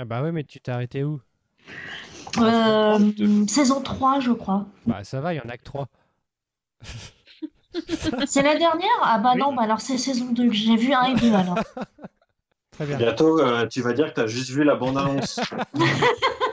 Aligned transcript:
Ah 0.00 0.06
bah 0.06 0.22
ouais, 0.22 0.32
mais 0.32 0.44
tu 0.44 0.58
t'es 0.58 0.72
arrêté 0.72 1.04
où? 1.04 1.20
Euh, 2.38 3.12
saison 3.46 3.82
3, 3.82 4.20
je 4.20 4.32
crois. 4.32 4.64
Bah 4.86 5.04
ça 5.04 5.20
va, 5.20 5.34
il 5.34 5.36
y 5.36 5.40
en 5.40 5.48
a 5.50 5.58
que 5.58 5.62
3. 5.62 5.88
C'est 8.26 8.40
la 8.40 8.56
dernière? 8.56 8.88
Ah 9.02 9.18
bah 9.18 9.34
non, 9.34 9.54
bah 9.54 9.64
alors 9.64 9.82
c'est 9.82 9.98
saison 9.98 10.32
2 10.32 10.48
que 10.48 10.54
j'ai 10.54 10.76
vu 10.76 10.94
1 10.94 11.02
et 11.02 11.14
2 11.16 11.34
alors. 11.34 11.58
Très 12.70 12.86
bien. 12.86 12.96
Bientôt, 12.96 13.40
euh, 13.40 13.66
tu 13.66 13.82
vas 13.82 13.92
dire 13.92 14.08
que 14.08 14.14
tu 14.14 14.20
as 14.22 14.26
juste 14.26 14.48
vu 14.48 14.64
la 14.64 14.74
bande-annonce. 14.74 15.38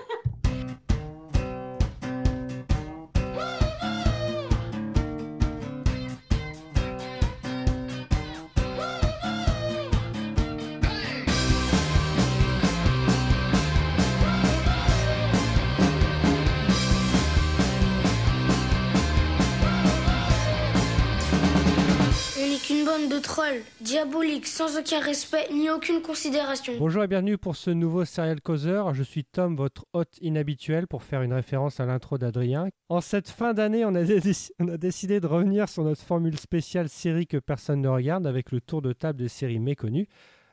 sans 24.43 24.77
aucun 24.79 24.99
respect 25.01 25.47
ni 25.51 25.69
aucune 25.69 26.01
considération. 26.01 26.73
Bonjour 26.79 27.03
et 27.03 27.07
bienvenue 27.07 27.37
pour 27.37 27.55
ce 27.57 27.69
nouveau 27.71 28.05
Serial 28.05 28.39
Causeur. 28.39 28.93
Je 28.93 29.03
suis 29.03 29.25
Tom, 29.25 29.55
votre 29.57 29.85
hôte 29.91 30.17
inhabituel, 30.21 30.87
pour 30.87 31.03
faire 31.03 31.21
une 31.23 31.33
référence 31.33 31.79
à 31.81 31.85
l'intro 31.85 32.17
d'Adrien. 32.17 32.69
En 32.89 33.01
cette 33.01 33.29
fin 33.29 33.53
d'année, 33.53 33.83
on, 33.85 33.93
a 33.95 34.03
dé- 34.03 34.21
on 34.59 34.67
a 34.69 34.77
décidé 34.77 35.19
de 35.19 35.27
revenir 35.27 35.67
sur 35.67 35.83
notre 35.83 36.01
formule 36.01 36.37
spéciale 36.39 36.87
série 36.87 37.27
que 37.27 37.37
personne 37.37 37.81
ne 37.81 37.89
regarde 37.89 38.25
avec 38.25 38.51
le 38.51 38.61
tour 38.61 38.81
de 38.81 38.93
table 38.93 39.19
des 39.19 39.27
séries 39.27 39.59
méconnues. 39.59 40.07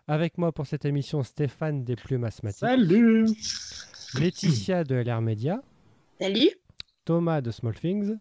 Avec 0.08 0.36
moi 0.36 0.50
pour 0.52 0.66
cette 0.66 0.84
émission, 0.84 1.22
Stéphane 1.22 1.84
des 1.84 1.96
Plumes 1.96 2.24
Asthmatiques, 2.24 2.58
Salut 2.60 3.26
Laetitia 4.18 4.82
de 4.84 4.96
LR 4.96 5.20
Media, 5.22 5.62
Salut 6.20 6.50
Thomas 7.04 7.40
de 7.40 7.50
Small 7.50 7.74
Things, 7.74 8.16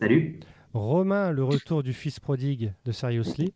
Salut. 0.00 0.40
Romain, 0.74 1.30
le 1.30 1.44
retour 1.44 1.82
du 1.82 1.92
fils 1.92 2.18
prodigue 2.18 2.72
de 2.84 2.92
Seriously. 2.92 3.54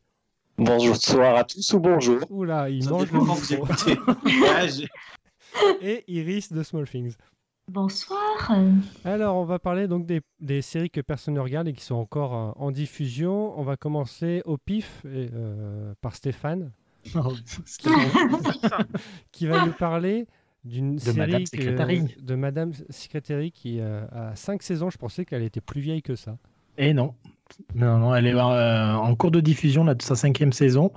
Bonsoir 0.58 1.36
à 1.36 1.44
tous 1.44 1.72
ou 1.74 1.80
bonjour. 1.80 2.20
Oula, 2.30 2.70
il 2.70 2.82
Ça 2.84 2.90
mange 2.90 3.12
le 3.12 3.20
micro. 3.20 3.66
Et 5.82 6.04
Iris 6.08 6.52
de 6.52 6.62
Small 6.62 6.88
Things. 6.88 7.14
Bonsoir. 7.70 8.52
Alors, 9.04 9.36
on 9.36 9.44
va 9.44 9.58
parler 9.58 9.88
donc 9.88 10.06
des, 10.06 10.20
des 10.40 10.62
séries 10.62 10.90
que 10.90 11.00
personne 11.00 11.34
ne 11.34 11.40
regarde 11.40 11.68
et 11.68 11.72
qui 11.72 11.84
sont 11.84 11.96
encore 11.96 12.34
euh, 12.34 12.52
en 12.56 12.70
diffusion. 12.70 13.58
On 13.58 13.62
va 13.64 13.76
commencer 13.76 14.42
au 14.44 14.56
pif 14.56 15.04
et, 15.04 15.28
euh, 15.34 15.92
par 16.00 16.14
Stéphane, 16.14 16.72
qui 19.32 19.46
va 19.46 19.66
nous 19.66 19.72
parler 19.72 20.26
d'une 20.64 20.98
série 20.98 21.18
Madame 21.18 21.42
que- 21.44 21.48
Secretary. 21.48 22.02
de 22.20 22.34
Madame 22.34 22.72
Secretary 22.90 23.52
qui 23.52 23.80
euh, 23.80 24.06
a 24.12 24.34
5 24.36 24.62
saisons. 24.62 24.90
Je 24.90 24.98
pensais 24.98 25.24
qu'elle 25.24 25.42
était 25.42 25.60
plus 25.60 25.80
vieille 25.80 26.02
que 26.02 26.14
ça. 26.16 26.38
Et 26.78 26.94
non. 26.94 27.14
Non, 27.74 27.98
non, 27.98 28.14
elle 28.14 28.26
est 28.26 28.34
euh, 28.34 28.94
en 28.94 29.14
cours 29.14 29.30
de 29.30 29.40
diffusion 29.40 29.84
là, 29.84 29.94
de 29.94 30.02
sa 30.02 30.14
cinquième 30.14 30.52
saison. 30.52 30.92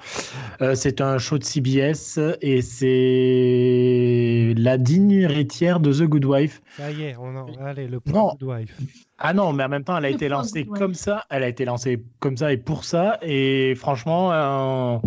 Euh, 0.62 0.76
c'est 0.76 1.02
un 1.02 1.18
show 1.18 1.38
de 1.38 1.44
CBS 1.44 2.20
et 2.42 2.62
c'est 2.62 4.54
la 4.58 4.78
digne 4.78 5.12
héritière 5.12 5.80
de 5.80 5.94
The 5.94 6.04
Good 6.04 6.26
Wife. 6.26 6.62
Ça 6.78 6.92
y 6.92 7.04
est, 7.04 7.16
on 7.18 7.36
en... 7.36 7.48
allez, 7.66 7.88
le 7.88 8.00
Non. 8.08 8.36
Good 8.40 8.44
Wife. 8.44 8.78
Ah 9.18 9.34
non, 9.34 9.52
mais 9.52 9.66
en 9.66 9.70
même 9.70 9.84
temps, 9.84 9.98
elle 9.98 10.06
a 10.06 10.10
Le 10.10 10.16
été 10.16 10.30
lancée 10.30 10.66
comme 10.66 10.94
ça. 10.94 11.26
Elle 11.30 11.44
a 11.44 11.50
été 11.50 11.66
lancée 11.66 12.02
comme 12.20 12.38
ça 12.38 12.54
et 12.54 12.58
pour 12.58 12.86
ça. 12.86 13.18
Et 13.22 13.76
franchement, 13.76 14.32
euh, 14.32 14.98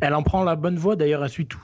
elle 0.00 0.14
en 0.14 0.22
prend 0.22 0.44
la 0.44 0.56
bonne 0.56 0.76
voie. 0.76 0.96
D'ailleurs, 0.96 1.22
elle 1.22 1.30
suit 1.30 1.46
tout. 1.46 1.62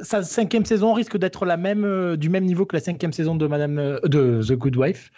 Sa 0.00 0.22
cinquième 0.24 0.64
saison 0.64 0.92
risque 0.92 1.16
d'être 1.16 1.46
la 1.46 1.56
même, 1.56 1.84
euh, 1.84 2.16
du 2.16 2.28
même 2.28 2.44
niveau 2.44 2.66
que 2.66 2.74
la 2.74 2.80
cinquième 2.82 3.12
saison 3.12 3.36
de 3.36 3.46
Madame 3.46 3.78
euh, 3.78 4.00
de 4.04 4.40
The 4.42 4.52
Good 4.52 4.76
Wife. 4.76 5.10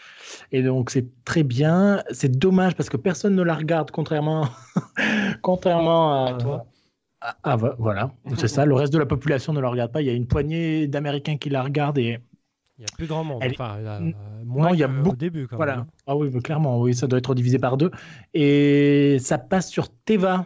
Et 0.52 0.62
donc, 0.62 0.90
c'est 0.90 1.06
très 1.24 1.42
bien. 1.42 2.02
C'est 2.10 2.36
dommage 2.38 2.74
parce 2.76 2.90
que 2.90 2.96
personne 2.98 3.34
ne 3.34 3.42
la 3.42 3.54
regarde, 3.54 3.90
contrairement, 3.90 4.48
contrairement 5.42 6.26
à, 6.26 6.30
À 6.30 6.34
toi. 6.34 6.66
Ah, 7.22 7.36
ah, 7.42 7.56
vo- 7.56 7.72
voilà, 7.78 8.10
c'est 8.36 8.46
ça. 8.48 8.66
Le 8.66 8.74
reste 8.74 8.92
de 8.92 8.98
la 8.98 9.06
population 9.06 9.52
ne 9.54 9.60
la 9.60 9.68
regarde 9.70 9.90
pas. 9.90 10.02
Il 10.02 10.06
y 10.06 10.10
a 10.10 10.12
une 10.12 10.26
poignée 10.26 10.86
d'Américains 10.86 11.38
qui 11.38 11.48
la 11.48 11.62
regardent 11.62 11.98
et 11.98 12.18
Il 12.78 12.80
n'y 12.80 12.84
a 12.84 12.94
plus 12.94 13.06
grand 13.06 13.24
monde. 13.24 13.38
Elle 13.42 13.52
Enfin, 13.52 13.76
euh, 13.78 14.12
moins 14.44 14.68
non, 14.68 14.74
il 14.74 14.80
y 14.80 14.84
a 14.84 14.88
beaucoup- 14.88 15.16
début. 15.16 15.46
Quand 15.48 15.56
Voilà. 15.56 15.76
même, 15.76 15.84
hein. 15.84 16.02
Ah 16.06 16.14
oui, 16.16 16.28
bah, 16.28 16.40
clairement, 16.40 16.78
oui, 16.78 16.94
ça 16.94 17.06
doit 17.06 17.18
être 17.18 17.34
divisé 17.34 17.58
par 17.58 17.78
deux. 17.78 17.90
Et 18.34 19.16
ça 19.20 19.38
passe 19.38 19.70
sur 19.70 19.88
Teva. 20.04 20.44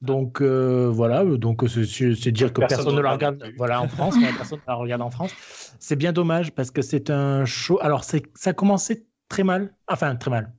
Donc 0.00 0.40
euh, 0.40 0.88
voilà, 0.92 1.24
donc 1.24 1.64
c'est- 1.68 2.14
c'est 2.14 2.30
dire 2.32 2.52
que 2.52 2.60
Personne 2.60 2.76
personne 2.76 2.96
ne 2.96 3.00
la 3.00 3.12
regarde. 3.12 3.42
Voilà, 3.56 3.82
en 3.82 3.88
France, 3.88 4.16
personne 4.36 4.58
ne 4.60 4.64
la 4.72 4.74
regarde 4.74 5.02
en 5.02 5.10
France. 5.10 5.34
C'est 5.80 5.96
bien 5.96 6.12
dommage 6.12 6.52
parce 6.52 6.70
que 6.70 6.82
c'est 6.82 7.10
un 7.10 7.44
show. 7.44 7.78
Alors 7.80 8.04
ça 8.04 8.18
a 8.44 8.52
commencé 8.52 9.06
très 9.28 9.42
mal, 9.42 9.74
enfin 9.88 10.14
très 10.16 10.30
mal. 10.30 10.52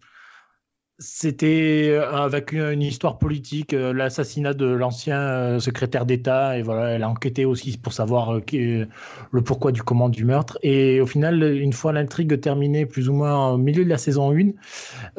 C'était 1.02 1.92
euh, 1.92 2.12
avec 2.12 2.52
une, 2.52 2.60
une 2.74 2.82
histoire 2.82 3.20
politique, 3.20 3.74
euh, 3.74 3.94
l'assassinat 3.94 4.54
de 4.54 4.66
l'ancien 4.66 5.18
euh, 5.18 5.60
secrétaire 5.62 6.06
d'État, 6.06 6.58
et 6.58 6.62
voilà, 6.62 6.90
elle 6.90 7.04
a 7.04 7.10
enquêté 7.10 7.46
aussi 7.46 7.78
pour 7.78 7.94
savoir 7.94 8.36
euh, 8.36 8.42
qui- 8.42 8.84
le 9.32 9.42
pourquoi 9.42 9.72
du 9.72 9.82
comment 9.82 10.10
du 10.10 10.26
meurtre. 10.26 10.60
Et 10.62 11.00
au 11.00 11.06
final, 11.06 11.42
une 11.42 11.72
fois 11.72 11.94
l'intrigue 11.94 12.42
terminée, 12.42 12.86
plus 12.86 13.08
ou 13.08 13.14
moins 13.14 13.52
au 13.52 13.58
milieu 13.58 13.86
de 13.86 13.90
la 13.90 13.98
saison 13.98 14.34
1, 14.34 14.52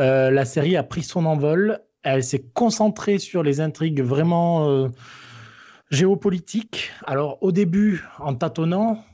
euh, 0.01 0.31
la 0.31 0.45
série 0.45 0.77
a 0.77 0.83
pris 0.83 1.03
son 1.03 1.25
envol. 1.25 1.81
Elle 2.03 2.25
s'est 2.25 2.45
concentrée 2.55 3.19
sur 3.19 3.43
les 3.43 3.61
intrigues 3.61 4.03
vraiment 4.03 4.69
euh, 4.69 4.89
géopolitiques. 5.91 6.91
Alors 7.07 7.39
au 7.43 7.53
début, 7.53 8.05
en 8.19 8.35
tâtonnant, 8.35 9.05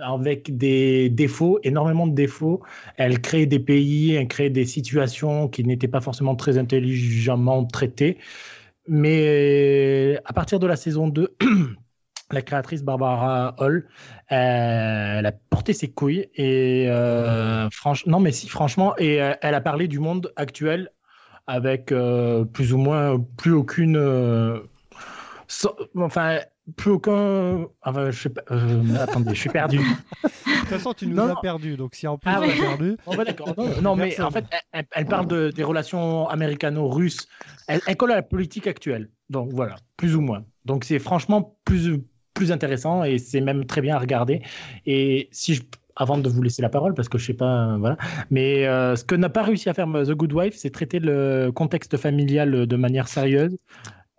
avec 0.00 0.56
des 0.56 1.08
défauts, 1.10 1.58
énormément 1.62 2.06
de 2.06 2.14
défauts. 2.14 2.62
Elle 2.96 3.20
crée 3.20 3.46
des 3.46 3.58
pays, 3.58 4.14
elle 4.14 4.28
crée 4.28 4.50
des 4.50 4.64
situations 4.64 5.48
qui 5.48 5.64
n'étaient 5.64 5.88
pas 5.88 6.00
forcément 6.00 6.36
très 6.36 6.58
intelligemment 6.58 7.64
traitées. 7.64 8.18
Mais 8.86 10.18
à 10.24 10.32
partir 10.32 10.58
de 10.58 10.66
la 10.66 10.76
saison 10.76 11.08
2, 11.08 11.36
la 12.30 12.42
créatrice 12.42 12.82
Barbara 12.82 13.54
Hall, 13.58 13.88
elle 14.28 15.26
a 15.26 15.32
porté 15.50 15.72
ses 15.72 15.88
couilles 15.88 16.28
et 16.34 16.86
euh, 16.88 17.68
non 18.06 18.20
mais 18.20 18.32
si 18.32 18.48
franchement 18.48 18.96
et 18.98 19.22
euh, 19.22 19.34
elle 19.40 19.54
a 19.54 19.60
parlé 19.60 19.88
du 19.88 19.98
monde 19.98 20.32
actuel 20.36 20.90
avec 21.48 21.90
euh, 21.90 22.44
plus 22.44 22.72
ou 22.72 22.78
moins 22.78 23.18
plus 23.36 23.52
aucune 23.52 23.96
euh, 23.96 24.60
so- 25.48 25.76
enfin 25.96 26.38
plus 26.76 26.90
aucun 26.92 27.66
enfin 27.82 28.10
je 28.10 28.20
sais 28.22 28.28
pas 28.28 28.42
euh, 28.52 28.94
attendez 29.00 29.34
je 29.34 29.40
suis 29.40 29.50
perdu 29.50 29.78
De 29.78 30.28
toute 30.60 30.68
façon, 30.68 30.92
tu 30.92 31.06
nous 31.06 31.16
Non, 31.16 31.24
as 31.24 31.28
non. 31.28 31.40
perdu. 31.40 31.76
Donc, 31.76 31.94
si 31.94 32.06
en 32.06 32.18
plus 32.18 32.30
Ah 32.30 32.38
tu 32.38 32.44
as 32.44 32.46
ouais. 32.48 32.58
perdu, 32.58 32.96
Oh, 33.06 33.14
bah, 33.14 33.24
d'accord. 33.24 33.54
Non, 33.56 33.80
non, 33.80 33.96
mais 33.96 34.20
en 34.20 34.30
fait, 34.30 34.44
elle, 34.72 34.84
elle 34.92 35.06
parle 35.06 35.26
de- 35.28 35.50
des 35.50 35.62
relations 35.62 36.28
américano-russes. 36.28 37.26
Elle, 37.68 37.80
elle 37.86 37.96
colle 37.96 38.12
à 38.12 38.16
la 38.16 38.22
politique 38.22 38.66
actuelle. 38.66 39.08
Donc 39.30 39.50
voilà, 39.52 39.76
plus 39.96 40.16
ou 40.16 40.20
moins. 40.20 40.44
Donc 40.64 40.84
c'est 40.84 40.98
franchement 40.98 41.58
plus, 41.64 42.02
plus 42.34 42.50
intéressant 42.52 43.04
et 43.04 43.18
c'est 43.18 43.40
même 43.40 43.64
très 43.66 43.80
bien 43.80 43.96
à 43.96 43.98
regarder. 43.98 44.42
Et 44.84 45.28
si 45.32 45.54
je, 45.54 45.62
avant 45.98 46.16
de 46.16 46.28
vous 46.28 46.40
laisser 46.42 46.62
la 46.62 46.68
parole, 46.70 46.94
parce 46.94 47.08
que 47.08 47.18
je 47.18 47.26
sais 47.26 47.34
pas, 47.34 47.72
euh, 47.72 47.76
voilà. 47.78 47.96
Mais 48.30 48.66
euh, 48.66 48.96
ce 48.96 49.04
que 49.04 49.14
n'a 49.14 49.28
pas 49.28 49.42
réussi 49.42 49.68
à 49.68 49.74
faire 49.74 49.86
The 49.88 50.12
Good 50.12 50.32
Wife, 50.32 50.54
c'est 50.56 50.70
traiter 50.70 51.00
le 51.00 51.50
contexte 51.54 51.96
familial 51.96 52.66
de 52.66 52.76
manière 52.76 53.08
sérieuse. 53.08 53.56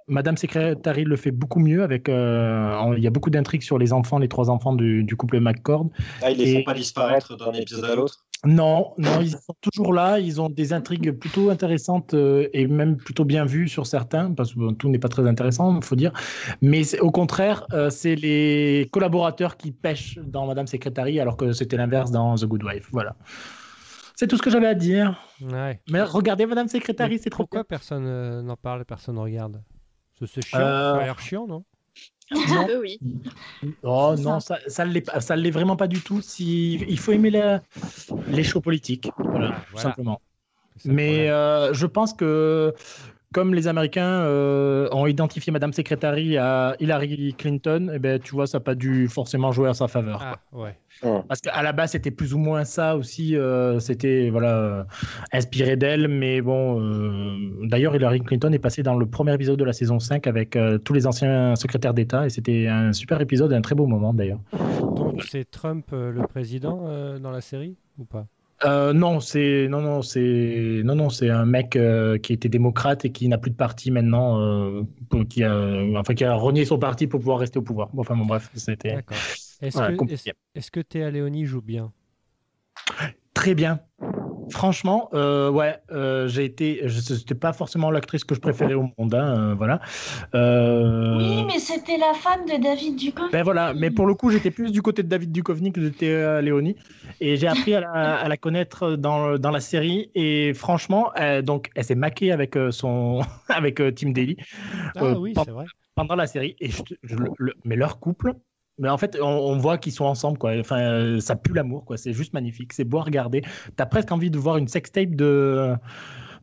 Madame 0.08 0.38
Secretary 0.38 1.04
le 1.04 1.16
fait 1.16 1.32
beaucoup 1.32 1.60
mieux 1.60 1.84
avec. 1.84 2.10
euh, 2.10 2.94
il 2.98 3.04
y 3.04 3.08
a 3.08 3.12
beaucoup 3.12 3.30
d'intrigues 3.30 3.62
sur 3.62 3.78
les 3.78 3.94
enfants, 3.94 4.18
les 4.18 4.28
trois 4.28 4.50
enfants 4.50 4.74
du, 4.74 5.04
du 5.04 5.16
couple 5.16 5.40
McCord. 5.40 5.88
Ah, 6.22 6.32
ils 6.32 6.38
les 6.38 6.52
Et- 6.52 6.56
font 6.58 6.64
pas 6.64 6.74
disparaître 6.74 7.38
d'un 7.38 7.54
épisode 7.54 7.86
à 7.86 7.96
l'autre. 7.96 8.26
Non, 8.46 8.94
non, 8.98 9.20
ils 9.22 9.32
sont 9.32 9.54
toujours 9.60 9.94
là. 9.94 10.20
Ils 10.20 10.40
ont 10.40 10.50
des 10.50 10.72
intrigues 10.72 11.12
plutôt 11.12 11.50
intéressantes 11.50 12.14
euh, 12.14 12.48
et 12.54 12.68
même 12.68 12.96
plutôt 12.96 13.26
bien 13.26 13.44
vues 13.44 13.68
sur 13.68 13.86
certains, 13.86 14.34
parce 14.34 14.54
que 14.54 14.60
bon, 14.60 14.74
tout 14.74 14.90
n'est 14.90 15.00
pas 15.00 15.10
très 15.10 15.28
intéressant, 15.28 15.78
il 15.78 15.84
faut 15.84 15.96
dire. 15.98 16.14
Mais 16.62 17.00
au 17.02 17.12
contraire, 17.12 17.66
euh, 17.74 17.90
c'est 17.90 18.16
les 18.16 18.88
collaborateurs 18.94 19.58
qui 19.58 19.72
pêchent 19.72 20.18
dans 20.20 20.48
Madame 20.48 20.68
Secretary, 20.68 21.20
alors 21.20 21.36
que 21.36 21.52
c'était 21.52 21.76
l'inverse 21.76 22.12
dans 22.12 22.36
The 22.36 22.46
Good 22.46 22.64
Wife. 22.64 22.88
Voilà. 22.94 23.16
C'est 24.16 24.28
tout 24.28 24.38
ce 24.38 24.42
que 24.42 24.50
j'avais 24.50 24.68
à 24.68 24.76
dire. 24.76 25.22
ouais. 25.42 25.82
Mais 25.90 26.02
regardez 26.02 26.46
Madame 26.46 26.68
Secretary, 26.68 27.20
c'est 27.20 27.30
trop 27.30 27.44
Pourquoi 27.44 27.66
personne 27.66 28.06
euh, 28.06 28.42
n'en 28.42 28.58
parle, 28.58 28.86
personne 28.86 29.16
ne 29.16 29.22
regarde? 29.22 29.62
C'est 30.26 30.46
chiant, 30.46 30.60
ça 30.60 30.96
a 30.98 31.04
l'air 31.04 31.20
chiant, 31.20 31.48
non? 31.48 31.64
Non. 32.32 32.68
Euh, 32.70 32.80
oui. 32.82 33.00
Oh 33.84 34.16
non, 34.18 34.40
ça, 34.40 34.60
ça 34.68 34.86
l'est 34.86 35.02
pas- 35.02 35.20
ça 35.20 35.36
l'est 35.36 35.52
vraiment 35.52 35.76
pas 35.76 35.88
du 35.88 36.00
tout. 36.02 36.22
Si, 36.22 36.76
il 36.76 37.00
faut 37.00 37.12
aimer 37.12 37.32
la- 37.32 37.62
les 38.28 38.44
shows 38.44 38.62
politiques, 38.62 39.10
voilà, 39.18 39.52
Ah, 39.54 39.60
tout 39.60 39.66
voilà. 39.72 39.90
simplement. 39.90 40.22
Mais 40.86 41.30
euh, 41.30 41.74
je 41.74 41.86
pense 41.86 42.14
que 42.14 42.74
comme 43.34 43.54
les 43.54 43.68
Américains 43.68 44.22
euh, 44.24 44.90
ont 44.92 45.06
identifié 45.06 45.52
Madame 45.52 45.72
Secretary 45.74 46.38
à 46.38 46.76
Hillary 46.80 47.36
Clinton, 47.38 47.92
eh 47.94 48.00
ben, 48.00 48.20
tu 48.20 48.32
vois, 48.34 48.48
ça 48.48 48.58
n'a 48.58 48.64
pas 48.64 48.76
dû 48.76 49.08
forcément 49.08 49.52
jouer 49.52 49.70
à 49.70 49.74
sa 49.74 49.88
faveur. 49.88 50.20
Ah, 50.24 50.40
ouais. 50.52 50.76
Parce 51.28 51.40
qu'à 51.40 51.62
la 51.62 51.72
base, 51.72 51.92
c'était 51.92 52.12
plus 52.12 52.34
ou 52.34 52.40
moins 52.40 52.66
ça 52.66 52.96
aussi. 52.98 53.36
euh, 53.38 53.80
c'était 53.80 54.30
voilà, 54.32 54.58
euh, 54.58 54.84
inspiré 55.32 55.78
d'elle. 55.78 56.08
Mais 56.08 56.42
bon, 56.42 56.82
euh, 56.82 57.68
d'ailleurs, 57.68 57.96
Hillary 57.96 58.22
Clinton 58.22 58.52
est 58.52 58.60
passée 58.60 58.84
dans 58.84 58.96
le 58.98 59.06
premier 59.06 59.34
épisode 59.34 59.60
de 59.60 59.64
la 59.64 59.74
saison 59.74 60.00
5 60.00 60.26
avec 60.28 60.56
euh, 60.56 60.78
tous 60.78 60.94
les 60.94 61.06
anciens 61.08 61.56
secrétaires 61.56 61.94
d'État. 61.94 62.26
Et 62.26 62.30
c'était 62.30 62.68
un 62.68 62.92
super 62.94 63.22
épisode, 63.22 63.54
un 63.54 63.62
très 63.62 63.76
beau 63.76 63.86
moment 63.86 64.14
d'ailleurs. 64.14 64.40
Donc 64.96 65.24
c'est 65.24 65.50
Trump 65.50 65.86
euh, 65.94 66.12
le 66.12 66.26
président 66.28 66.86
euh, 66.88 67.20
dans 67.20 67.32
la 67.32 67.42
série 67.42 67.78
ou 67.98 68.06
pas? 68.06 68.26
Euh, 68.66 68.92
non, 68.92 69.22
c'est 69.22 69.68
non 69.70 69.82
non 69.82 70.02
c'est 70.02 70.82
non 70.84 70.96
non 70.96 71.10
c'est 71.10 71.30
un 71.30 71.46
mec 71.46 71.78
euh, 71.78 72.18
qui 72.18 72.34
était 72.34 72.50
démocrate 72.50 73.06
et 73.06 73.12
qui 73.12 73.28
n'a 73.30 73.38
plus 73.38 73.52
de 73.52 73.56
parti 73.56 73.90
maintenant, 73.90 74.42
euh, 74.42 74.84
pour- 75.10 75.26
qui 75.28 75.44
a 75.44 75.56
enfin 75.96 76.14
qui 76.14 76.26
a 76.26 76.34
renié 76.36 76.66
son 76.66 76.78
parti 76.78 77.08
pour 77.08 77.22
pouvoir 77.22 77.40
rester 77.40 77.58
au 77.60 77.62
pouvoir. 77.62 77.90
Bon, 77.94 78.02
Enfin 78.02 78.18
bon 78.18 78.26
bref, 78.26 78.50
c'était. 78.56 78.98
Est-ce 79.62 79.78
voilà, 79.78 79.96
que, 79.96 80.12
est-ce, 80.12 80.30
est-ce 80.56 80.72
que 80.72 80.82
Théa 80.82 81.10
Léonie 81.10 81.46
joue 81.46 81.62
bien? 81.62 81.94
Très 83.34 83.56
bien. 83.56 83.80
Franchement, 84.52 85.10
euh, 85.14 85.50
ouais, 85.50 85.78
euh, 85.92 86.28
j'ai 86.28 86.46
été. 86.46 86.82
je- 86.86 87.00
C'était 87.00 87.36
pas 87.36 87.54
forcément 87.54 87.92
l'actrice 87.92 88.24
que 88.24 88.36
je 88.36 88.40
préférais 88.40 88.74
au 88.74 88.90
monde, 88.98 89.14
hein, 89.14 89.52
euh, 89.52 89.54
voilà. 89.56 89.80
Euh, 90.36 91.18
Oui, 91.18 91.44
mais 91.48 91.60
c'était 91.60 91.98
la 91.98 92.14
femme 92.14 92.46
de 92.46 92.62
David 92.62 92.96
Duchovny. 92.96 93.30
Ben 93.32 93.44
voilà, 93.44 93.74
mais 93.74 93.92
pour 93.92 94.06
le 94.06 94.14
coup, 94.16 94.30
j'étais 94.32 94.52
plus 94.52 94.72
du 94.72 94.82
côté 94.82 95.04
de 95.04 95.08
David 95.08 95.32
Duchovny 95.32 95.72
que 95.72 95.80
de 95.80 95.90
Théa 95.90 96.42
Léonie. 96.42 96.76
Et 97.22 97.36
j'ai 97.38 97.48
appris 97.48 97.74
à 97.76 97.82
la, 97.82 97.90
à 98.18 98.28
la 98.28 98.38
connaître 98.38 98.92
dans, 98.92 99.38
dans 99.38 99.52
la 99.52 99.60
série. 99.60 100.10
Et 100.16 100.54
franchement, 100.54 101.12
euh, 101.20 101.42
donc, 101.42 101.70
elle 101.76 101.84
s'est 101.84 101.96
maquée 101.96 102.32
avec, 102.32 102.58
son, 102.72 103.22
avec 103.50 103.80
euh, 103.80 103.92
Tim 103.92 104.12
Daly 104.12 104.38
Ah 104.96 105.04
Euh, 105.04 105.16
oui, 105.18 105.34
c'est 105.36 105.52
vrai. 105.52 105.66
pendant 105.96 106.16
la 106.16 106.28
série. 106.28 106.56
Et 106.60 106.70
je 106.70 106.82
te- 106.84 106.94
je 107.04 107.16
le- 107.16 107.32
le- 107.38 107.54
mais 107.66 107.76
leur 107.76 108.00
couple, 108.00 108.34
mais 108.80 108.90
en 108.90 108.98
fait, 108.98 109.18
on, 109.22 109.28
on 109.28 109.58
voit 109.58 109.78
qu'ils 109.78 109.94
sont 109.94 110.06
ensemble. 110.06 110.38
Quoi. 110.38 110.54
Enfin, 110.60 110.80
euh, 110.80 111.20
ça 111.20 111.36
pue 111.36 111.54
l'amour. 111.54 111.86
quoi. 111.86 111.98
C'est 111.98 112.14
juste 112.14 112.34
magnifique. 112.34 112.74
C'est 112.74 112.84
beau 112.86 113.00
à 113.00 113.04
regarder. 113.04 113.42
Tu 113.42 113.50
as 113.78 113.86
presque 113.86 114.12
envie 114.12 114.32
de 114.32 114.38
voir 114.40 114.58
une 114.58 114.68
sextape 114.68 115.16
de, 115.16 115.74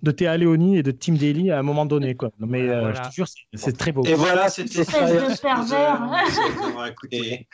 de 0.03 0.11
Théa 0.11 0.37
Léonie 0.37 0.79
et 0.79 0.83
de 0.83 0.91
Tim 0.91 1.15
Daly 1.15 1.51
à 1.51 1.59
un 1.59 1.63
moment 1.63 1.87
donné. 1.87 2.15
Quoi. 2.15 2.31
Mais 2.39 2.69
euh, 2.69 2.81
Voilà. 2.81 3.03
je 3.05 3.09
te 3.09 3.15
jure, 3.15 3.29
c'est- 3.29 3.41
c'est 3.55 3.77
très 3.77 3.93
beau. 3.93 4.03
Et 4.05 4.15
voilà, 4.15 4.49
c'était 4.49 4.83
écouté. 6.89 7.49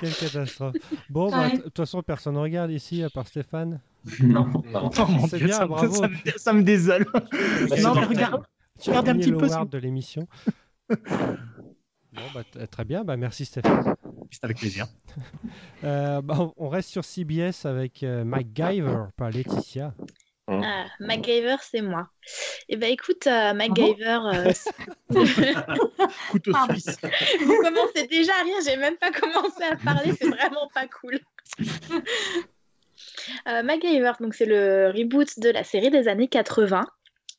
Quelle 0.00 0.14
catastrophe. 0.14 0.74
Bon, 1.10 1.30
bah, 1.30 1.40
Ouais. 1.40 1.56
de 1.58 1.62
toute 1.62 1.76
façon, 1.76 2.02
personne 2.02 2.34
ne 2.34 2.38
regarde 2.40 2.70
ici 2.70 3.02
à 3.02 3.10
part 3.10 3.26
Stéphane. 3.26 3.80
Non, 4.22 4.46
non. 4.72 4.90
Oh 4.98 5.04
mon 5.08 5.26
C'est 5.26 5.38
Dieu, 5.38 5.46
bien, 5.46 5.56
ça, 5.56 5.62
me- 5.64 5.68
bravo. 5.68 5.94
ça 5.94 6.08
me, 6.08 6.14
ça 6.36 6.52
me 6.52 6.62
désole. 6.62 7.06
c'est 7.68 7.80
non, 7.82 7.94
mais 7.94 8.04
regarde, 8.04 8.42
Tu 8.80 8.90
as 8.90 9.00
Regarde 9.00 9.08
un 9.10 9.18
petit 9.18 9.32
peu, 9.32 9.48
de 9.70 9.78
l'émission. 9.78 10.26
Bon, 12.14 12.22
bah, 12.34 12.66
très 12.70 12.84
bien, 12.84 13.04
bah, 13.04 13.16
merci 13.16 13.44
Stéphane. 13.44 13.94
c'est 14.30 14.44
avec 14.44 14.58
plaisir. 14.58 14.86
Euh, 15.84 16.22
bah, 16.22 16.50
on- 16.56 16.68
reste 16.70 16.88
sur 16.88 17.04
CBS 17.04 17.66
avec 17.66 18.02
euh, 18.02 18.24
MacGyver, 18.24 19.04
pas 19.18 19.28
Laetitia. 19.28 19.92
Ah, 20.48 20.86
MacGyver, 20.98 21.56
c'est 21.60 21.82
moi. 21.82 22.08
Eh 22.70 22.76
ben 22.76 22.90
écoute, 22.90 23.26
euh, 23.26 23.52
MacGyver, 23.52 24.20
euh, 24.32 24.52
Couteau 26.30 26.52
suisse. 26.70 26.96
vous 27.44 27.56
commencez 27.62 28.06
déjà 28.06 28.32
à 28.40 28.42
rire, 28.44 28.54
j'ai 28.66 28.76
même 28.78 28.96
pas 28.96 29.10
commencé 29.12 29.62
à 29.62 29.76
parler, 29.76 30.12
c'est 30.18 30.28
vraiment 30.28 30.68
pas 30.72 30.86
cool. 30.88 31.18
Euh, 33.48 33.62
MacGyver, 33.62 34.12
donc 34.20 34.34
c'est 34.34 34.46
le 34.46 34.90
reboot 34.96 35.38
de 35.38 35.50
la 35.50 35.64
série 35.64 35.90
des 35.90 36.08
années 36.08 36.28
80 36.28 36.86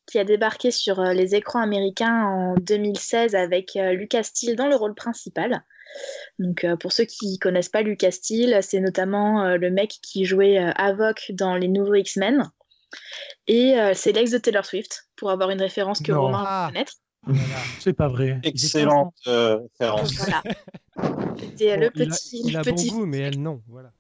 qui 0.07 0.19
a 0.19 0.23
débarqué 0.23 0.71
sur 0.71 0.99
euh, 0.99 1.13
les 1.13 1.35
écrans 1.35 1.61
américains 1.61 2.23
en 2.25 2.55
2016 2.55 3.35
avec 3.35 3.75
euh, 3.75 3.93
Lucas 3.93 4.23
Steele 4.23 4.55
dans 4.55 4.67
le 4.67 4.75
rôle 4.75 4.93
principal. 4.95 5.63
Donc 6.39 6.63
euh, 6.63 6.75
pour 6.75 6.91
ceux 6.91 7.05
qui 7.05 7.39
connaissent 7.39 7.69
pas 7.69 7.81
Lucas 7.81 8.11
Steele, 8.11 8.59
c'est 8.61 8.79
notamment 8.79 9.43
euh, 9.45 9.57
le 9.57 9.69
mec 9.71 9.89
qui 10.01 10.25
jouait 10.25 10.59
euh, 10.59 10.71
Havok 10.75 11.31
dans 11.33 11.55
les 11.55 11.67
nouveaux 11.67 11.95
X-Men. 11.95 12.49
Et 13.47 13.79
euh, 13.79 13.93
c'est 13.93 14.11
l'ex 14.11 14.31
de 14.31 14.37
Taylor 14.37 14.65
Swift, 14.65 15.07
pour 15.15 15.31
avoir 15.31 15.49
une 15.49 15.61
référence 15.61 16.01
que 16.01 16.11
Non. 16.11 16.21
Romain 16.23 16.43
Ah. 16.45 16.61
va 16.67 16.71
connaître. 16.73 16.93
C'est 17.79 17.93
pas 17.93 18.07
vrai. 18.07 18.39
Excellente 18.43 19.15
euh, 19.27 19.59
référence. 19.79 20.13
Voilà. 20.15 20.43
C'était 21.39 21.75
Bon, 21.75 21.81
le 21.81 21.91
il 21.95 22.01
a- 22.01 22.05
petit. 22.05 22.41
Il 22.45 22.57
a, 22.57 22.61
petit... 22.61 22.89
bon 22.91 22.97
goût, 22.97 23.05
mais 23.05 23.19
elle 23.19 23.41
non. 23.41 23.61
Voilà. 23.67 23.91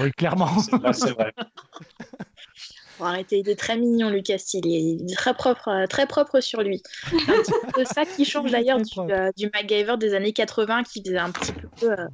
Oui, 0.00 0.12
clairement. 0.12 0.50
Là, 0.82 0.92
c'est 0.92 1.10
vrai. 1.10 1.32
Arrêter, 3.06 3.38
il 3.38 3.48
est 3.48 3.56
très 3.58 3.76
mignon, 3.76 4.10
Lucas. 4.10 4.42
Il 4.54 4.66
est 5.10 5.14
très 5.16 5.34
propre, 5.34 5.68
euh, 5.68 5.86
très 5.86 6.06
propre 6.06 6.40
sur 6.40 6.62
lui. 6.62 6.82
C'est 7.10 7.16
un 7.16 7.42
petit 7.42 7.52
peu 7.72 7.84
ça 7.84 8.04
qui 8.04 8.24
change 8.24 8.48
Il 8.48 8.52
d'ailleurs 8.52 8.78
du, 8.78 9.00
euh, 9.12 9.30
du 9.36 9.50
MacGyver 9.52 9.96
des 9.98 10.14
années 10.14 10.32
80 10.32 10.82
qui 10.84 11.02
faisait 11.02 11.18
un 11.18 11.30
petit 11.30 11.52
peu. 11.52 11.90
euh, 11.92 12.06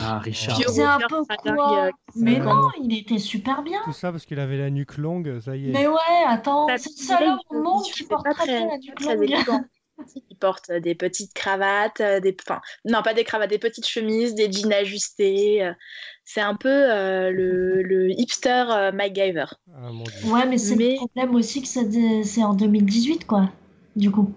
Ah, 0.00 0.18
Richard. 0.18 0.56
vieux 0.56 0.66
C'est 0.68 0.82
un 0.82 0.98
peu 1.08 1.22
quoi 1.44 1.90
Mais 2.16 2.38
non, 2.38 2.68
il 2.82 2.98
était 2.98 3.18
super 3.18 3.62
bien. 3.62 3.80
Tout 3.84 3.92
ça 3.92 4.10
parce 4.12 4.26
qu'il 4.26 4.38
avait 4.38 4.58
la 4.58 4.70
nuque 4.70 4.96
longue, 4.98 5.40
ça 5.40 5.56
y 5.56 5.70
est. 5.70 5.72
Mais 5.72 5.86
ouais, 5.86 5.96
attends, 6.26 6.68
Ça 6.68 6.78
c'est 6.78 6.90
le 6.90 7.04
seul 7.04 7.28
homme 7.28 7.38
au 7.50 7.56
il- 7.56 7.62
monde 7.62 7.82
il 7.86 7.92
qui 7.92 8.04
porte 8.04 8.26
très 8.30 8.46
bien 8.46 8.68
la 8.68 8.78
nuque 8.78 9.00
longue. 9.46 9.62
élégant. 10.04 10.26
Il 10.30 10.36
porte 10.36 10.70
euh, 10.70 10.80
des 10.80 10.94
petites 10.94 11.34
cravates, 11.34 12.00
euh, 12.00 12.20
des... 12.20 12.36
enfin, 12.46 12.60
non 12.84 13.02
pas 13.02 13.14
des 13.14 13.24
cravates, 13.24 13.50
des 13.50 13.58
petites 13.58 13.86
chemises, 13.88 14.34
des 14.34 14.50
jeans 14.50 14.72
ajustés. 14.72 15.64
euh. 15.64 15.72
C'est 16.24 16.40
un 16.40 16.54
peu 16.54 16.68
euh, 16.68 17.30
le, 17.30 17.82
le 17.92 18.10
hipster 18.10 18.64
euh, 18.70 18.92
MacGyver. 18.92 19.46
Ah 19.74 19.90
mon 19.92 20.04
dieu. 20.04 20.30
Ouais, 20.32 20.46
mais 20.46 20.58
c'est 20.58 20.76
Mais- 20.76 20.96
le 21.00 21.06
problème 21.06 21.34
aussi 21.34 21.62
que 21.62 21.68
c'est 21.68 22.22
c'est 22.24 22.42
en 22.44 22.54
2018, 22.54 23.26
quoi. 23.26 23.50
Du 23.96 24.10
coup. 24.10 24.32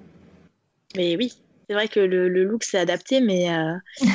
Mais 0.96 1.16
oui, 1.18 1.34
c'est 1.68 1.74
vrai 1.76 1.88
que 1.88 2.00
le, 2.00 2.30
le 2.30 2.44
look 2.44 2.64
s'est 2.64 2.78
adapté, 2.80 3.22
mais 3.22 3.54
euh, 3.54 3.74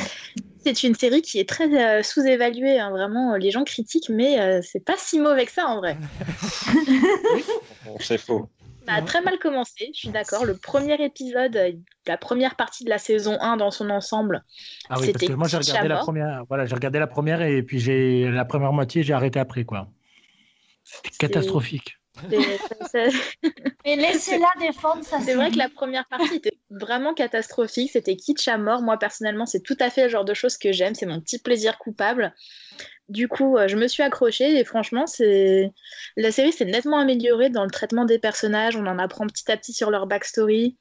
c'est 0.64 0.82
une 0.82 0.94
série 0.94 1.23
qui 1.23 1.38
est 1.38 1.49
très 1.49 1.69
euh, 1.73 2.03
sous-évaluée. 2.03 2.79
hein, 2.79 2.91
vraiment, 2.91 3.37
les 3.37 3.50
gens 3.50 3.64
critiquent, 3.64 4.11
mais 4.11 4.41
euh, 4.41 4.61
c'est 4.62 4.85
pas 4.85 4.96
si 4.96 5.19
mauvais 5.19 5.46
que 5.46 5.53
ça 5.53 5.67
en 5.67 5.76
vrai. 5.79 5.96
C'est 8.00 8.19
faux. 8.19 8.49
Ça 8.87 8.94
a 8.94 9.03
très 9.03 9.23
mal 9.23 9.38
commencé, 9.38 9.91
je 9.94 9.99
suis 9.99 10.09
d'accord. 10.09 10.44
Le 10.44 10.56
premier 10.56 11.03
épisode, 11.05 11.55
euh, 11.56 11.73
la 12.06 12.17
première 12.17 12.56
partie 12.56 12.85
de 12.85 12.91
la 12.91 12.99
saison 12.99 13.38
1 13.41 13.56
dans 13.59 13.71
son 13.71 13.91
ensemble, 13.91 14.43
Ah 14.88 14.99
oui, 14.99 15.12
parce 15.12 15.25
que 15.25 15.32
moi 15.32 15.49
j'ai 15.49 15.59
regardé 15.59 15.88
la 15.88 15.99
première. 15.99 16.44
Voilà, 16.49 16.67
j'ai 16.67 16.75
regardé 16.75 16.99
la 16.99 17.06
première 17.06 17.43
et 17.43 17.62
puis 17.62 17.79
j'ai 17.79 18.31
la 18.31 18.44
première 18.44 18.73
moitié, 18.73 19.03
j'ai 19.03 19.12
arrêté 19.12 19.38
après 19.38 19.65
quoi. 19.65 19.88
C'était 20.85 21.11
catastrophique. 21.11 22.00
C'est- 22.90 23.11
Mais 23.84 23.96
laissez-la 23.96 24.49
défendre 24.61 25.02
sa 25.05 25.20
c'est 25.20 25.34
vrai 25.34 25.50
que 25.50 25.58
la 25.58 25.69
première 25.69 26.06
partie 26.06 26.37
était 26.37 26.58
vraiment 26.70 27.14
catastrophique. 27.14 27.90
C'était 27.93 28.17
kitsch 28.17 28.49
à 28.49 28.58
mort. 28.58 28.82
Moi, 28.82 28.99
personnellement, 28.99 29.46
c'est 29.46 29.62
tout 29.62 29.76
à 29.81 29.90
fait 29.90 30.05
le 30.05 30.08
genre 30.08 30.25
de 30.25 30.34
choses 30.34 30.56
que 30.56 30.72
j'aime. 30.72 30.94
C'est 30.94 31.06
mon 31.06 31.20
petit 31.20 31.38
plaisir 31.38 31.78
coupable. 31.78 32.34
Du 33.08 33.26
coup, 33.26 33.56
euh, 33.56 33.67
je 33.67 33.76
me 33.76 33.88
suis 33.88 34.02
accrochée 34.02 34.58
et 34.58 34.64
franchement, 34.64 35.06
c'est 35.06 35.72
la 36.17 36.31
série 36.31 36.52
s'est 36.52 36.64
nettement 36.64 36.99
améliorée 36.99 37.50
dans 37.50 37.64
le 37.64 37.70
traitement 37.70 38.05
des 38.05 38.19
personnages. 38.19 38.76
On 38.76 38.87
en 38.87 38.99
apprend 38.99 39.26
petit 39.26 39.50
à 39.50 39.56
petit 39.56 39.72
sur 39.72 39.90
leur 39.90 40.06
backstory. 40.06 40.76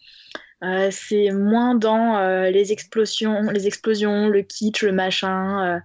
Euh, 0.63 0.89
c'est 0.91 1.31
moins 1.31 1.74
dans 1.74 2.18
euh, 2.18 2.50
les 2.50 2.71
explosions, 2.71 3.44
les 3.50 3.65
explosions, 3.65 4.27
le 4.27 4.41
kitsch, 4.41 4.83
le 4.83 4.91
machin, 4.91 5.77
euh, 5.77 5.80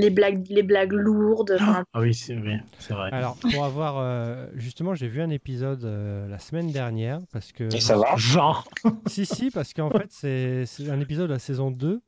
les 0.00 0.10
blagues, 0.10 0.46
les 0.48 0.62
blagues 0.62 0.92
lourdes. 0.92 1.56
Enfin, 1.60 1.84
Ah 1.92 2.00
oui, 2.00 2.14
c'est 2.14 2.34
vrai. 2.34 2.60
Alors, 3.12 3.36
pour 3.36 3.64
avoir. 3.64 3.96
euh, 3.98 4.46
justement, 4.54 4.94
j'ai 4.94 5.08
vu 5.08 5.20
un 5.20 5.30
épisode 5.30 5.84
euh, 5.84 6.28
la 6.28 6.38
semaine 6.38 6.70
dernière 6.70 7.20
parce 7.32 7.52
que. 7.52 7.64
Et 7.74 7.80
ça 7.80 7.96
va? 7.96 8.14
Genre. 8.16 8.68
Si, 9.06 9.26
si, 9.26 9.50
parce 9.50 9.72
qu'en 9.74 9.90
fait, 9.90 10.06
c'est 10.10 10.64
un 10.90 11.00
épisode 11.00 11.28
de 11.28 11.32
la 11.32 11.38
saison 11.38 11.70
2 11.70 12.00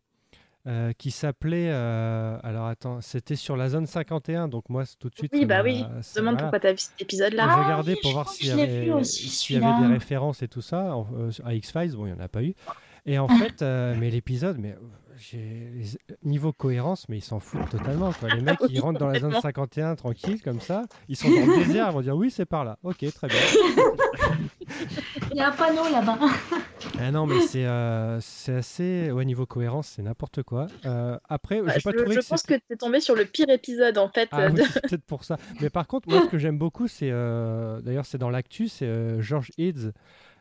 euh, 0.67 0.93
qui 0.99 1.11
s'appelait. 1.11 1.71
euh, 1.71 2.39
alors, 2.43 2.67
attends, 2.67 3.01
c'était 3.01 3.37
sur 3.37 3.57
la 3.57 3.69
zone 3.71 3.87
51, 3.87 4.49
donc 4.49 4.69
moi, 4.69 4.85
tout 4.99 5.09
de 5.09 5.15
suite. 5.17 5.33
oui, 5.35 5.47
bah 5.47 5.63
oui. 5.65 5.85
ça- 6.03 6.21
Demande 6.21 6.35
voilà. 6.35 6.43
pourquoi 6.51 6.61
t'as 6.61 6.73
vu 6.73 6.79
cet 6.79 6.93
Et 7.01 7.05
épisode-là. 7.05 7.47
Ah 7.49 7.55
J'ai 7.57 7.65
regardé 7.65 7.93
oui, 7.95 7.99
pour 8.03 8.11
je 8.11 8.15
voir 8.15 8.29
s'il 8.29 8.47
y, 8.47 8.49
je 8.51 8.55
avait, 8.55 8.87
y 8.87 9.65
avait 9.65 9.87
des 9.89 9.93
références 9.95 10.43
et 10.43 10.49
tout 10.49 10.61
ça 10.63 10.95
en- 10.97 11.07
euh, 11.19 11.31
à 11.45 11.55
X-Files. 11.55 11.93
Bon, 11.97 12.07
il 12.07 12.13
n'y 12.13 12.19
en 12.21 12.23
a 12.25 12.29
pas 12.29 12.43
eu. 12.43 12.55
Et 13.07 13.19
en 13.19 13.29
fait, 13.29 13.63
euh, 13.63 13.97
mais 13.99 14.11
l'épisode, 14.11 14.59
mais 14.59 14.77
niveau 16.23 16.53
cohérence, 16.53 17.09
mais 17.09 17.19
ils 17.19 17.25
s'en 17.25 17.41
foutent 17.41 17.69
totalement. 17.71 18.13
Quoi. 18.13 18.31
Les 18.35 18.41
mecs, 18.41 18.61
Oui, 18.61 18.69
ils 18.71 18.81
rentrent 18.81 18.99
dans 19.01 19.07
la 19.09 19.15
zone 19.21 19.33
complètement. 19.33 19.41
51 19.43 19.95
tranquille, 19.97 20.43
comme 20.43 20.61
ça. 20.61 20.85
Ils 21.09 21.17
sont 21.17 21.29
dans 21.31 21.47
le 21.47 21.65
désert, 21.65 21.89
ils 21.91 21.95
vont 21.95 22.01
dire 22.01 22.17
oui, 22.17 22.31
c'est 22.31 22.47
par 22.47 22.65
là. 22.65 22.79
Ok, 22.83 23.05
très 23.13 23.29
bien. 23.29 23.39
Il 25.33 25.37
y 25.37 25.41
a 25.41 25.49
un 25.49 25.53
panneau 25.53 25.85
là-bas. 25.91 26.19
Ah 26.99 27.11
non, 27.11 27.27
mais 27.27 27.41
c'est 27.43 27.65
euh, 27.67 28.21
c'est 28.21 28.55
assez. 28.55 29.11
Ouais, 29.11 29.25
niveau 29.25 29.47
cohérence, 29.47 29.89
c'est 29.89 30.03
n'importe 30.03 30.43
quoi. 30.43 30.67
Euh, 30.87 31.19
après, 31.29 31.61
Bah, 31.63 31.73
je 31.79 31.83
pas 31.85 31.93
trouvé 31.93 32.15
je 32.17 32.21
que 32.21 32.27
pense 32.27 32.43
que 32.43 32.55
tu 32.55 32.63
es 32.73 32.77
tombé 32.77 33.01
sur 33.01 33.15
le 33.15 33.25
pire 33.25 33.49
épisode 33.49 33.99
en 33.99 34.09
fait. 34.09 34.29
Ah 34.33 34.43
euh, 34.43 34.49
oui, 34.51 34.61
de- 34.61 34.65
c'est 34.65 34.81
peut-être 34.83 35.05
pour 35.05 35.25
ça. 35.25 35.37
Mais 35.61 35.71
par 35.71 35.87
contre, 35.87 36.09
moi, 36.09 36.23
ce 36.25 36.29
que 36.29 36.39
j'aime 36.39 36.59
beaucoup, 36.59 36.89
c'est. 36.89 37.11
euh, 37.11 37.81
D'ailleurs, 37.81 38.07
c'est 38.07 38.19
dans 38.19 38.31
l'actu, 38.31 38.69
c'est 38.69 38.87
euh, 38.87 39.21
George 39.21 39.51
Eads 39.59 39.93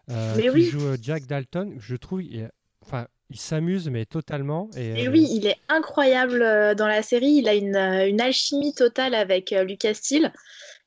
euh, 0.10 0.36
qui 0.40 0.50
oui. 0.50 0.64
joue 0.66 0.82
euh, 0.86 0.98
Jack 1.02 1.26
Dalton. 1.28 1.76
Je 1.78 1.96
trouve. 1.96 2.24
il 2.24 2.40
est- 2.40 2.50
Enfin, 2.86 3.08
il 3.30 3.40
s'amuse, 3.40 3.90
mais 3.90 4.06
totalement. 4.06 4.70
Et, 4.76 5.02
Et 5.04 5.08
euh, 5.08 5.12
oui, 5.12 5.28
il 5.32 5.46
est 5.48 5.58
incroyable 5.68 6.42
euh, 6.42 6.74
dans 6.76 6.88
la 6.88 7.02
série. 7.04 7.32
Il 7.32 7.48
a 7.48 7.54
une, 7.54 7.76
euh, 7.76 8.08
une 8.08 8.22
alchimie 8.22 8.74
totale 8.74 9.14
avec 9.16 9.54
euh, 9.54 9.64
Lucas 9.64 9.94
Steele. 9.94 10.32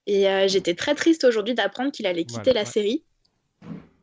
Et 0.07 0.29
euh, 0.29 0.49
j'étais 0.49 0.75
très 0.75 0.95
triste 0.95 1.23
aujourd'hui 1.25 1.55
d'apprendre 1.55 1.93
qu'il 1.93 2.07
allait 2.07 2.25
quitter 2.25 2.43
Voilà, 2.51 2.61
la 2.61 2.67
ouais. 2.67 2.73
série. 2.73 3.05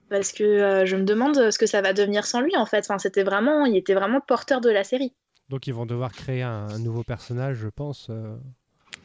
parce 0.10 0.32
que 0.32 0.44
euh, 0.44 0.86
je 0.86 0.96
me 0.96 1.04
demande 1.04 1.52
ce 1.52 1.58
que 1.60 1.66
ça 1.68 1.82
va 1.82 1.92
devenir 1.94 2.26
sans 2.26 2.40
lui 2.42 2.56
en 2.56 2.66
fait. 2.66 2.80
Enfin, 2.80 2.98
c'était 2.98 3.24
vraiment, 3.24 3.66
il 3.66 3.76
était 3.76 3.94
vraiment 3.94 4.22
porteur 4.22 4.62
de 4.62 4.70
la 4.70 4.84
série. 4.84 5.14
Donc 5.50 5.68
ils 5.68 5.74
vont 5.74 5.86
devoir 5.86 6.12
créer 6.14 6.42
un, 6.44 6.68
un 6.70 6.80
nouveau 6.80 7.04
personnage, 7.04 7.58
je 7.58 7.68
pense. 7.68 8.10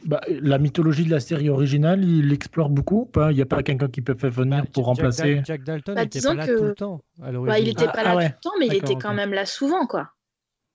Bah, 0.05 0.21
la 0.29 0.59
mythologie 0.59 1.03
de 1.05 1.09
la 1.11 1.19
série 1.19 1.49
originale, 1.49 2.03
il 2.03 2.31
explore 2.31 2.69
beaucoup 2.69 3.01
ou 3.01 3.05
pas? 3.05 3.31
Il 3.31 3.35
n'y 3.35 3.41
a 3.41 3.45
pas 3.47 3.63
quelqu'un 3.63 3.87
qui 3.87 4.01
peut 4.01 4.15
faire 4.15 4.29
venir 4.29 4.59
Bah, 4.63 4.69
pour 4.71 4.83
Jack- 4.83 4.85
remplacer? 4.97 5.35
Jack, 5.37 5.45
Jack 5.45 5.63
Dalton 5.63 5.95
Bah, 5.95 6.03
n'était 6.03 6.19
disons 6.19 6.29
pas 6.29 6.35
là 6.35 6.47
que- 6.47 6.57
tout 6.57 6.63
le 6.63 6.75
temps 6.75 7.01
à 7.19 7.23
Bah, 7.23 7.27
il 7.29 7.33
l'origine. 7.33 7.67
était 7.69 7.85
Ah, 7.87 7.91
pas 7.91 7.99
ah 8.01 8.03
là 8.03 8.15
ouais. 8.15 8.29
tout 8.29 8.35
le 8.35 8.41
temps, 8.43 8.55
mais 8.59 8.67
il 8.67 8.75
était 8.75 8.95
quand 8.95 9.13
même 9.13 9.33
là 9.33 9.45
souvent, 9.45 9.87
quoi. 9.87 10.09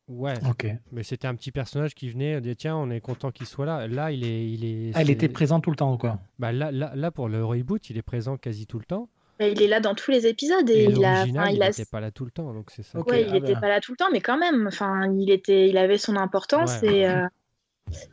Ouais, 0.08 0.34
Ok. 0.48 0.66
mais 0.90 1.04
c'était 1.04 1.28
un 1.28 1.36
petit 1.36 1.52
personnage 1.52 1.94
qui 1.94 2.08
venait 2.10 2.40
dire 2.40 2.56
tiens, 2.58 2.76
on 2.76 2.90
est 2.90 3.00
content 3.00 3.30
qu'il 3.30 3.46
soit 3.46 3.64
là. 3.66 3.86
Là, 3.86 4.10
il 4.10 4.24
est, 4.24 4.50
il 4.50 4.64
est. 4.64 4.90
Elle 4.96 5.08
était 5.08 5.28
présente 5.28 5.62
tout 5.62 5.70
le 5.70 5.76
temps, 5.76 5.96
quoi. 5.96 6.18
Bah, 6.40 6.50
là, 6.50 6.72
là, 6.72 6.90
là, 6.96 7.10
pour 7.12 7.28
le 7.28 7.44
reboot, 7.44 7.88
il 7.90 7.96
est 7.98 8.02
présent 8.02 8.36
quasi 8.36 8.66
tout 8.66 8.80
le 8.80 8.84
temps. 8.84 9.08
Bah, 9.38 9.46
il 9.46 9.62
est 9.62 9.68
là 9.68 9.78
dans 9.78 9.94
tous 9.94 10.10
les 10.10 10.26
épisodes 10.26 10.68
et, 10.68 10.72
Et 10.72 10.84
il 10.90 11.04
a, 11.04 11.14
l'original, 11.18 11.42
enfin, 11.44 11.50
il 11.52 11.56
il 11.56 11.62
a, 11.62 11.68
n'était 11.68 11.84
pas 11.84 12.00
là 12.00 12.10
tout 12.10 12.24
le 12.24 12.32
temps, 12.32 12.52
donc 12.52 12.72
c'est 12.72 12.82
ça. 12.82 12.98
Ok. 12.98 13.10
ouais, 13.10 13.22
il 13.22 13.28
ah 13.32 13.36
était 13.36 13.54
bah. 13.54 13.60
pas 13.60 13.68
là 13.68 13.80
tout 13.80 13.92
le 13.92 13.96
temps, 13.96 14.08
mais 14.12 14.20
quand 14.20 14.36
même, 14.36 14.66
enfin, 14.66 15.08
il 15.16 15.30
était, 15.30 15.68
il 15.68 15.78
avait 15.78 15.96
son 15.98 16.16
importance 16.16 16.80
Ouais. 16.82 16.92
et. 17.02 17.08
euh, 17.08 17.26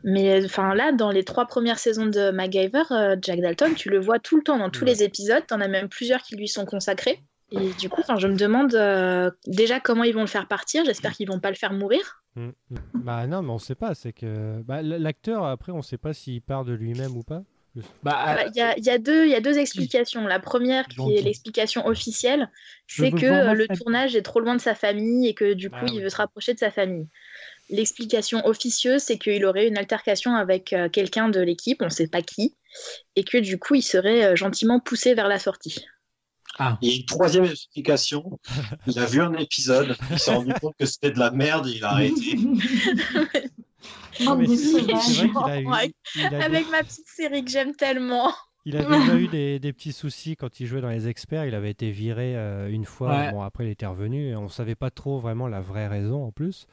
Mais 0.02 0.44
enfin 0.44 0.74
là, 0.74 0.92
dans 0.92 1.10
les 1.10 1.22
trois 1.24 1.46
premières 1.46 1.78
saisons 1.78 2.06
de 2.06 2.30
MacGyver, 2.30 2.82
euh, 2.90 3.16
Jack 3.22 3.40
Dalton, 3.40 3.74
tu 3.74 3.90
le 3.90 3.98
vois 4.00 4.18
tout 4.18 4.36
le 4.36 4.42
temps 4.42 4.58
dans 4.58 4.70
tous 4.70 4.84
Ouais. 4.84 4.90
les 4.90 5.02
épisodes. 5.04 5.46
T'en 5.46 5.60
as 5.60 5.68
même 5.68 5.88
plusieurs 5.88 6.22
qui 6.22 6.36
lui 6.36 6.48
sont 6.48 6.64
consacrés. 6.64 7.22
Et 7.50 7.70
du 7.74 7.88
coup, 7.88 8.00
enfin, 8.02 8.18
je 8.18 8.26
me 8.26 8.36
demande 8.36 8.74
euh, 8.74 9.30
déjà 9.46 9.80
comment 9.80 10.04
ils 10.04 10.12
vont 10.12 10.20
le 10.20 10.26
faire 10.26 10.48
partir. 10.48 10.84
J'espère 10.84 11.12
qu'ils 11.12 11.28
vont 11.28 11.40
pas 11.40 11.48
le 11.50 11.56
faire 11.56 11.72
mourir. 11.72 12.22
Mm. 12.36 12.48
Bah 12.94 13.26
non, 13.26 13.40
mais 13.42 13.50
on 13.50 13.58
sait 13.58 13.74
pas. 13.74 13.94
C'est 13.94 14.12
que 14.12 14.60
bah, 14.62 14.82
l'acteur 14.82 15.44
après, 15.46 15.72
on 15.72 15.80
sait 15.80 15.96
pas 15.96 16.12
s'il 16.12 16.42
part 16.42 16.64
de 16.64 16.72
lui-même 16.74 17.16
ou 17.16 17.22
pas. 17.22 17.42
Bah, 18.02 18.34
Bah, 18.34 18.44
Il 18.48 18.56
y, 18.56 18.60
a, 18.60 18.76
il 18.76 18.84
y 18.84 18.90
a 18.90 18.98
deux, 18.98 19.24
il 19.24 19.30
y 19.30 19.34
a 19.34 19.40
deux 19.40 19.56
explications. 19.56 20.26
La 20.26 20.40
première, 20.40 20.86
qui 20.88 21.14
est 21.16 21.22
l'explication 21.22 21.86
officielle, 21.86 22.50
c'est 22.86 23.12
que 23.12 23.24
euh, 23.24 23.54
le 23.54 23.66
tournage 23.68 24.14
est 24.16 24.22
trop 24.22 24.40
loin 24.40 24.56
de 24.56 24.60
sa 24.60 24.74
famille 24.74 25.26
et 25.28 25.32
que 25.34 25.54
du 25.54 25.70
coup, 25.70 25.76
Ah 25.80 25.86
il 25.86 25.94
oui. 25.94 26.02
veut 26.02 26.08
se 26.10 26.16
rapprocher 26.16 26.52
de 26.52 26.58
sa 26.58 26.70
famille. 26.70 27.06
L'explication 27.70 28.44
officieuse, 28.46 29.02
c'est 29.02 29.18
qu'il 29.18 29.44
aurait 29.44 29.68
une 29.68 29.76
altercation 29.78 30.34
avec 30.34 30.72
euh, 30.72 30.88
quelqu'un 30.88 31.28
de 31.28 31.40
l'équipe, 31.40 31.78
on 31.82 31.86
ne 31.86 31.90
sait 31.90 32.08
pas 32.08 32.22
qui, 32.22 32.56
et 33.16 33.24
que 33.24 33.38
du 33.38 33.58
coup, 33.58 33.74
il 33.74 33.82
serait 33.82 34.24
euh, 34.24 34.36
gentiment 34.36 34.80
poussé 34.80 35.14
vers 35.14 35.28
la 35.28 35.38
sortie. 35.38 35.84
ah, 36.58 36.78
Il 36.80 36.88
y 36.88 36.92
a 36.92 36.96
une 36.96 37.04
troisième 37.04 37.44
explication. 37.44 38.38
Il 38.86 38.98
a 38.98 39.04
vu 39.06 39.20
un 39.20 39.34
épisode, 39.34 39.96
il 40.10 40.18
s'est 40.18 40.34
rendu 40.34 40.52
compte 40.54 40.74
que 40.78 40.86
c'était 40.86 41.10
de 41.10 41.18
la 41.18 41.30
merde 41.30 41.66
et 41.68 41.72
il 41.76 41.84
a 41.84 41.90
arrêté. 41.90 42.38
Bande 44.24 44.40
Mais 44.40 44.46
de 44.48 44.56
c'est 44.56 44.64
c'est 44.64 44.80
sauvages. 44.80 45.18
vrai 45.18 45.28
qu'il 45.28 45.50
a 45.50 45.60
eu. 45.60 45.66
Ouais. 45.66 45.92
il 46.16 46.24
a 46.26 46.30
dé- 46.30 46.36
Avec 46.36 46.70
ma 46.70 46.82
petite 46.82 47.06
série 47.06 47.44
que 47.44 47.50
j'aime 47.50 47.74
tellement. 47.74 48.32
Il 48.64 48.76
a 48.76 48.82
déjà 48.84 49.14
eu 49.14 49.28
des, 49.28 49.58
des 49.60 49.72
petits 49.72 49.92
soucis 49.92 50.36
quand 50.36 50.60
il 50.60 50.66
jouait 50.66 50.80
dans 50.80 50.88
les 50.90 51.08
experts. 51.08 51.46
Il 51.46 51.54
avait 51.54 51.70
été 51.70 51.90
viré 51.90 52.36
euh, 52.36 52.68
une 52.68 52.84
fois. 52.84 53.16
Ouais. 53.16 53.30
Bon, 53.32 53.42
après, 53.42 53.64
il 53.66 53.70
était 53.70 53.86
revenu 53.86 54.28
et 54.30 54.36
on 54.36 54.48
savait 54.48 54.74
pas 54.74 54.90
trop 54.90 55.18
vraiment 55.20 55.46
la 55.48 55.60
vraie 55.60 55.86
raison 55.86 56.24
en 56.26 56.32
plus. 56.32 56.66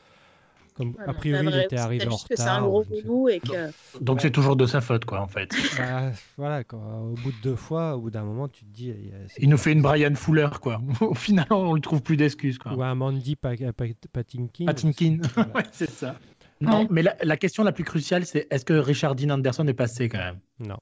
Comme, 0.75 0.93
a 1.07 1.13
priori, 1.13 1.45
la 1.45 1.51
il 1.51 1.55
vraie- 1.55 1.63
était 1.65 1.77
arrivé 1.77 2.05
en 2.05 2.11
juste 2.11 2.27
que 2.27 2.35
c'est 2.35 2.43
un 2.43 2.59
retard. 2.59 3.01
gros 3.05 3.29
et 3.29 3.39
que. 3.39 3.71
donc 4.01 4.19
c'est 4.19 4.29
toujours 4.31 4.57
de 4.57 4.65
sa 4.65 4.81
faute, 4.81 5.05
quoi, 5.05 5.21
en 5.21 5.27
fait. 5.27 5.49
Bah, 5.79 6.11
voilà, 6.37 6.63
quoi. 6.65 6.79
au 6.79 7.13
bout 7.15 7.31
de 7.31 7.37
deux 7.41 7.55
fois, 7.55 7.95
au 7.95 8.01
bout 8.01 8.09
d'un 8.11 8.23
moment, 8.23 8.49
tu 8.49 8.65
te 8.65 8.69
dis. 8.73 8.93
il 9.37 9.47
nous 9.49 9.57
fait 9.57 9.71
une 9.71 9.81
Brian 9.81 10.13
Fuller, 10.15 10.49
quoi. 10.61 10.81
Au 11.01 11.13
final, 11.13 11.47
on 11.51 11.75
ne 11.75 11.79
trouve 11.81 12.01
plus 12.01 12.17
d'excuses, 12.17 12.57
quoi. 12.57 12.73
Ou 12.73 12.83
un 12.83 12.93
Mandy 12.93 13.37
Pa- 13.37 13.55
Pa- 13.55 13.85
Patinkin. 14.11 14.65
Patinkin. 14.65 15.19
Voilà. 15.33 15.49
ouais, 15.55 15.63
c'est 15.71 15.89
ça. 15.89 16.15
Non, 16.59 16.79
Ouais. 16.81 16.87
mais 16.89 17.03
la, 17.03 17.15
la 17.23 17.37
question 17.37 17.63
la 17.63 17.71
plus 17.71 17.83
cruciale, 17.85 18.25
c'est 18.25 18.45
est-ce 18.51 18.65
que 18.65 18.73
Richard 18.73 19.15
Dean 19.15 19.29
Anderson 19.29 19.65
est 19.67 19.73
passé 19.73 20.09
quand 20.09 20.17
même? 20.17 20.39
Non. 20.59 20.77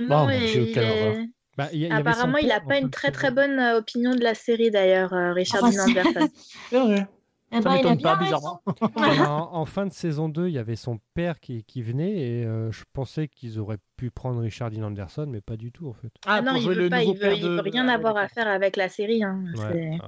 Non, 0.00 0.24
mon 0.26 0.30
et 0.30 0.46
Dieu, 0.50 0.66
quelle 0.72 0.84
est- 0.84 1.08
horreur. 1.08 1.24
Bah, 1.56 1.68
il 1.72 1.78
y 1.80 1.84
a- 1.84 1.86
il 1.86 1.90
y 1.90 1.92
avait 1.92 2.02
son 2.02 2.08
Apparemment, 2.10 2.38
il 2.38 2.48
n'a 2.48 2.60
pas 2.60 2.78
une 2.78 2.90
très 2.90 3.10
très 3.12 3.30
bonne 3.30 3.58
euh, 3.60 3.78
opinion 3.78 4.14
de 4.14 4.22
la 4.22 4.34
série 4.34 4.70
d'ailleurs, 4.72 5.12
euh, 5.12 5.32
Richard 5.32 5.62
Ah, 5.64 5.70
Dean 5.70 5.92
bah, 5.94 6.02
c'est- 6.70 6.76
Anderson. 6.76 7.06
Eh 7.56 7.62
Ça 7.62 7.68
ben, 7.68 7.76
m'étonne 7.76 8.00
pas, 8.02 8.16
bizarrement. 8.16 8.60
en, 8.96 9.50
en 9.52 9.64
fin 9.64 9.86
de 9.86 9.92
saison 9.92 10.28
2, 10.28 10.48
il 10.48 10.54
y 10.54 10.58
avait 10.58 10.76
son 10.76 10.98
père 11.14 11.38
qui, 11.40 11.62
qui 11.64 11.82
venait 11.82 12.12
et 12.40 12.44
euh, 12.44 12.72
je 12.72 12.82
pensais 12.92 13.28
qu'ils 13.28 13.58
auraient 13.60 13.78
pu 13.96 14.10
prendre 14.10 14.40
Richard 14.40 14.70
Dean 14.70 14.82
Anderson, 14.82 15.26
mais 15.28 15.40
pas 15.40 15.56
du 15.56 15.70
tout 15.72 15.88
en 15.88 15.92
fait. 15.94 16.10
Ah, 16.26 16.42
non, 16.42 16.52
pour 16.52 16.62
il 16.62 16.68
veut 16.68 16.74
le 16.74 16.90
pas, 16.90 17.02
il 17.04 17.12
veut, 17.14 17.18
père 17.20 17.32
il 17.34 17.42
de- 17.42 17.48
veut 17.48 17.60
rien 17.60 17.84
Ah, 17.84 17.88
ouais, 17.88 17.94
avoir 17.94 18.16
à 18.16 18.28
faire 18.28 18.48
avec 18.48 18.76
la 18.76 18.88
série. 18.88 19.22
hein. 19.22 19.44
Ouais, 19.56 19.64
ouais. 19.72 19.98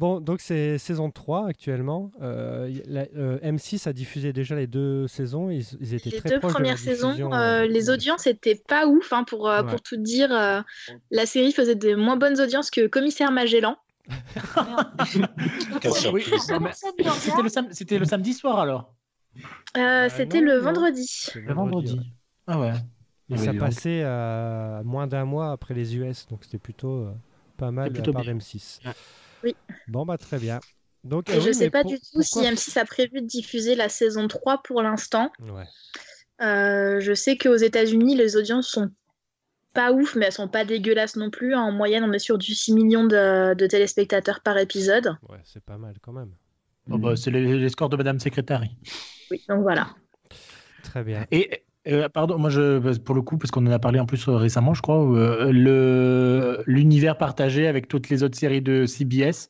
Bon, 0.00 0.20
donc 0.20 0.40
c'est 0.40 0.78
saison 0.78 1.10
3 1.10 1.48
actuellement. 1.48 2.12
Euh, 2.22 2.72
la- 2.86 3.06
euh, 3.16 3.40
M6 3.42 3.88
a 3.88 3.92
diffusé 3.92 4.32
déjà 4.32 4.54
les 4.54 4.68
deux 4.68 5.08
saisons. 5.08 5.50
Ils, 5.50 5.64
ils 5.80 5.94
étaient 5.94 6.10
Les 6.10 6.18
très 6.20 6.28
deux 6.28 6.38
proches 6.38 6.52
de 6.52 6.54
premières 6.54 6.78
saisons, 6.78 7.32
euh, 7.32 7.66
les 7.66 7.90
audiences 7.90 8.28
étaient 8.28 8.62
pas 8.68 8.86
ouf. 8.86 9.12
hein, 9.12 9.24
pour, 9.24 9.42
Ouais. 9.44 9.64
pour 9.66 9.80
tout 9.82 9.96
dire, 9.96 10.30
euh, 10.32 10.60
la 11.10 11.26
série 11.26 11.50
faisait 11.50 11.74
des 11.74 11.96
moins 11.96 12.16
bonnes 12.16 12.40
audiences 12.40 12.70
que 12.70 12.86
Commissaire 12.86 13.32
Magellan. 13.32 13.76
Oui, 16.12 16.24
C'était 16.24 17.42
le, 17.42 17.48
sam- 17.48 17.68
c'était 17.72 17.98
le 17.98 18.04
samedi 18.04 18.34
soir 18.34 18.58
alors 18.58 18.94
Euh, 19.76 20.08
C'était 20.14 20.40
non, 20.40 20.46
le 20.46 20.56
non. 20.58 20.64
vendredi. 20.64 21.26
Le 21.34 21.54
vendredi. 21.54 22.00
Ah 22.46 22.58
ouais. 22.60 22.72
Et 23.30 23.36
ça 23.36 23.52
donc. 23.52 23.58
passait 23.60 24.02
à 24.04 24.80
moins 24.84 25.06
d'un 25.06 25.24
mois 25.26 25.52
après 25.52 25.74
les 25.74 25.96
US, 25.96 26.26
donc 26.28 26.44
c'était 26.44 26.58
plutôt 26.58 27.02
euh, 27.04 27.12
pas 27.58 27.70
mal 27.70 27.92
plutôt 27.92 28.12
bien. 28.12 28.22
d'M6. 28.34 28.80
Ouais. 28.86 28.92
Oui. 29.44 29.56
Bon, 29.86 30.06
bah 30.06 30.16
très 30.16 30.38
bien. 30.38 30.60
Donc, 31.04 31.28
Et 31.28 31.34
euh, 31.34 31.40
je 31.40 31.48
oui, 31.48 31.54
sais 31.54 31.70
pas 31.70 31.82
pour- 31.82 31.90
du 31.92 31.98
tout 32.00 32.22
si 32.22 32.32
pourquoi- 32.32 32.50
M6 32.50 32.78
a 32.78 32.84
prévu 32.86 33.20
de 33.20 33.26
diffuser 33.26 33.74
la 33.76 33.88
saison 33.88 34.26
3 34.28 34.62
pour 34.62 34.82
l'instant. 34.82 35.30
Ouais. 35.42 35.64
Euh, 36.40 37.00
je 37.00 37.12
sais 37.12 37.36
qu'aux 37.36 37.56
États-Unis, 37.56 38.16
les 38.16 38.36
audiences 38.36 38.68
sont 38.68 38.90
pas 39.78 39.92
ouf, 39.92 40.16
mais 40.16 40.26
elles 40.26 40.32
sont 40.32 40.48
pas 40.48 40.64
dégueulasses 40.64 41.14
non 41.14 41.30
plus. 41.30 41.54
En 41.54 41.70
moyenne, 41.70 42.02
on 42.02 42.12
est 42.12 42.18
sur 42.18 42.36
du 42.36 42.52
6 42.52 42.74
millions 42.74 43.04
de, 43.04 43.54
de 43.54 43.66
téléspectateurs 43.68 44.40
par 44.40 44.58
épisode. 44.58 45.16
Ouais, 45.28 45.38
c'est 45.44 45.62
pas 45.62 45.78
mal 45.78 45.94
quand 46.02 46.12
même. 46.12 46.32
Oh, 46.90 46.98
bah, 46.98 47.14
c'est 47.14 47.30
les, 47.30 47.56
les 47.56 47.68
scores 47.68 47.88
de 47.88 47.96
Madame 47.96 48.18
Secrétaire. 48.18 48.60
Oui, 49.30 49.40
donc 49.48 49.62
voilà. 49.62 49.90
Très 50.82 51.04
bien. 51.04 51.26
Et 51.30 51.62
euh, 51.86 52.08
pardon, 52.08 52.38
moi 52.38 52.50
je 52.50 52.98
pour 52.98 53.14
le 53.14 53.22
coup 53.22 53.38
parce 53.38 53.52
qu'on 53.52 53.64
en 53.68 53.70
a 53.70 53.78
parlé 53.78 54.00
en 54.00 54.06
plus 54.06 54.26
euh, 54.26 54.34
récemment, 54.34 54.74
je 54.74 54.82
crois, 54.82 55.00
euh, 55.00 55.52
le 55.52 56.64
l'univers 56.66 57.16
partagé 57.16 57.68
avec 57.68 57.86
toutes 57.86 58.08
les 58.08 58.24
autres 58.24 58.36
séries 58.36 58.62
de 58.62 58.84
CBS, 58.84 59.48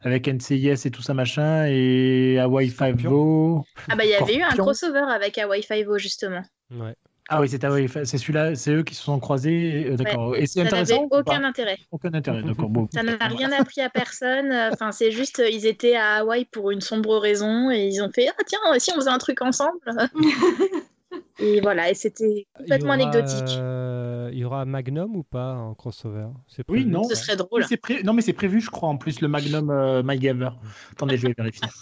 avec 0.00 0.26
NCIS 0.26 0.86
et 0.86 0.90
tout 0.90 1.02
ça 1.02 1.12
machin 1.12 1.66
et 1.66 2.38
Hawaii 2.38 2.70
Scorpion. 2.70 2.96
Five-O. 2.96 3.64
Ah 3.90 3.96
bah 3.96 4.04
il 4.04 4.10
y 4.10 4.14
avait 4.14 4.38
eu 4.38 4.42
un 4.42 4.56
crossover 4.56 5.04
avec 5.10 5.36
Hawaii 5.36 5.62
Five-O 5.62 5.98
justement. 5.98 6.42
Ouais. 6.70 6.94
Ah 7.28 7.40
oui, 7.40 7.48
c'est 7.48 7.60
Five- 7.60 8.04
c'est 8.04 8.18
celui-là, 8.18 8.54
c'est 8.54 8.70
eux 8.72 8.82
qui 8.84 8.94
se 8.94 9.02
sont 9.02 9.18
croisés. 9.18 9.86
euh, 9.90 9.96
D'accord. 9.96 10.36
Et 10.36 10.46
c'est 10.46 10.60
intéressant. 10.60 11.02
ou 11.04 11.08
aucun 11.10 11.42
intérêt. 11.42 11.76
Aucun 11.90 12.14
intérêt. 12.14 12.42
D'accord. 12.42 12.68
Bon. 12.68 12.86
Ça 12.92 13.02
n'a 13.02 13.16
rien 13.26 13.50
appris 13.52 13.80
à 13.80 13.90
personne. 13.90 14.52
Enfin, 14.72 14.92
c'est 14.92 15.10
juste, 15.10 15.40
euh, 15.40 15.48
ils 15.50 15.66
étaient 15.66 15.96
à 15.96 16.16
Hawaï 16.18 16.44
pour 16.44 16.70
une 16.70 16.80
sombre 16.80 17.18
raison 17.18 17.70
et 17.70 17.86
ils 17.86 18.00
ont 18.00 18.10
fait 18.14 18.28
Ah, 18.28 18.42
tiens, 18.46 18.58
si 18.78 18.92
on 18.92 18.96
faisait 18.96 19.10
un 19.10 19.18
truc 19.18 19.42
ensemble? 19.42 19.78
et 21.40 21.60
voilà, 21.60 21.90
et 21.90 21.94
c'était 21.94 22.46
complètement 22.56 22.94
Il 22.94 23.00
y 23.00 23.02
aura, 23.02 23.10
anecdotique. 23.16 23.56
euh, 23.58 24.30
il 24.32 24.38
y 24.38 24.44
aura 24.44 24.64
Magnum 24.64 25.16
ou 25.16 25.22
pas 25.24 25.54
en 25.54 25.74
crossover? 25.74 26.28
Oui, 26.68 26.84
non. 26.86 27.02
Ce 27.08 27.16
serait 27.16 27.36
drôle. 27.36 27.64
Oui, 27.68 27.76
pré- 27.76 28.02
Non 28.04 28.12
mais 28.12 28.22
c'est 28.22 28.32
prévu, 28.34 28.60
je 28.60 28.70
crois 28.70 28.88
en 28.88 28.96
plus 28.96 29.20
le 29.20 29.26
Magnum 29.28 29.70
euh, 29.70 30.02
MyGaver. 30.04 30.50
Attendez, 30.92 31.16
je 31.16 31.26
vais 31.26 31.34
vérifier. 31.36 31.68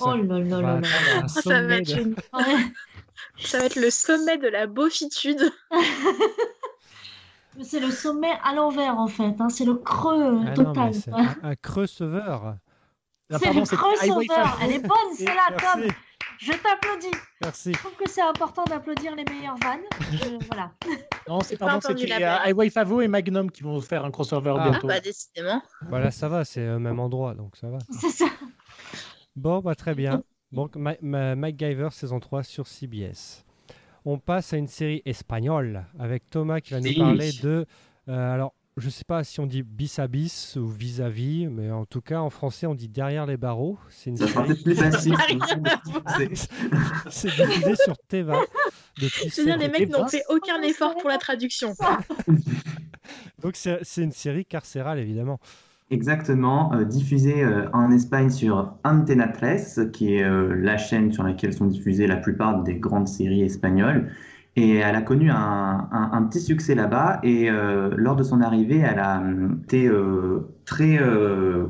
Oh 0.00 0.16
là 0.16 0.38
là 0.40 0.60
là 0.60 0.80
Ah, 1.22 1.28
ça, 1.28 1.62
va 1.62 1.76
être 1.76 1.96
une-. 1.98 2.16
ça 3.38 3.58
va 3.58 3.64
être 3.66 3.76
le 3.76 3.90
sommet 3.90 4.38
de 4.38 4.48
la 4.48 4.66
beaufitude. 4.66 5.52
C'est 7.62 7.80
le 7.80 7.90
sommet 7.90 8.32
à 8.44 8.54
l'envers 8.54 8.98
en 8.98 9.06
fait, 9.08 9.34
hein. 9.40 9.48
c'est 9.48 9.64
le 9.64 9.76
creux 9.76 10.22
euh, 10.22 10.40
Ah 10.46 10.50
non, 10.50 10.64
total. 10.64 10.92
c'est 10.94 11.10
un, 11.10 11.34
un 11.42 11.54
crossover. 11.54 12.20
Ah, 12.28 13.38
C'est 13.38 13.50
le 13.50 13.62
Highway 14.02 14.24
Five-O. 14.26 14.58
elle 14.62 14.72
est 14.72 14.86
bonne 14.86 15.14
celle-là, 15.16 15.56
Tom. 15.56 15.82
Je 16.38 16.52
t'applaudis. 16.52 17.16
Merci. 17.40 17.72
Je 17.72 17.78
trouve 17.78 17.94
que 17.94 18.10
c'est 18.10 18.20
important 18.20 18.64
d'applaudir 18.64 19.14
les 19.16 19.24
meilleures 19.24 19.56
vannes. 19.56 19.80
Je- 20.12 20.36
voilà. 20.50 20.70
Non, 21.26 21.40
c'est 21.40 21.56
pas 21.56 21.78
pardon, 21.80 21.88
la 22.06 22.16
euh. 22.42 22.44
Highway 22.44 22.68
Five-O 22.68 23.00
et 23.00 23.08
Magnum 23.08 23.50
qui 23.50 23.62
vont 23.62 23.80
faire 23.80 24.04
un 24.04 24.10
crossover 24.10 24.52
Ah. 24.58 24.62
Ah, 24.66 24.70
bientôt. 24.70 24.86
bah 24.88 25.00
décidément. 25.00 25.62
Voilà, 25.88 26.10
ça 26.10 26.28
va, 26.28 26.44
c'est 26.44 26.68
au 26.68 26.78
même 26.78 27.00
endroit, 27.00 27.32
donc 27.32 27.56
ça 27.56 27.68
va. 27.70 27.78
C'est 28.00 28.10
ça. 28.10 28.26
Bon, 29.34 29.60
bah 29.60 29.74
très 29.74 29.94
bien. 29.94 30.22
Donc, 30.52 30.76
Ma- 30.76 30.94
Ma- 31.02 31.34
MacGyver 31.34 31.88
saison 31.92 32.20
3 32.20 32.42
sur 32.42 32.66
CBS. 32.66 33.44
On 34.04 34.18
passe 34.18 34.52
à 34.52 34.56
une 34.56 34.68
série 34.68 35.02
espagnole 35.04 35.84
avec 35.98 36.30
Thomas 36.30 36.60
qui 36.60 36.72
va 36.74 36.80
nous 36.80 36.84
parler 36.98 37.30
de. 37.42 37.66
euh, 38.08 38.34
alors, 38.34 38.54
je 38.76 38.88
sais 38.90 39.04
pas 39.04 39.24
si 39.24 39.40
on 39.40 39.46
dit 39.46 39.62
bis 39.62 39.98
à 39.98 40.06
bis 40.06 40.56
ou 40.56 40.68
vis-à-vis, 40.68 41.46
mais 41.48 41.70
en 41.70 41.86
tout 41.86 42.02
cas, 42.02 42.20
en 42.20 42.28
français, 42.30 42.66
on 42.66 42.74
dit 42.74 42.88
derrière 42.88 43.24
les 43.26 43.36
barreaux. 43.38 43.78
C'est 43.88 44.10
une 44.10 44.18
série 44.18 44.54
plus 44.62 44.74
facile. 44.76 45.14
C'est 47.10 47.28
diffusé 47.34 47.74
sur 47.76 47.96
Teva 48.06 48.40
Je 48.98 49.06
veux 49.40 49.44
dire, 49.46 49.56
les 49.58 49.68
mecs 49.68 49.88
n'ont 49.88 50.06
fait 50.08 50.22
aucun 50.28 50.60
effort 50.62 50.94
pour 50.98 51.08
la 51.08 51.18
traduction. 51.18 51.74
Donc, 53.42 53.56
c'est 53.56 53.78
c'est 53.82 54.02
une 54.02 54.12
série 54.12 54.44
carcérale, 54.44 54.98
évidemment. 54.98 55.38
Exactement, 55.90 56.72
euh, 56.74 56.84
diffusé 56.84 57.44
euh, 57.44 57.68
en 57.72 57.92
Espagne 57.92 58.28
sur 58.30 58.76
Antena 58.82 59.28
13, 59.28 59.90
qui 59.92 60.14
est 60.16 60.24
euh, 60.24 60.52
la 60.56 60.78
chaîne 60.78 61.12
sur 61.12 61.22
laquelle 61.22 61.52
sont 61.52 61.66
diffusées 61.66 62.08
la 62.08 62.16
plupart 62.16 62.64
des 62.64 62.74
grandes 62.74 63.06
séries 63.06 63.42
espagnoles. 63.42 64.10
Et 64.56 64.76
elle 64.76 64.96
a 64.96 65.02
connu 65.02 65.30
un, 65.30 65.88
un- 65.92 66.22
petit 66.24 66.40
succès 66.40 66.74
là-bas. 66.74 67.20
Et 67.22 67.50
euh, 67.50 67.90
lors 67.96 68.16
de 68.16 68.24
son 68.24 68.40
arrivée, 68.40 68.78
elle 68.78 68.98
a 68.98 69.18
hum, 69.20 69.60
été 69.64 69.86
euh, 69.86 70.40
très 70.64 70.98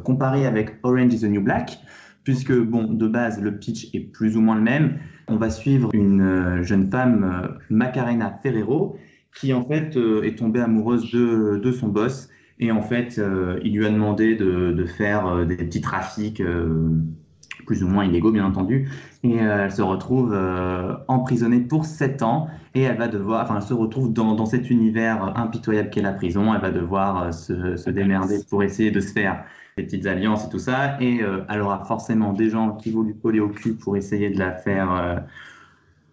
comparée 0.05 0.47
avec 0.47 0.77
Orange 0.83 1.13
is 1.15 1.21
the 1.21 1.25
New 1.25 1.43
Black, 1.43 1.79
puisque, 2.25 2.53
bon, 2.57 2.85
de 2.93 3.09
base, 3.09 3.41
le 3.41 3.59
pitch 3.59 3.95
est 3.95 4.01
plus 4.01 4.37
ou 4.37 4.41
moins 4.41 4.55
le 4.57 4.63
même. 4.63 4.99
On 5.29 5.37
va 5.37 5.51
suivre 5.51 5.91
une 5.95 6.63
jeune 6.63 6.91
femme, 6.91 7.59
Macarena 7.71 8.39
Ferrero, 8.43 8.97
qui 9.35 9.53
en 9.53 9.65
fait 9.67 9.97
est 10.23 10.39
tombée 10.39 10.61
amoureuse 10.61 11.11
de, 11.13 11.61
de 11.63 11.73
son 11.73 11.89
boss. 11.89 12.29
Et 12.59 12.73
en 12.73 12.81
fait, 12.83 13.19
euh, 13.19 13.61
il 13.65 13.77
lui 13.77 13.87
a 13.87 13.91
demandé 13.91 14.35
de, 14.35 14.73
de 14.73 14.87
faire 14.87 15.27
euh, 15.27 15.45
des 15.45 15.57
petits 15.57 15.81
trafics, 15.83 16.41
euh, 16.41 16.91
plus 17.67 17.83
ou 17.83 17.89
moins 17.89 18.05
illégaux, 18.05 18.33
bien 18.33 18.47
entendu. 18.47 18.89
Et 19.25 19.37
elle 19.37 19.73
se 19.73 19.83
retrouve 19.83 20.37
emprisonnée 21.09 21.61
pour 21.61 21.85
7 21.85 22.23
ans. 22.23 22.49
Et 22.75 22.83
elle 22.83 22.97
va 22.97 23.09
devoir, 23.09 23.43
enfin, 23.45 23.57
elle 23.57 23.63
se 23.63 23.75
retrouve 23.75 24.13
dans, 24.13 24.35
dans 24.35 24.47
cet 24.47 24.71
univers 24.71 25.37
impitoyable 25.37 25.91
qu'est 25.91 26.03
la 26.03 26.13
prison. 26.13 26.55
Elle 26.55 26.61
va 26.61 26.71
devoir 26.71 27.35
se, 27.35 27.77
se 27.77 27.91
démerder 27.91 28.39
pour 28.49 28.63
essayer 28.63 28.91
de 28.93 29.01
se 29.01 29.13
faire 29.13 29.45
des 29.77 29.83
petites 29.83 30.07
alliances 30.07 30.47
et 30.47 30.49
tout 30.49 30.61
ça. 30.61 30.97
Et 31.03 31.21
elle 31.49 31.61
aura 31.61 31.85
forcément 31.85 32.33
des 32.33 32.51
gens 32.51 32.73
qui 32.77 32.93
vont 32.93 33.03
lui 33.03 33.17
coller 33.21 33.41
au 33.41 33.49
cul 33.49 33.75
pour 33.75 33.97
essayer 33.97 34.31
de 34.31 34.39
la 34.39 34.53
faire, 34.53 35.25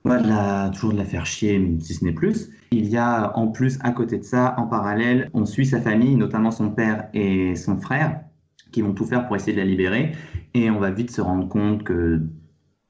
ouais, 0.06 0.22
de 0.22 0.28
la- 0.28 0.70
toujours 0.74 0.94
de 0.94 0.98
la 0.98 1.06
faire 1.06 1.26
chier, 1.26 1.78
si 1.82 1.94
ce 1.94 2.04
n'est 2.06 2.12
plus. 2.14 2.50
Il 2.74 2.88
y 2.88 2.98
a 2.98 3.38
en 3.38 3.50
plus, 3.50 3.78
à 3.82 3.92
côté 3.92 4.18
de 4.18 4.24
ça, 4.24 4.56
en 4.58 4.66
parallèle, 4.66 5.30
on 5.36 5.46
suit 5.46 5.68
sa 5.68 5.80
famille, 5.80 6.16
notamment 6.16 6.50
son 6.50 6.72
père 6.72 7.08
et 7.14 7.56
son 7.56 7.78
frère, 7.78 8.22
qui 8.72 8.82
vont 8.82 8.94
tout 8.94 9.06
faire 9.06 9.28
pour 9.28 9.36
essayer 9.36 9.54
de 9.54 9.60
la 9.60 9.66
libérer. 9.66 10.14
Et 10.56 10.72
on 10.72 10.80
va 10.80 10.90
vite 10.90 11.12
se 11.12 11.22
rendre 11.22 11.48
compte 11.48 11.84
que 11.84 12.22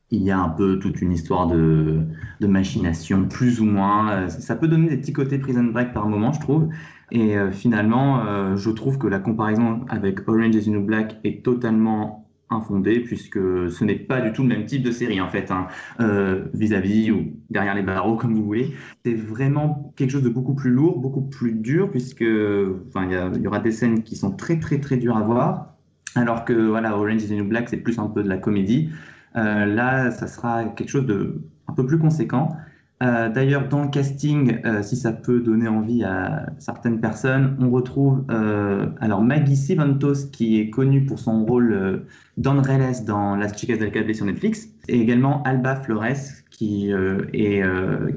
il 0.10 0.24
y 0.24 0.32
a 0.32 0.40
un 0.40 0.50
peu 0.50 0.80
toute 0.80 1.02
une 1.02 1.12
histoire 1.12 1.48
de, 1.48 2.06
machination, 2.40 3.28
plus 3.28 3.60
ou 3.60 3.66
moins. 3.66 4.30
Ça 4.30 4.56
peut 4.56 4.68
donner 4.70 4.88
des 4.88 4.98
petits 4.98 5.12
côtés 5.12 5.38
Prison 5.38 5.64
Break 5.66 5.92
par 5.92 6.08
moment, 6.08 6.32
je 6.32 6.40
trouve. 6.40 6.70
Et 7.12 7.38
euh, 7.38 7.52
finalement, 7.52 8.24
euh, 8.26 8.56
je 8.56 8.70
trouve 8.70 8.98
que 8.98 9.08
la 9.08 9.20
comparaison 9.20 9.82
avec 9.90 10.28
Orange 10.30 10.56
is 10.56 10.66
the 10.66 10.68
New 10.68 10.86
Black 10.86 11.18
est 11.26 11.44
totalement 11.44 12.23
infondée, 12.54 13.00
puisque 13.00 13.38
ce 13.38 13.84
n'est 13.84 13.96
pas 13.96 14.22
du 14.22 14.32
tout 14.32 14.44
le 14.44 14.50
même 14.50 14.66
type 14.66 14.84
de 14.84 14.92
série, 14.92 15.20
en 15.20 15.30
fait, 15.30 15.52
hein, 15.52 15.68
euh, 16.00 16.46
vis-à-vis 16.54 17.12
ou 17.12 17.34
derrière 17.50 17.76
les 17.76 17.82
barreaux, 17.82 18.16
comme 18.16 18.34
vous 18.34 18.46
voulez. 18.46 18.74
C'est 19.06 19.16
vraiment 19.16 19.94
quelque 19.96 20.12
chose 20.12 20.24
de 20.24 20.30
beaucoup 20.30 20.54
plus 20.54 20.72
lourd, 20.72 21.00
beaucoup 21.00 21.22
plus 21.22 21.54
dur, 21.54 21.92
puisque 21.92 22.22
il 22.22 23.42
y 23.42 23.48
aura 23.48 23.60
des 23.60 23.72
scènes 23.72 24.04
qui 24.04 24.16
sont 24.16 24.32
très, 24.32 24.60
très, 24.60 24.80
très 24.80 24.98
dures 24.98 25.18
à 25.18 25.22
voir. 25.22 25.74
Alors 26.16 26.46
que 26.46 26.54
voilà, 26.54 26.96
Orange 26.98 27.24
is 27.24 27.28
the 27.28 27.32
New 27.32 27.48
Black, 27.48 27.70
c'est 27.70 27.78
plus 27.78 27.98
un 28.00 28.08
peu 28.08 28.24
de 28.24 28.30
la 28.30 28.38
comédie. 28.38 28.90
Euh, 29.36 29.66
là, 29.66 30.12
ça 30.12 30.28
sera 30.28 30.66
quelque 30.66 30.90
chose 30.90 31.06
de 31.06 31.42
un 31.68 31.74
peu 31.74 31.86
plus 31.86 31.98
conséquent. 31.98 32.56
Euh, 33.04 33.30
D'ailleurs, 33.30 33.68
dans 33.68 33.84
le 33.84 33.90
casting, 33.90 34.60
euh, 34.66 34.82
si 34.82 34.96
ça 34.96 35.12
peut 35.12 35.42
donner 35.42 35.68
envie 35.68 36.04
à 36.04 36.46
certaines 36.58 37.02
personnes, 37.02 37.58
on 37.60 37.70
retrouve 37.70 38.24
euh, 38.32 38.86
alors 39.02 39.22
Maggie 39.22 39.58
Sivantos 39.58 40.28
qui 40.32 40.60
est 40.60 40.70
connue 40.70 41.06
pour 41.06 41.20
son 41.20 41.44
rôle 41.44 42.06
d'Andreles 42.38 43.04
dans 43.06 43.36
Las 43.36 43.58
Chicas 43.58 43.78
del 43.78 43.92
Cable 43.92 44.16
sur 44.16 44.26
Netflix, 44.26 44.70
et 44.88 45.02
également 45.02 45.44
Alba 45.44 45.76
Flores 45.76 46.44
qui, 46.50 46.92
est, 47.34 47.64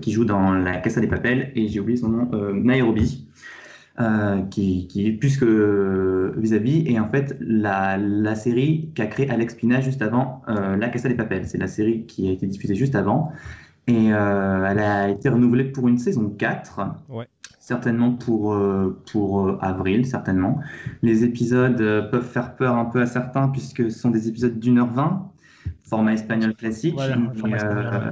qui 0.01 0.13
joue 0.13 0.25
dans 0.25 0.53
La 0.53 0.77
Casa 0.77 1.01
des 1.01 1.07
Papel, 1.07 1.51
et 1.55 1.69
j'ai 1.69 1.81
oublié 1.81 1.97
son 1.97 2.09
nom, 2.09 2.53
Nairobi 2.53 3.27
qui, 4.51 4.87
qui 4.89 5.07
est 5.07 5.13
plus 5.13 5.39
que 5.39 6.35
vis-à-vis. 6.37 6.85
Et 6.87 7.01
en 7.01 7.09
fait, 7.09 7.37
la, 7.41 7.97
la 7.97 8.35
série 8.35 8.91
qu'a 8.95 9.07
créé 9.07 9.29
Alex 9.31 9.55
Pina 9.55 9.81
juste 9.81 10.03
avant 10.03 10.43
La 10.47 10.89
Casa 10.89 11.09
des 11.09 11.15
Papel, 11.15 11.47
c'est 11.47 11.59
la 11.59 11.67
série 11.69 12.05
qui 12.07 12.29
a 12.29 12.33
été 12.33 12.47
diffusée 12.47 12.75
juste 12.75 12.95
avant. 12.95 13.33
Et 13.89 14.13
euh, 14.13 14.67
elle 14.69 14.79
a 14.81 15.09
été 15.09 15.29
renouvelée 15.29 15.65
pour 15.65 15.89
une 15.89 15.99
saison 15.99 16.29
4. 16.29 16.81
Ouais. 17.09 17.29
Certainement 17.61 18.13
pour, 18.13 18.55
euh, 18.55 19.01
pour 19.11 19.47
euh, 19.47 19.59
avril, 19.61 20.07
certainement. 20.07 20.61
Les 21.03 21.25
épisodes 21.25 21.77
peuvent 22.11 22.27
faire 22.27 22.57
peur 22.57 22.77
un 22.77 22.85
peu 22.85 23.01
à 23.01 23.07
certains 23.07 23.49
puisque 23.49 23.91
ce 23.91 23.99
sont 23.99 24.11
des 24.11 24.29
épisodes 24.29 24.59
d'une 24.59 24.79
heure 24.79 24.87
vingt, 24.93 25.31
format 25.83 26.13
espagnol 26.15 26.55
classique. 26.55 26.95
Voilà, 26.95 27.17
Mais, 27.17 27.35
format 27.39 27.57
espagnol, 27.57 27.91
euh, 27.93 28.11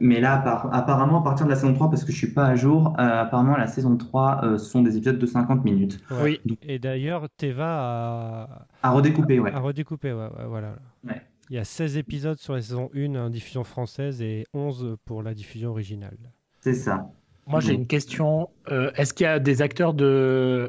mais 0.00 0.20
là, 0.20 0.36
appar- 0.36 0.68
apparemment, 0.72 1.20
à 1.20 1.24
partir 1.24 1.46
de 1.46 1.50
la 1.50 1.56
saison 1.56 1.72
3, 1.74 1.90
parce 1.90 2.04
que 2.04 2.12
je 2.12 2.16
suis 2.16 2.32
pas 2.32 2.46
à 2.46 2.54
jour, 2.54 2.94
euh, 2.98 3.22
apparemment, 3.22 3.56
la 3.56 3.66
saison 3.66 3.96
3 3.96 4.40
euh, 4.44 4.58
sont 4.58 4.82
des 4.82 4.96
épisodes 4.96 5.18
de 5.18 5.26
50 5.26 5.64
minutes. 5.64 6.00
Ouais. 6.10 6.40
Oui. 6.46 6.58
Et 6.62 6.78
d'ailleurs, 6.78 7.28
Teva 7.36 7.66
a, 7.66 8.66
À 8.82 8.90
redécouper, 8.90 9.40
ouais. 9.40 9.52
a 9.52 9.60
redécoupé. 9.60 10.12
Ouais, 10.12 10.26
ouais, 10.38 10.46
voilà. 10.48 10.74
Ouais. 11.06 11.22
Il 11.50 11.56
y 11.56 11.58
a 11.58 11.64
16 11.64 11.96
épisodes 11.96 12.38
sur 12.38 12.54
la 12.54 12.60
saison 12.62 12.90
1 12.94 13.14
en 13.16 13.30
diffusion 13.30 13.62
française 13.64 14.20
et 14.20 14.46
11 14.52 14.96
pour 15.04 15.22
la 15.22 15.32
diffusion 15.34 15.70
originale. 15.70 16.16
C'est 16.60 16.74
ça. 16.74 17.08
Moi, 17.46 17.60
j'ai 17.60 17.74
une 17.74 17.86
question. 17.86 18.48
Euh, 18.72 18.90
Est-ce 18.96 19.14
qu'il 19.14 19.24
y 19.24 19.28
a 19.28 19.38
des 19.38 19.62
acteurs 19.62 19.94
de 19.94 20.68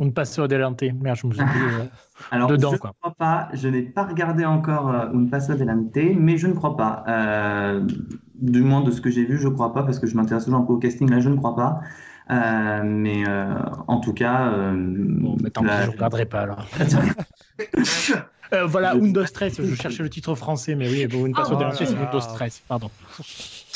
Un 0.00 0.10
Paso 0.10 0.42
Adelante 0.42 0.82
Merde, 0.82 1.16
je 1.16 1.26
me 1.28 1.32
suis 1.32 1.44
dit. 1.44 1.50
euh, 1.54 1.84
Alors, 2.32 2.48
Dedans, 2.50 2.72
je 2.72 2.78
quoi. 2.78 2.90
ne 2.90 2.94
crois 3.00 3.14
pas, 3.16 3.48
je 3.52 3.68
n'ai 3.68 3.82
pas 3.82 4.04
regardé 4.04 4.44
encore 4.44 4.88
euh, 4.90 5.06
Un 5.14 5.26
Paso 5.26 5.52
Adelante, 5.52 5.94
mais 6.18 6.36
je 6.36 6.48
ne 6.48 6.54
crois 6.54 6.76
pas. 6.76 7.04
Euh, 7.06 7.86
du 8.34 8.62
moins, 8.62 8.80
de 8.82 8.90
ce 8.90 9.00
que 9.00 9.10
j'ai 9.10 9.24
vu, 9.24 9.38
je 9.38 9.46
ne 9.46 9.52
crois 9.54 9.72
pas, 9.72 9.84
parce 9.84 10.00
que 10.00 10.08
je 10.08 10.16
m'intéresse 10.16 10.44
toujours 10.46 10.58
un 10.60 10.64
peu 10.64 10.72
au 10.72 10.78
casting, 10.78 11.08
là, 11.08 11.20
je 11.20 11.28
ne 11.28 11.36
crois 11.36 11.54
pas. 11.54 11.80
Euh, 12.30 12.82
mais 12.84 13.22
euh, 13.28 13.54
en 13.86 14.00
tout 14.00 14.12
cas. 14.14 14.52
euh, 14.52 14.74
Bon, 14.76 15.36
mais 15.40 15.50
tant 15.50 15.60
pis, 15.60 15.68
la- 15.68 15.82
je 15.82 15.86
ne 15.86 15.92
regarderai 15.92 16.26
pas 16.26 16.40
alors. 16.40 16.66
Euh, 18.52 18.66
voilà, 18.66 18.92
Undo 18.94 19.24
Stress, 19.24 19.60
je 19.60 19.74
cherchais 19.74 20.02
le 20.02 20.10
titre 20.10 20.34
français, 20.34 20.74
mais 20.74 20.88
oui, 20.88 21.06
bon, 21.06 21.26
Un 21.26 21.32
Paso 21.32 21.52
Oh 21.52 21.56
Adelante, 21.56 21.80
là 21.80 21.86
c'est. 21.86 21.94
Undo 21.94 22.20
Stress, 22.20 22.62
pardon. 22.68 22.90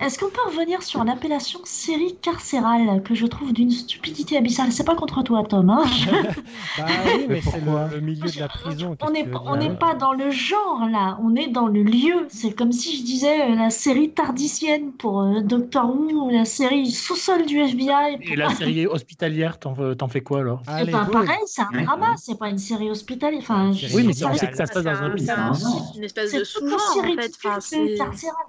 Est-ce 0.00 0.18
qu'on 0.18 0.28
peut 0.30 0.40
revenir 0.46 0.82
sur 0.82 1.04
l'appellation 1.04 1.60
série 1.64 2.16
carcérale 2.20 3.02
que 3.04 3.14
je 3.14 3.26
trouve 3.26 3.52
d'une 3.52 3.70
stupidité 3.70 4.36
abyssale? 4.36 4.72
C'est 4.72 4.84
pas 4.84 4.96
contre 4.96 5.22
toi, 5.22 5.44
Tom. 5.48 5.70
Hein? 5.70 5.84
Bah 6.78 6.86
oui, 7.16 7.26
mais 7.28 7.40
c'est 7.40 7.60
le, 7.64 7.94
le 7.94 8.00
milieu 8.00 8.28
de 8.28 8.40
la 8.40 8.48
prison. 8.48 8.96
on 9.00 9.10
n'est 9.10 9.22
veux 9.22 9.34
on 9.44 9.56
n'est 9.56 9.70
pas 9.76 9.94
dans 9.94 10.12
le 10.12 10.30
genre 10.30 10.88
là, 10.90 11.16
on 11.22 11.36
est 11.36 11.46
dans 11.46 11.68
le 11.68 11.82
lieu. 11.84 12.26
C'est 12.28 12.52
comme 12.52 12.72
si 12.72 12.98
je 12.98 13.04
disais 13.04 13.42
euh, 13.50 13.54
la 13.54 13.70
série 13.70 14.10
tardicienne 14.10 14.90
pour 14.92 15.20
euh, 15.22 15.40
Doctor 15.40 15.88
Who 15.88 16.26
ou 16.26 16.30
la 16.30 16.44
série 16.44 16.90
sous-sol 16.90 17.46
du 17.46 17.60
FBI. 17.60 18.18
Et 18.22 18.34
la 18.36 18.50
série 18.54 18.86
hospitalière, 18.86 19.58
t'en 19.60 19.74
fais 20.08 20.20
quoi 20.22 20.40
alors? 20.40 20.62
Eh 20.66 20.70
Allez, 20.70 20.92
ben, 20.92 21.04
pareil, 21.04 21.38
c'est 21.46 21.62
un 21.62 21.68
Ouais. 21.72 21.84
drama, 21.84 22.14
c'est 22.16 22.38
pas 22.38 22.48
une 22.48 22.58
série 22.58 22.90
hospitalière. 22.90 23.40
Enfin, 23.42 23.70
Oui, 23.94 24.02
mais 24.04 24.12
c'est 24.12 24.24
on 24.24 24.28
médicale. 24.30 24.38
sait 24.38 24.46
que 24.48 24.56
ça 24.56 24.66
se 24.66 24.72
passe 24.72 24.84
dans 24.84 24.90
un 24.90 25.02
un- 25.04 25.10
hôpital. 25.12 25.52
c'est 25.54 25.98
une 25.98 26.04
espèce 26.04 26.32
de 26.32 26.42
sous-genre 26.44 26.80
en 26.98 27.02
fait. 27.16 27.32
Enfin. 27.44 27.58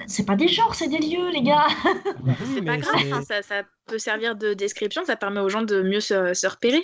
C'est 0.08 0.26
pas 0.26 0.36
des 0.36 0.48
genres, 0.48 0.74
c'est 0.76 0.88
des 0.88 0.98
lieux, 1.00 1.30
les 1.36 1.42
gars. 1.44 1.68
Oui, 2.26 2.34
c'est 2.56 2.62
pas 2.64 2.78
grave. 2.78 3.24
ça, 3.24 3.42
ça 3.42 3.62
peut 3.86 4.00
servir 4.00 4.36
de 4.36 4.54
description. 4.54 5.04
Ça 5.06 5.16
permet 5.16 5.40
aux 5.42 5.50
gens 5.50 5.62
de 5.62 5.82
mieux 5.82 6.00
se, 6.00 6.34
se 6.34 6.48
repérer. 6.48 6.82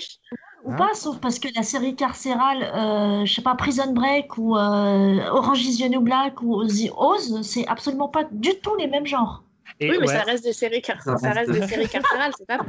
Ou 0.63 0.71
Hein 0.73 0.75
pas, 0.75 0.93
sauf 0.93 1.19
parce 1.19 1.39
que 1.39 1.47
la 1.55 1.63
série 1.63 1.95
carcérale, 1.95 2.61
euh, 2.63 3.25
je 3.25 3.33
sais 3.33 3.41
pas, 3.41 3.55
Prison 3.55 3.91
Break 3.93 4.37
ou 4.37 4.55
euh, 4.55 5.17
Orange 5.31 5.61
is 5.65 5.79
the 5.83 5.89
New 5.89 6.01
Black 6.01 6.41
ou 6.43 6.63
The 6.67 6.91
Oz, 6.95 7.41
c'est 7.41 7.65
absolument 7.67 8.09
pas 8.09 8.25
du 8.31 8.51
tout 8.61 8.75
les 8.75 8.87
mêmes 8.87 9.07
genres. 9.07 9.43
Et 9.79 9.89
oui, 9.89 9.97
mais 9.99 10.07
ouais, 10.07 10.13
ça 10.15 10.21
reste 10.23 10.43
des 10.43 10.53
séries, 10.53 10.83
car- 10.83 11.01
Ça 11.01 11.31
reste- 11.31 11.49
des 11.51 11.65
séries 11.67 11.87
carcérales. 11.89 12.31
C'est 12.37 12.45
pas, 12.45 12.57
Ouais, 12.59 12.63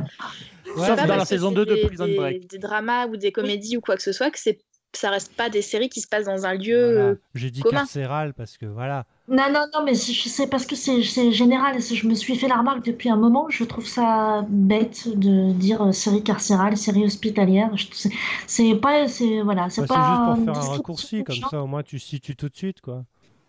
c'est 0.65 0.87
Sauf 0.87 0.97
pas 0.97 0.97
dans 1.03 1.09
la 1.09 1.17
parce 1.17 1.29
saison 1.29 1.49
c'est 1.51 1.55
2 1.57 1.67
de 1.67 1.87
Prison 1.87 2.07
des- 2.07 2.17
Break. 2.17 2.47
Des 2.49 2.59
dramas 2.59 3.07
ou 3.09 3.19
des 3.19 3.31
comédies 3.33 3.77
ou 3.77 3.83
quoi 3.83 3.97
que 3.97 4.03
ce 4.03 4.13
soit 4.13 4.31
que 4.31 4.39
c'est 4.39 4.59
ça 4.95 5.09
reste 5.11 5.35
pas 5.37 5.49
des 5.49 5.63
séries 5.63 5.89
qui 5.89 6.01
se 6.03 6.07
passent 6.07 6.27
dans 6.27 6.45
un 6.47 6.55
lieu. 6.55 6.93
Voilà. 6.95 7.09
euh, 7.11 7.15
J'ai 7.35 7.51
dit 7.51 7.61
commun. 7.63 7.79
carcéral 7.81 8.33
parce 8.35 8.57
que 8.59 8.67
voilà. 8.67 9.05
Non, 9.29 9.51
non, 9.53 9.65
non, 9.73 9.85
mais 9.85 9.95
c'est 9.95 10.49
parce 10.49 10.67
que 10.67 10.75
c'est 10.75 11.01
général. 11.33 11.81
Je 11.81 12.07
me 12.09 12.15
suis 12.15 12.37
fait 12.37 12.49
la 12.49 12.57
remarque 12.59 12.85
depuis 12.85 13.09
un 13.09 13.17
moment. 13.17 13.47
Je 13.49 13.65
trouve 13.65 13.87
ça 13.87 14.45
bête 14.49 15.09
de 15.17 15.53
dire 15.53 15.81
euh, 15.83 15.93
série 15.93 16.23
carcérale, 16.25 16.77
série 16.77 17.05
hospitalière. 17.05 17.71
C'est- 18.47 18.75
pas, 18.75 19.07
c'est 19.09 19.41
voilà, 19.43 19.71
c'est 19.71 19.83
Bah, 19.83 19.87
pas. 19.87 19.95
c'est 19.95 20.03
juste 20.03 20.23
pour 20.23 20.39
faire 20.39 20.57
un 20.57 20.69
raccourci, 20.69 21.25
comme 21.25 21.43
ça 21.43 21.63
au 21.63 21.67
moins 21.67 21.83
tu 21.83 21.99
situes 21.99 22.37
tout 22.37 22.49
de 22.49 22.57
suite 22.57 22.81
quoi. 22.81 23.05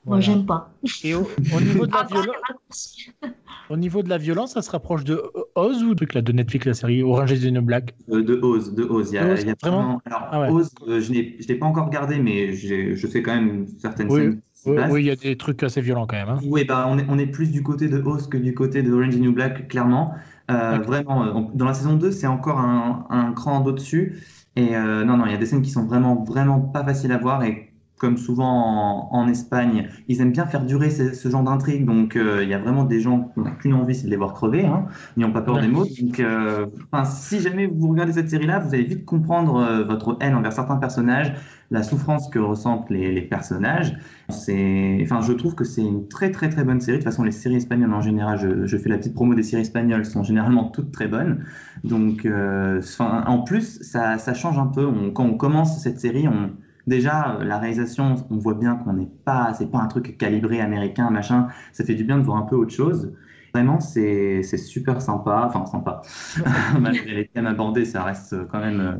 Moi, 0.06 0.20
j'aime 0.20 0.46
pas. 0.46 0.70
Et 1.04 1.14
au, 1.16 1.28
au 1.50 1.62
niveau 1.62 1.88
de 1.88 1.94
la 1.94 2.04
Ah, 2.04 2.08
violence, 2.08 2.98
au 3.70 3.76
niveau 3.78 4.04
de 4.04 4.10
la 4.10 4.18
violence, 4.18 4.54
ça 4.54 4.62
se 4.62 4.72
rapproche 4.72 5.04
de 5.04 5.22
Oz 5.56 5.84
ou 5.84 5.96
truc 5.96 6.14
là 6.14 6.22
de 6.22 6.32
Netflix, 6.32 6.66
la 6.66 6.74
série 6.74 7.04
Orange 7.04 7.32
is 7.32 7.42
the 7.42 7.52
New 7.52 7.62
Black? 7.62 7.94
Euh, 8.10 8.24
de 8.24 8.36
Oz, 8.42 8.74
de 8.76 8.84
Oz. 8.84 9.12
Il 9.12 9.16
y 9.16 9.18
a, 9.20 9.28
Oz, 9.32 9.44
il 9.44 9.48
y 9.48 9.52
a 9.52 9.56
vraiment? 9.62 10.02
Alors, 10.06 10.22
Ah 10.32 10.42
ouais. 10.42 10.54
Oz, 10.54 10.70
euh, 10.88 11.00
je 11.00 11.12
n'ai 11.12 11.38
je 11.42 11.48
l'ai 11.48 11.56
pas 11.56 11.66
encore 11.66 11.86
regardé, 11.86 12.20
mais 12.20 12.54
je 12.54 13.08
sais 13.08 13.22
quand 13.24 13.34
même 13.36 13.68
certaines 13.80 14.10
Oui, 14.10 14.12
scènes 14.12 14.42
Oui, 14.66 15.02
il 15.04 15.06
y 15.08 15.12
a 15.12 15.16
des 15.16 15.38
trucs 15.38 15.62
assez 15.64 15.82
violents 15.82 16.08
quand 16.08 16.16
même. 16.18 16.30
hein. 16.30 16.40
Oui, 16.46 16.64
bah, 16.66 16.88
on 16.90 16.98
est, 16.98 17.06
on 17.10 17.18
est 17.20 17.28
plus 17.28 17.52
du 17.52 17.62
côté 17.64 17.88
de 17.90 18.02
Oz 18.02 18.28
que 18.28 18.38
du 18.38 18.54
côté 18.56 18.82
de 18.82 18.92
Orange 18.92 19.16
is 19.16 19.20
New 19.22 19.32
Black, 19.34 19.68
clairement. 19.68 20.16
Euh. 20.52 20.80
Vraiment, 20.80 21.24
euh, 21.26 21.32
on- 21.34 21.52
dans 21.56 21.66
la 21.66 21.74
saison 21.74 21.96
2, 21.96 22.12
c'est 22.12 22.28
encore 22.28 22.60
un, 22.60 23.06
un 23.10 23.34
cran 23.34 23.62
d'au-dessus. 23.62 24.24
Et 24.56 24.76
euh, 24.76 25.04
non, 25.06 25.18
non, 25.18 25.26
il 25.26 25.32
y 25.32 25.36
a 25.36 25.38
des 25.38 25.46
scènes 25.46 25.62
qui 25.62 25.70
sont 25.72 25.86
vraiment, 25.86 26.24
vraiment 26.24 26.60
pas 26.60 26.84
faciles 26.84 27.12
à 27.12 27.18
voir. 27.18 27.44
Et 27.44 27.73
comme 27.98 28.18
souvent 28.18 29.10
en, 29.12 29.16
en 29.16 29.28
Espagne, 29.28 29.88
ils 30.10 30.20
aiment 30.22 30.32
bien 30.34 30.46
faire 30.46 30.66
durer 30.66 30.90
ce, 30.90 31.14
ce 31.14 31.30
genre 31.30 31.44
d'intrigue. 31.44 31.86
Donc, 31.86 32.16
euh, 32.16 32.44
il 32.44 32.50
y 32.50 32.54
a 32.54 32.60
vraiment 32.60 32.84
des 32.84 33.00
gens 33.00 33.32
qui 33.34 33.40
n'ont 33.40 33.52
qu'une 33.56 33.74
envie, 33.74 33.96
c'est 33.96 34.06
de 34.06 34.10
les 34.12 34.18
voir 34.18 34.34
crever. 34.34 34.66
Hein. 34.66 34.86
Ils 35.16 35.22
n'ont 35.22 35.32
pas 35.32 35.42
peur 35.42 35.60
des 35.60 35.68
mots. 35.70 35.86
Donc, 35.86 36.20
euh, 36.20 36.66
si 37.06 37.40
jamais 37.40 37.66
vous 37.68 37.88
regardez 37.90 38.14
cette 38.14 38.30
série-là, 38.30 38.60
vous 38.60 38.74
allez 38.74 38.84
vite 38.84 39.06
comprendre 39.06 39.56
euh, 39.58 39.84
votre 39.86 40.18
haine 40.22 40.36
envers 40.36 40.52
certains 40.54 40.78
personnages, 40.78 41.34
la 41.72 41.82
souffrance 41.84 42.28
que 42.30 42.40
ressentent 42.40 42.90
les, 42.90 43.14
les 43.14 43.22
personnages. 43.22 43.98
C'est, 44.30 45.00
enfin, 45.04 45.22
je 45.22 45.32
trouve 45.34 45.56
que 45.56 45.64
c'est 45.64 45.82
une 45.82 46.08
très 46.08 46.32
très 46.32 46.50
très 46.50 46.64
bonne 46.64 46.80
série. 46.82 46.98
De 46.98 47.04
toute 47.04 47.10
façon, 47.12 47.24
les 47.24 47.32
séries 47.32 47.56
espagnoles 47.56 47.94
en 47.94 48.02
général, 48.02 48.38
je, 48.40 48.66
je 48.66 48.78
fais 48.78 48.90
la 48.90 48.98
petite 48.98 49.14
promo 49.14 49.34
des 49.36 49.44
séries 49.44 49.62
espagnoles, 49.64 50.06
sont 50.06 50.24
généralement 50.24 50.66
toutes 50.66 50.92
très 50.92 51.08
bonnes. 51.08 51.46
Donc, 51.84 52.26
euh, 52.26 52.82
en 53.00 53.42
plus, 53.44 53.82
ça, 53.82 54.18
ça 54.18 54.34
change 54.34 54.58
un 54.60 54.68
peu. 54.68 54.86
On- 54.86 55.12
quand 55.12 55.26
on 55.26 55.36
commence 55.38 55.80
cette 55.82 56.00
série, 56.00 56.28
on 56.28 56.52
Déjà, 56.88 57.38
euh, 57.38 57.44
la 57.44 57.60
réalisation, 57.60 58.16
on 58.30 58.38
voit 58.38 58.56
bien 58.56 58.76
qu'on 58.76 58.94
n'est 58.94 59.10
pas, 59.26 59.54
c'est 59.58 59.72
pas 59.72 59.80
un 59.80 59.88
truc 59.88 60.18
calibré 60.18 60.60
américain, 60.60 61.10
machin. 61.10 61.48
Ça 61.72 61.86
fait 61.86 61.96
du 61.96 62.04
bien 62.04 62.18
de 62.18 62.24
voir 62.24 62.38
un 62.38 62.44
peu 62.44 62.56
autre 62.56 62.74
chose. 62.74 63.14
Vraiment, 63.54 63.80
c'est 63.80 64.42
super 64.58 65.02
sympa, 65.02 65.44
enfin 65.48 65.66
sympa. 65.68 66.02
Malgré 66.80 67.14
les 67.14 67.28
thèmes 67.28 67.46
abordés, 67.46 67.86
ça 67.86 68.04
reste 68.04 68.36
quand 68.48 68.60
même, 68.60 68.80
euh, 68.80 68.94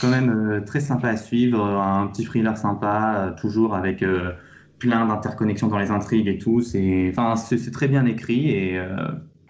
quand 0.00 0.08
même 0.08 0.30
euh, 0.30 0.60
très 0.64 0.80
sympa 0.80 1.08
à 1.10 1.16
suivre. 1.16 1.62
Un 1.62 2.06
petit 2.08 2.24
thriller 2.24 2.56
sympa, 2.56 3.34
toujours 3.40 3.74
avec 3.74 4.04
plein 4.78 5.06
d'interconnexions 5.06 5.68
dans 5.68 5.78
les 5.78 5.90
intrigues 5.90 6.28
et 6.28 6.38
tout. 6.38 6.62
C'est, 6.62 7.12
très 7.72 7.88
bien 7.88 8.06
écrit 8.06 8.50
et 8.50 8.80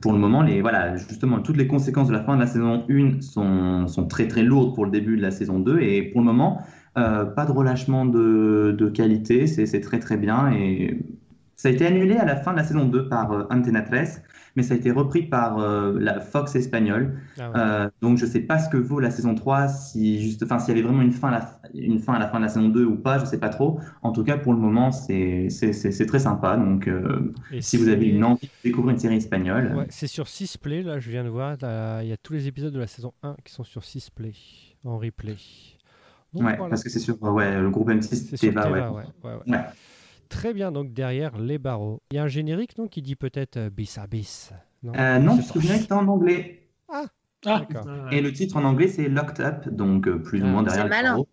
pour 0.02 0.12
le 0.12 0.18
moment, 0.18 0.44
voilà, 0.60 0.96
justement, 0.96 1.40
toutes 1.40 1.56
les 1.56 1.66
conséquences 1.66 2.08
de 2.08 2.12
la 2.12 2.22
fin 2.22 2.34
de 2.34 2.40
la 2.40 2.46
saison 2.46 2.84
1 2.88 3.20
sont, 3.20 3.86
sont 3.86 4.06
très 4.06 4.28
très 4.28 4.42
lourdes 4.42 4.74
pour 4.74 4.84
le 4.84 4.90
début 4.90 5.16
de 5.16 5.22
la 5.22 5.30
saison 5.30 5.58
2 5.58 5.80
et 5.80 6.02
pour 6.02 6.20
le 6.20 6.26
moment. 6.26 6.62
Euh, 6.98 7.24
pas 7.24 7.46
de 7.46 7.52
relâchement 7.52 8.06
de, 8.06 8.74
de 8.76 8.88
qualité, 8.88 9.46
c'est 9.46 9.80
très 9.80 9.98
très 9.98 10.16
bien. 10.16 10.52
Et 10.52 10.98
ça 11.58 11.68
a 11.68 11.72
été 11.72 11.84
annulé 11.84 12.14
à 12.14 12.24
la 12.24 12.36
fin 12.36 12.52
de 12.52 12.58
la 12.58 12.62
saison 12.62 12.84
2 12.84 13.08
par 13.08 13.32
euh, 13.32 13.42
Antena 13.50 13.82
13, 13.82 14.22
mais 14.54 14.62
ça 14.62 14.74
a 14.74 14.76
été 14.76 14.92
repris 14.92 15.22
par 15.22 15.58
euh, 15.58 15.98
la 15.98 16.20
Fox 16.20 16.54
espagnole. 16.54 17.18
Ah 17.36 17.50
ouais. 17.50 17.56
Euh, 17.58 17.90
donc 18.00 18.16
je 18.16 18.26
sais 18.26 18.38
pas 18.38 18.60
ce 18.60 18.68
que 18.68 18.76
vaut 18.76 19.00
la 19.00 19.10
saison 19.10 19.34
3, 19.34 19.66
si 19.66 20.22
juste, 20.22 20.44
enfin 20.44 20.60
s'il 20.60 20.76
y 20.76 20.78
avait 20.78 20.86
vraiment 20.86 21.02
une 21.02 21.10
fin, 21.10 21.30
à 21.30 21.32
la, 21.32 21.60
une 21.74 21.98
fin 21.98 22.14
à 22.14 22.20
la 22.20 22.28
fin 22.28 22.38
de 22.38 22.44
la 22.44 22.48
saison 22.48 22.68
2 22.68 22.84
ou 22.84 22.94
pas, 22.94 23.18
je 23.18 23.24
sais 23.24 23.40
pas 23.40 23.48
trop. 23.48 23.80
En 24.02 24.12
tout 24.12 24.22
cas, 24.22 24.38
pour 24.38 24.52
le 24.52 24.60
moment, 24.60 24.92
c'est 24.92 25.48
très 26.06 26.20
sympa. 26.20 26.56
Donc 26.56 26.88
si 27.58 27.76
vous 27.76 27.88
avez 27.88 28.06
une 28.06 28.22
envie 28.22 28.46
de 28.46 28.52
découvrir 28.62 28.92
une 28.92 29.00
série 29.00 29.16
espagnole, 29.16 29.74
Ouais, 29.76 29.86
c'est 29.90 30.06
sur 30.06 30.28
6 30.28 30.58
play, 30.58 30.82
là, 30.84 31.00
je 31.00 31.10
viens 31.10 31.24
de 31.24 31.28
voir. 31.28 31.56
Il 32.02 32.08
y 32.08 32.12
a 32.12 32.16
tous 32.16 32.34
les 32.34 32.46
épisodes 32.46 32.72
de 32.72 32.78
la 32.78 32.86
saison 32.86 33.12
1 33.24 33.34
qui 33.44 33.52
sont 33.52 33.64
sur 33.64 33.82
6 33.82 34.10
play, 34.10 34.32
en 34.84 34.96
replay. 34.96 35.34
Donc, 36.34 36.44
ouais, 36.46 36.56
voilà. 36.56 36.70
parce 36.70 36.82
que 36.84 36.90
c'est 36.90 36.98
sur 36.98 37.16
euh, 37.22 37.30
ouais, 37.30 37.60
le 37.60 37.70
groupe 37.70 37.88
M6 37.90 38.02
C'est 38.02 38.36
sur 38.36 38.50
Teva, 38.50 38.62
Teva, 38.64 38.90
ouais. 38.92 38.96
ouais, 38.98 39.04
ouais, 39.24 39.30
ouais. 39.46 39.52
Ouais. 39.56 39.64
Très 40.28 40.52
bien, 40.52 40.70
donc 40.70 40.92
derrière 40.92 41.38
les 41.38 41.58
barreaux. 41.58 42.02
Il 42.10 42.16
y 42.16 42.18
a 42.18 42.24
un 42.24 42.28
générique 42.28 42.76
non, 42.76 42.86
qui 42.86 43.00
dit 43.00 43.16
peut-être 43.16 43.56
euh, 43.56 43.70
bis 43.70 43.96
à 43.98 44.06
bis. 44.06 44.50
Non, 44.82 44.92
Euh, 44.94 45.18
non, 45.18 45.36
parce 45.36 45.50
que 45.52 45.58
le 45.58 45.62
générique 45.64 45.90
est 45.90 45.94
en 45.94 46.06
anglais. 46.08 46.68
Ah, 46.92 47.04
D'accord. 47.44 47.86
Et 48.12 48.20
le 48.20 48.32
titre 48.32 48.56
en 48.56 48.64
anglais, 48.64 48.88
c'est 48.88 49.08
Locked 49.08 49.40
Up, 49.40 49.68
donc 49.68 50.06
euh, 50.06 50.18
plus 50.18 50.42
ou 50.42 50.46
Ah. 50.46 50.48
moins 50.48 50.62
derrière 50.62 50.82
C'est 50.82 50.88
le 50.88 50.94
malin. 50.96 51.10
barreau. 51.12 51.28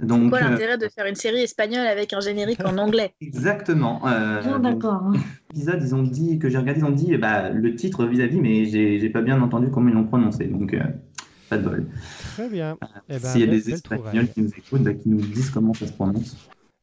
Donc, 0.00 0.30
Quoi 0.30 0.38
euh, 0.38 0.48
l'intérêt 0.50 0.78
de 0.78 0.88
faire 0.88 1.04
une 1.04 1.14
série 1.14 1.42
espagnole 1.42 1.86
avec 1.86 2.14
un 2.14 2.20
générique 2.20 2.64
en 2.64 2.78
anglais? 2.78 3.12
Exactement. 3.20 4.00
euh, 4.08 4.40
Bien 4.42 4.58
donc, 4.58 4.62
d'accord. 4.80 4.94
hein. 5.04 5.12
l'épisode, 5.52 5.82
ils 5.82 5.94
ont 5.94 6.02
dit, 6.02 6.38
que 6.38 6.48
j'ai 6.48 6.56
regardé, 6.56 6.80
ils 6.80 6.84
ont 6.86 6.90
dit 6.90 7.14
bah, 7.18 7.50
le 7.50 7.74
titre 7.74 8.06
vis-à-vis, 8.06 8.40
mais 8.40 8.64
j'ai 8.64 8.98
j'ai 8.98 9.10
pas 9.10 9.20
bien 9.20 9.40
entendu 9.42 9.70
comment 9.70 9.90
ils 9.90 9.94
l'ont 9.94 10.06
prononcé. 10.06 10.46
Donc, 10.46 10.72
euh, 10.72 10.80
pas 11.50 11.58
de 11.58 11.62
bol. 11.68 11.86
Très 12.34 12.48
bien. 12.48 12.78
Eh 13.08 13.18
ben, 13.18 13.28
S'il 13.28 13.40
y 13.40 13.44
a 13.44 13.46
belle- 13.46 13.62
des 13.62 13.70
Espagnols 13.74 14.28
qui 14.32 14.40
nous 14.42 14.50
écoutent, 14.50 14.82
bah, 14.82 14.94
qui 14.94 15.08
nous 15.08 15.20
disent 15.20 15.50
comment 15.50 15.74
ça 15.74 15.86
se 15.86 15.92
prononce. 15.92 16.36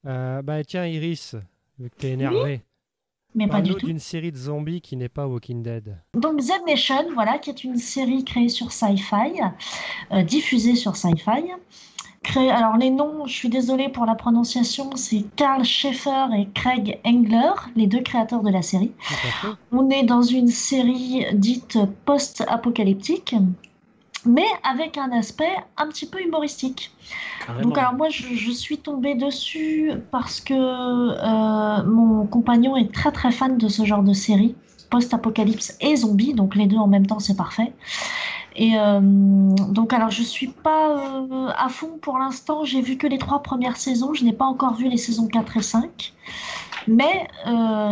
Euh, 0.06 0.42
bah 0.42 0.64
tiens, 0.64 0.86
Iris, 0.86 1.36
vu 1.80 1.90
que 1.90 1.96
t'es 1.96 2.12
énervé, 2.12 2.62
Mais 3.36 3.48
pas 3.48 3.62
du 3.62 3.74
tout. 3.76 3.86
d'une 3.88 4.00
série 4.00 4.32
de 4.32 4.38
zombies 4.38 4.82
qui 4.82 4.96
n'est 4.98 5.10
pas 5.10 5.28
Walking 5.28 5.64
Dead. 5.64 5.98
Donc 6.14 6.40
Z 6.42 6.52
Nation, 6.68 7.06
voilà, 7.14 7.40
qui 7.40 7.50
est 7.50 7.64
une 7.64 7.78
série 7.78 8.24
créée 8.24 8.50
sur 8.50 8.72
Sci-Fi, 8.72 9.42
euh, 10.12 10.24
diffusée 10.24 10.76
sur 10.76 10.96
Sci-Fi. 10.96 11.52
Créée, 12.24 12.50
alors 12.52 12.76
les 12.78 12.90
noms, 12.90 13.26
je 13.26 13.34
suis 13.34 13.48
désolée 13.48 13.90
pour 13.90 14.06
la 14.06 14.16
prononciation, 14.16 14.96
c'est 14.96 15.24
Carl 15.36 15.64
Schaeffer 15.64 16.26
et 16.38 16.48
Craig 16.54 17.00
Engler, 17.06 17.52
les 17.76 17.88
deux 17.88 18.02
créateurs 18.02 18.44
de 18.44 18.50
la 18.50 18.62
série. 18.62 18.92
On 19.72 19.90
est 19.90 20.04
dans 20.04 20.24
une 20.24 20.48
série 20.48 21.26
dite 21.34 21.78
post-apocalyptique, 22.06 23.36
mais 24.28 24.46
avec 24.64 24.98
un 24.98 25.12
aspect 25.12 25.56
un 25.78 25.88
petit 25.88 26.06
peu 26.06 26.22
humoristique. 26.22 26.92
carrément. 27.46 27.70
Donc 27.70 27.78
alors 27.78 27.94
moi 27.94 28.10
je, 28.10 28.36
je 28.36 28.52
suis 28.52 28.78
tombée 28.78 29.16
dessus 29.16 29.92
parce 30.12 30.42
que 30.42 30.54
euh, 30.54 31.84
mon 31.86 32.26
compagnon 32.26 32.76
est 32.76 32.94
très 32.94 33.12
très 33.12 33.32
fan 33.32 33.58
de 33.58 33.68
ce 33.68 33.86
genre 33.86 34.04
de 34.04 34.14
série, 34.14 34.56
post-apocalypse 34.90 35.78
et 35.82 35.96
zombie, 35.96 36.34
donc 36.34 36.56
les 36.56 36.68
deux 36.68 36.78
en 36.78 36.88
même 36.88 37.08
temps 37.08 37.20
c'est 37.20 37.38
parfait. 37.38 37.74
Et 38.56 38.78
euh, 38.78 39.00
donc 39.02 39.94
alors 39.94 40.10
je 40.10 40.24
suis 40.24 40.48
pas 40.48 40.90
euh, 40.92 41.50
à 41.56 41.70
fond 41.70 41.98
pour 42.02 42.18
l'instant, 42.18 42.66
j'ai 42.66 42.82
vu 42.82 42.98
que 42.98 43.08
les 43.08 43.18
trois 43.18 43.42
premières 43.42 43.78
saisons, 43.78 44.14
je 44.14 44.24
n'ai 44.24 44.34
pas 44.34 44.46
encore 44.46 44.76
vu 44.76 44.90
les 44.90 44.98
saisons 44.98 45.28
4 45.28 45.58
et 45.58 45.62
5. 45.62 46.14
Mais 46.90 47.28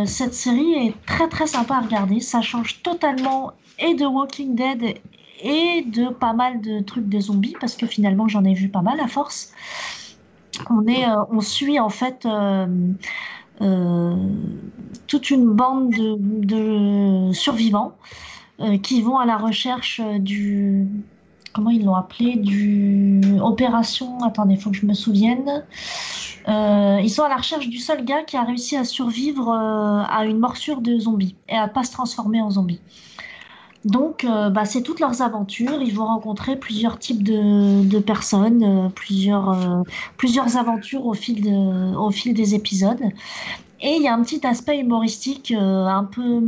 cette 0.06 0.32
série 0.32 0.72
est 0.72 0.94
très 1.04 1.28
très 1.28 1.46
sympa 1.46 1.74
à 1.74 1.80
regarder, 1.80 2.20
ça 2.20 2.40
change 2.40 2.82
totalement 2.82 3.52
et 3.78 3.94
de 3.94 4.06
Walking 4.06 4.54
Dead 4.54 4.98
et 5.40 5.82
de 5.82 6.08
pas 6.08 6.32
mal 6.32 6.60
de 6.60 6.80
trucs 6.80 7.08
de 7.08 7.20
zombies 7.20 7.54
parce 7.60 7.76
que 7.76 7.86
finalement 7.86 8.28
j'en 8.28 8.44
ai 8.44 8.54
vu 8.54 8.68
pas 8.68 8.82
mal 8.82 9.00
à 9.00 9.08
force. 9.08 9.52
On 10.70 10.86
est, 10.86 11.06
euh, 11.08 11.24
on 11.30 11.40
suit 11.40 11.78
en 11.78 11.90
fait 11.90 12.24
euh, 12.24 12.66
euh, 13.60 14.16
toute 15.06 15.30
une 15.30 15.46
bande 15.46 15.92
de, 15.92 17.32
survivants 17.32 17.94
qui 18.82 19.02
vont 19.02 19.18
à 19.18 19.26
la 19.26 19.36
recherche 19.36 20.00
du 20.18 20.86
comment 21.52 21.68
ils 21.68 21.84
l'ont 21.84 21.94
appelé 21.94 22.36
du 22.36 23.20
opération. 23.42 24.22
Attendez, 24.24 24.56
faut 24.56 24.70
que 24.70 24.76
je 24.76 24.86
me 24.86 24.94
souvienne. 24.94 25.62
Ils 26.48 27.10
sont 27.10 27.22
à 27.22 27.28
la 27.28 27.36
recherche 27.36 27.68
du 27.68 27.78
seul 27.78 28.02
gars 28.02 28.22
qui 28.22 28.38
a 28.38 28.44
réussi 28.44 28.76
à 28.76 28.84
survivre 28.84 29.52
à 29.52 30.24
une 30.24 30.38
morsure 30.38 30.80
de 30.80 30.98
zombie 30.98 31.36
et 31.50 31.56
à 31.56 31.68
pas 31.68 31.84
se 31.84 31.92
transformer 31.92 32.40
en 32.40 32.50
zombie. 32.50 32.80
Donc, 33.86 34.24
euh, 34.24 34.50
bah, 34.50 34.64
c'est 34.64 34.82
toutes 34.82 34.98
leurs 34.98 35.22
aventures. 35.22 35.80
Ils 35.80 35.94
vont 35.94 36.06
rencontrer 36.06 36.56
plusieurs 36.56 36.98
types 36.98 37.22
de, 37.22 37.98
personnes, 38.00 38.62
euh, 38.64 38.88
plusieurs, 38.88 39.50
euh, 39.50 39.82
plusieurs 40.16 40.56
aventures 40.56 41.06
au 41.06 41.14
fil, 41.14 41.40
de, 41.40 41.96
au 41.96 42.10
fil 42.10 42.34
des 42.34 42.56
épisodes. 42.56 43.00
Et 43.80 43.94
il 43.94 44.02
y 44.02 44.08
a 44.08 44.14
un 44.14 44.22
petit 44.22 44.44
aspect 44.44 44.80
humoristique 44.80 45.52
un 45.56 46.02
peu. 46.02 46.42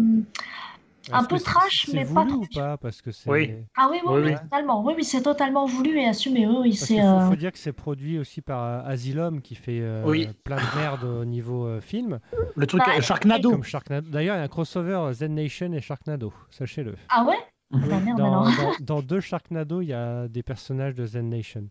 Un 1.13 1.25
peu 1.25 1.39
trash, 1.39 1.89
mais 1.93 2.05
pas 2.05 2.25
trop. 2.27 2.39
ou 2.39 2.47
pas 2.55 2.77
Parce 2.77 3.01
que 3.03 3.11
c'est. 3.13 3.29
Oui. 3.31 3.55
Ah 3.77 3.89
oui, 3.91 3.99
oui, 4.07 4.13
Oui, 4.15 4.21
oui, 4.23 4.31
oui. 4.33 4.35
totalement. 4.43 4.85
Oui, 4.85 4.95
oui, 4.97 5.05
c'est 5.05 5.23
totalement 5.23 5.67
voulu 5.67 5.99
et 5.99 6.07
assumé. 6.07 6.47
Oui, 6.47 6.75
c'est. 6.75 6.87
qu'il 6.95 7.01
faut, 7.03 7.09
euh, 7.09 7.29
faut 7.31 7.37
dire 7.37 7.53
que 7.53 7.59
c'est 7.59 7.73
produit 7.73 8.19
aussi 8.19 8.41
par 8.41 8.63
euh, 8.63 8.81
Asylum 8.91 9.41
qui 9.43 9.55
fait 9.55 9.81
euh, 9.81 10.03
Oui. 10.07 10.29
plein 10.45 10.57
de 10.57 10.79
merde 10.79 11.05
au 11.05 11.25
niveau 11.25 11.67
euh, 11.67 11.81
film. 11.81 12.21
Le 12.57 12.67
truc 12.67 12.83
Bah, 12.85 13.01
Sharknado. 13.01 13.51
Comme 13.51 13.65
Sharknado. 13.65 14.09
D'ailleurs, 14.11 14.37
il 14.37 14.39
y 14.39 14.43
a 14.43 14.45
un 14.45 14.49
crossover 14.49 15.11
Zen 15.13 15.35
Nation 15.35 15.73
et 15.73 15.81
Sharknado, 15.81 16.33
sachez-le. 16.51 16.95
Ah 17.09 17.25
ouais? 17.25 17.37
Ah 17.75 17.77
merde 18.05 18.19
Dans, 18.19 18.43
alors. 18.43 18.45
dans- 18.45 18.73
dans 18.81 19.03
deux 19.03 19.21
Sharknado, 19.21 19.81
il 19.83 19.89
y 19.89 19.93
a 19.93 20.27
des 20.29 20.43
personnages 20.43 20.95
de 20.95 21.05
Zen 21.07 21.29
Nation. 21.29 21.65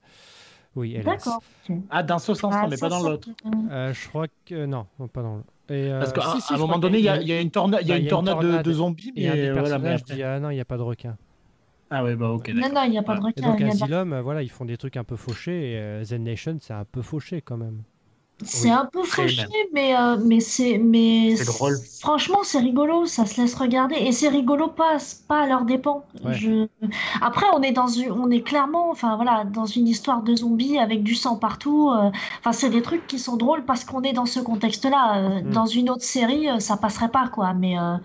Oui. 0.75 0.99
D'accord. 1.03 1.41
Ah, 1.89 2.03
dans 2.03 2.19
ce 2.19 2.35
sens, 2.35 2.53
Ah, 2.55 2.67
mais 2.69 2.77
pas 2.77 2.89
dans 2.89 3.01
l'autre. 3.01 3.29
Euh, 3.71 3.93
je 3.93 4.07
crois 4.09 4.27
que. 4.45 4.65
Non, 4.65 4.85
pas 5.11 5.23
dans 5.23 5.37
le. 5.37 5.43
Et, 5.69 5.91
euh, 5.91 5.99
Parce 5.99 6.13
qu'à 6.13 6.39
si, 6.39 6.53
un 6.53 6.57
moment 6.57 6.79
donné, 6.79 6.99
il 6.99 7.03
y 7.03 7.09
a, 7.09 7.21
il 7.21 7.27
y 7.27 7.33
a 7.33 7.41
une 7.41 7.51
tornade, 7.51 7.81
il 7.83 7.87
y 7.89 7.91
a 7.91 7.95
Bah, 7.95 7.99
une 8.01 8.07
tornade, 8.07 8.39
de- 8.39 8.61
de, 8.61 8.71
zombies, 8.73 9.11
mais 9.15 9.23
voilà. 9.27 9.35
mais 9.35 9.53
personnages 9.61 10.01
après- 10.01 10.15
dit 10.15 10.23
Ah 10.23 10.39
non, 10.39 10.49
il 10.49 10.55
n'y 10.55 10.61
a 10.61 10.65
pas 10.65 10.77
de 10.77 10.81
requin. 10.83 11.17
Ah 11.89 12.03
ouais, 12.03 12.15
bah 12.15 12.29
ok. 12.31 12.49
Non, 12.53 12.69
non, 12.73 12.83
il 12.83 12.91
n'y 12.91 12.97
a 12.97 13.03
pas 13.03 13.15
de 13.15 13.21
Ouais. 13.21 13.31
Et 13.35 13.41
requin. 13.41 13.49
donc, 13.51 13.59
il 13.59 13.65
y 13.65 13.69
a 13.69 13.73
Asylum, 13.73 14.13
euh, 14.13 14.21
voilà, 14.21 14.43
ils 14.43 14.49
font 14.51 14.65
des 14.65 14.77
trucs 14.77 14.97
un 14.97 15.03
peu 15.03 15.15
fauchés. 15.15 15.71
Et 15.73 15.77
euh, 15.77 16.03
Zen 16.03 16.23
Nation, 16.23 16.57
c'est 16.59 16.73
un 16.73 16.85
peu 16.85 17.01
fauché 17.01 17.41
quand 17.41 17.57
même. 17.57 17.83
C'est 18.43 18.69
Oui, 18.69 18.71
un 18.71 18.85
peu 18.85 19.03
fauché, 19.03 19.47
mais, 19.73 19.95
euh, 19.97 20.17
mais 20.23 20.39
c'est. 20.39 20.77
Mais 20.77 21.35
drôle. 21.43 21.75
Franchement, 21.99 22.39
c'est 22.43 22.59
rigolo, 22.59 23.05
ça 23.07 23.25
se 23.25 23.41
laisse 23.41 23.55
regarder. 23.55 23.95
Et 23.95 24.11
c'est 24.11 24.27
rigolo 24.29 24.67
pas, 24.67 24.97
pas 25.27 25.41
à 25.41 25.47
leur 25.47 25.65
dépens. 25.65 26.05
Ouais. 26.23 26.33
Je... 26.33 26.67
Après, 27.21 27.47
on 27.55 27.61
est, 27.63 27.71
dans 27.71 27.87
une... 27.87 28.11
on 28.11 28.29
est 28.29 28.41
clairement 28.43 28.91
enfin, 28.91 29.15
voilà, 29.15 29.43
dans 29.45 29.65
une 29.65 29.87
histoire 29.87 30.21
de 30.21 30.35
zombies 30.35 30.77
avec 30.77 31.03
du 31.03 31.15
sang 31.15 31.35
partout. 31.37 31.89
euh, 31.91 32.11
Enfin, 32.39 32.51
c'est 32.53 32.69
des 32.69 32.81
trucs 32.83 33.07
qui 33.07 33.17
sont 33.19 33.37
drôles 33.37 33.65
parce 33.65 33.83
qu'on 33.83 34.03
est 34.03 34.13
dans 34.13 34.27
ce 34.27 34.39
contexte-là. 34.39 35.17
Euh, 35.17 35.41
Mm. 35.41 35.51
Dans 35.51 35.65
une 35.65 35.89
autre 35.89 36.03
série, 36.03 36.49
euh, 36.49 36.59
ça 36.59 36.77
passerait 36.77 37.09
pas, 37.09 37.27
quoi. 37.29 37.53
Mais. 37.53 37.77
euh, 37.79 37.97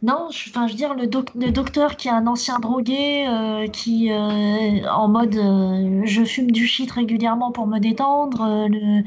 Non, 0.00 0.28
je, 0.30 0.50
je 0.52 0.58
veux 0.60 0.74
dire, 0.74 0.94
le, 0.94 1.08
doc- 1.08 1.34
le 1.34 1.50
docteur 1.50 1.96
qui 1.96 2.06
est 2.06 2.10
un 2.12 2.28
ancien 2.28 2.60
drogué, 2.60 3.26
euh, 3.26 3.66
qui 3.66 4.12
euh, 4.12 4.88
en 4.92 5.08
mode 5.08 5.34
euh, 5.34 6.02
je 6.04 6.22
fume 6.24 6.52
du 6.52 6.68
shit 6.68 6.88
régulièrement 6.92 7.50
pour 7.50 7.66
me 7.66 7.80
détendre, 7.80 8.68
le- 8.68 9.02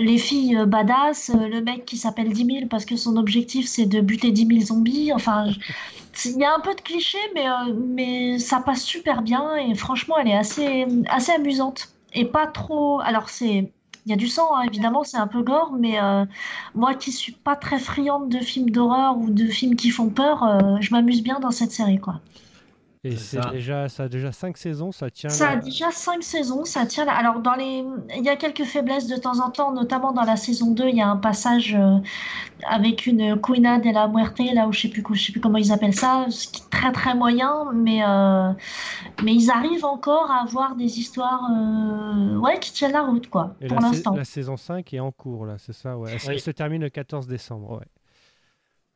les 0.00 0.18
filles 0.18 0.58
badass, 0.66 1.30
le 1.34 1.60
mec 1.62 1.84
qui 1.86 1.96
s'appelle 1.98 2.32
10 2.32 2.44
000 2.44 2.68
parce 2.68 2.84
que 2.86 2.96
son 2.96 3.16
objectif 3.16 3.66
c'est 3.68 3.86
de 3.86 4.00
buter 4.00 4.32
10 4.32 4.46
000 4.46 4.64
zombies. 4.66 5.12
Enfin, 5.12 5.46
il 6.24 6.38
y 6.40 6.44
a 6.44 6.54
un 6.54 6.60
peu 6.60 6.74
de 6.74 6.80
clichés, 6.80 7.18
mais, 7.34 7.46
mais 7.74 8.38
ça 8.38 8.60
passe 8.60 8.82
super 8.84 9.22
bien 9.22 9.56
et 9.56 9.74
franchement, 9.74 10.16
elle 10.18 10.28
est 10.28 10.36
assez, 10.36 10.86
assez 11.08 11.32
amusante 11.32 11.88
et 12.12 12.24
pas 12.26 12.46
trop. 12.46 13.00
Alors, 13.00 13.28
c'est 13.28 13.72
Il 14.06 14.10
y 14.10 14.12
a 14.12 14.16
du 14.16 14.28
sang, 14.28 14.54
hein, 14.54 14.62
évidemment, 14.62 15.02
c'est 15.02 15.16
un 15.16 15.26
peu 15.26 15.42
gore, 15.42 15.72
mais 15.72 16.00
euh, 16.00 16.24
moi 16.74 16.94
qui 16.94 17.10
suis 17.10 17.32
pas 17.32 17.56
très 17.56 17.78
friande 17.80 18.28
de 18.30 18.38
films 18.38 18.70
d'horreur 18.70 19.18
ou 19.18 19.30
de 19.30 19.46
films 19.46 19.74
qui 19.74 19.90
font 19.90 20.10
peur, 20.10 20.44
euh, 20.44 20.76
je 20.80 20.92
m'amuse 20.92 21.22
bien 21.22 21.40
dans 21.40 21.50
cette 21.50 21.72
série, 21.72 21.98
quoi. 21.98 22.20
Et 23.06 23.16
C'est 23.16 23.40
ça. 23.40 23.50
déjà, 23.50 23.88
ça 23.88 24.04
a 24.04 24.08
déjà 24.08 24.32
5 24.32 24.56
saisons, 24.56 24.90
ça 24.90 25.10
tient. 25.10 25.28
Ça 25.28 25.50
a 25.50 25.54
la- 25.56 25.60
déjà 25.60 25.90
cinq 25.90 26.22
saisons, 26.22 26.64
ça 26.64 26.86
tient. 26.86 27.04
là. 27.04 27.12
Alors, 27.16 27.40
dans 27.40 27.54
les... 27.54 27.84
il 28.16 28.24
y 28.24 28.28
a 28.28 28.36
quelques 28.36 28.64
faiblesses 28.64 29.06
de 29.06 29.16
temps 29.16 29.38
en 29.40 29.50
temps, 29.50 29.72
notamment 29.72 30.12
dans 30.12 30.22
la 30.24 30.36
saison 30.36 30.72
2, 30.72 30.88
il 30.88 30.96
y 30.96 31.00
a 31.02 31.08
un 31.08 31.16
passage 31.16 31.74
euh, 31.78 31.98
avec 32.68 33.06
une 33.06 33.40
Cuina 33.40 33.78
de 33.78 33.90
la 33.90 34.08
Muerte, 34.08 34.40
là 34.54 34.66
où 34.66 34.72
je 34.72 34.80
sais 34.80 34.88
plus, 34.88 35.04
je 35.14 35.26
sais 35.26 35.32
plus 35.32 35.40
comment 35.40 35.58
ils 35.58 35.70
appellent 35.72 35.94
ça, 35.94 36.26
ce 36.30 36.48
qui 36.48 36.62
est 36.62 36.70
très 36.70 36.90
très 36.92 37.14
moyen, 37.14 37.70
mais, 37.72 38.02
euh, 38.04 38.50
mais 39.22 39.34
ils 39.34 39.50
arrivent 39.50 39.84
encore 39.84 40.30
à 40.30 40.42
avoir 40.42 40.74
des 40.74 40.98
histoires 40.98 41.42
euh, 41.50 42.36
ouais, 42.38 42.58
qui 42.58 42.72
tiennent 42.72 42.92
la 42.92 43.02
route, 43.02 43.28
quoi, 43.28 43.54
Et 43.60 43.68
pour 43.68 43.76
la, 43.76 43.82
sa- 43.82 43.92
l'instant. 43.92 44.14
la 44.16 44.24
saison 44.24 44.56
5 44.56 44.92
est 44.94 45.00
en 45.00 45.12
cours, 45.12 45.46
là, 45.46 45.56
c'est 45.58 45.72
ça, 45.74 45.96
ouais. 45.96 46.10
Elle, 46.12 46.20
se- 46.20 46.26
Oui. 46.28 46.34
elle 46.34 46.40
se 46.40 46.50
termine 46.50 46.82
le 46.82 46.90
14 46.90 47.26
décembre, 47.26 47.72
ouais. 47.78 47.86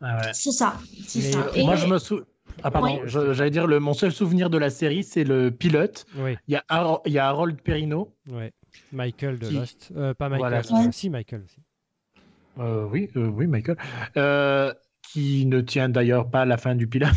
Ah 0.02 0.16
ouais. 0.16 0.30
C'est 0.32 0.52
ça, 0.52 0.74
c'est 1.06 1.18
Mais, 1.20 1.32
ça. 1.32 1.38
euh, 1.40 1.50
Et- 1.54 1.64
Moi, 1.64 1.76
je 1.76 1.86
me 1.86 1.98
sou... 1.98 2.20
Ah, 2.62 2.70
pardon, 2.70 3.00
Oui. 3.02 3.08
j'allais 3.34 3.50
dire, 3.50 3.66
le, 3.66 3.80
mon 3.80 3.94
seul 3.94 4.12
souvenir 4.12 4.50
de 4.50 4.58
la 4.58 4.70
série, 4.70 5.02
c'est 5.04 5.24
le 5.24 5.50
pilote. 5.50 6.04
Oui, 6.16 6.36
Il 6.48 6.52
y 6.52 6.56
a, 6.56 6.64
Har- 6.68 7.00
il 7.06 7.12
y 7.12 7.18
a 7.18 7.26
Harold 7.28 7.60
Perrineau. 7.62 8.14
ouais. 8.30 8.52
Michael 8.92 9.38
de 9.38 9.46
Qui- 9.48 9.54
Lost. 9.54 9.92
Euh, 9.96 10.14
pas 10.14 10.28
Michael, 10.28 10.38
Voilà. 10.50 10.58
euh, 10.82 10.86
Ouais. 10.86 10.92
si 10.92 11.10
Michael 11.10 11.42
aussi. 11.44 11.58
Euh, 12.58 12.84
oui, 12.90 13.10
euh, 13.16 13.26
oui, 13.28 13.46
Michael. 13.46 13.76
Qui 15.12 15.44
ne 15.46 15.60
tient 15.60 15.88
d'ailleurs 15.88 16.30
pas 16.30 16.42
à 16.42 16.44
la 16.44 16.56
fin 16.56 16.76
du 16.76 16.86
pilote. 16.86 17.10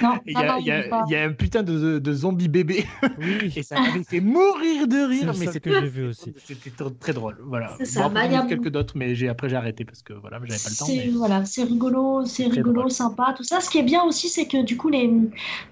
Non, 0.00 0.18
Il 0.26 0.32
y, 0.32 0.36
a, 0.36 0.46
non, 0.52 0.58
il 0.60 0.66
y 0.66 0.70
a- 0.70 0.78
il 0.80 0.86
est 0.86 0.88
pas- 0.88 1.04
il 1.08 1.12
y 1.12 1.16
a 1.16 1.24
un 1.24 1.32
putain 1.32 1.62
de, 1.64 1.98
de 1.98 2.12
zombie 2.12 2.46
bébé. 2.48 2.84
Oui, 3.18 3.52
Et 3.56 3.62
ça 3.64 3.80
m'avait 3.80 4.04
fait 4.04 4.20
mourir 4.20 4.86
de 4.86 4.94
c'est 4.94 5.06
rire. 5.06 5.34
c'était 5.34 5.58
que 5.60 5.80
j'ai 5.80 5.88
vu 5.88 6.06
aussi. 6.08 6.32
C'était 6.44 6.70
tr- 6.70 6.96
très 7.00 7.12
drôle, 7.12 7.38
voilà. 7.44 7.74
C'est 7.78 7.84
ça, 7.86 8.02
Bon, 8.08 8.14
après, 8.16 8.28
bah, 8.28 8.46
quelques 8.48 8.68
d'autres, 8.68 8.94
mais 8.96 9.16
j'ai 9.16 9.28
après 9.28 9.48
j'ai 9.48 9.56
arrêté 9.56 9.84
parce 9.84 10.02
que 10.02 10.12
voilà, 10.12 10.38
j'avais 10.44 10.58
pas 10.60 10.70
le 10.70 10.76
temps. 10.76 10.84
C'est 10.86 10.96
mais- 11.06 11.10
voilà, 11.10 11.44
c'est 11.44 11.64
rigolo, 11.64 12.24
c'est 12.26 12.46
rigolo, 12.46 12.72
drôle. 12.82 12.90
sympa, 12.92 13.34
tout 13.36 13.42
ça. 13.42 13.60
Ce 13.60 13.68
qui 13.70 13.78
est 13.78 13.82
bien 13.82 14.04
aussi, 14.04 14.28
c'est 14.28 14.46
que 14.46 14.62
du 14.62 14.76
coup 14.76 14.88
les 14.88 15.10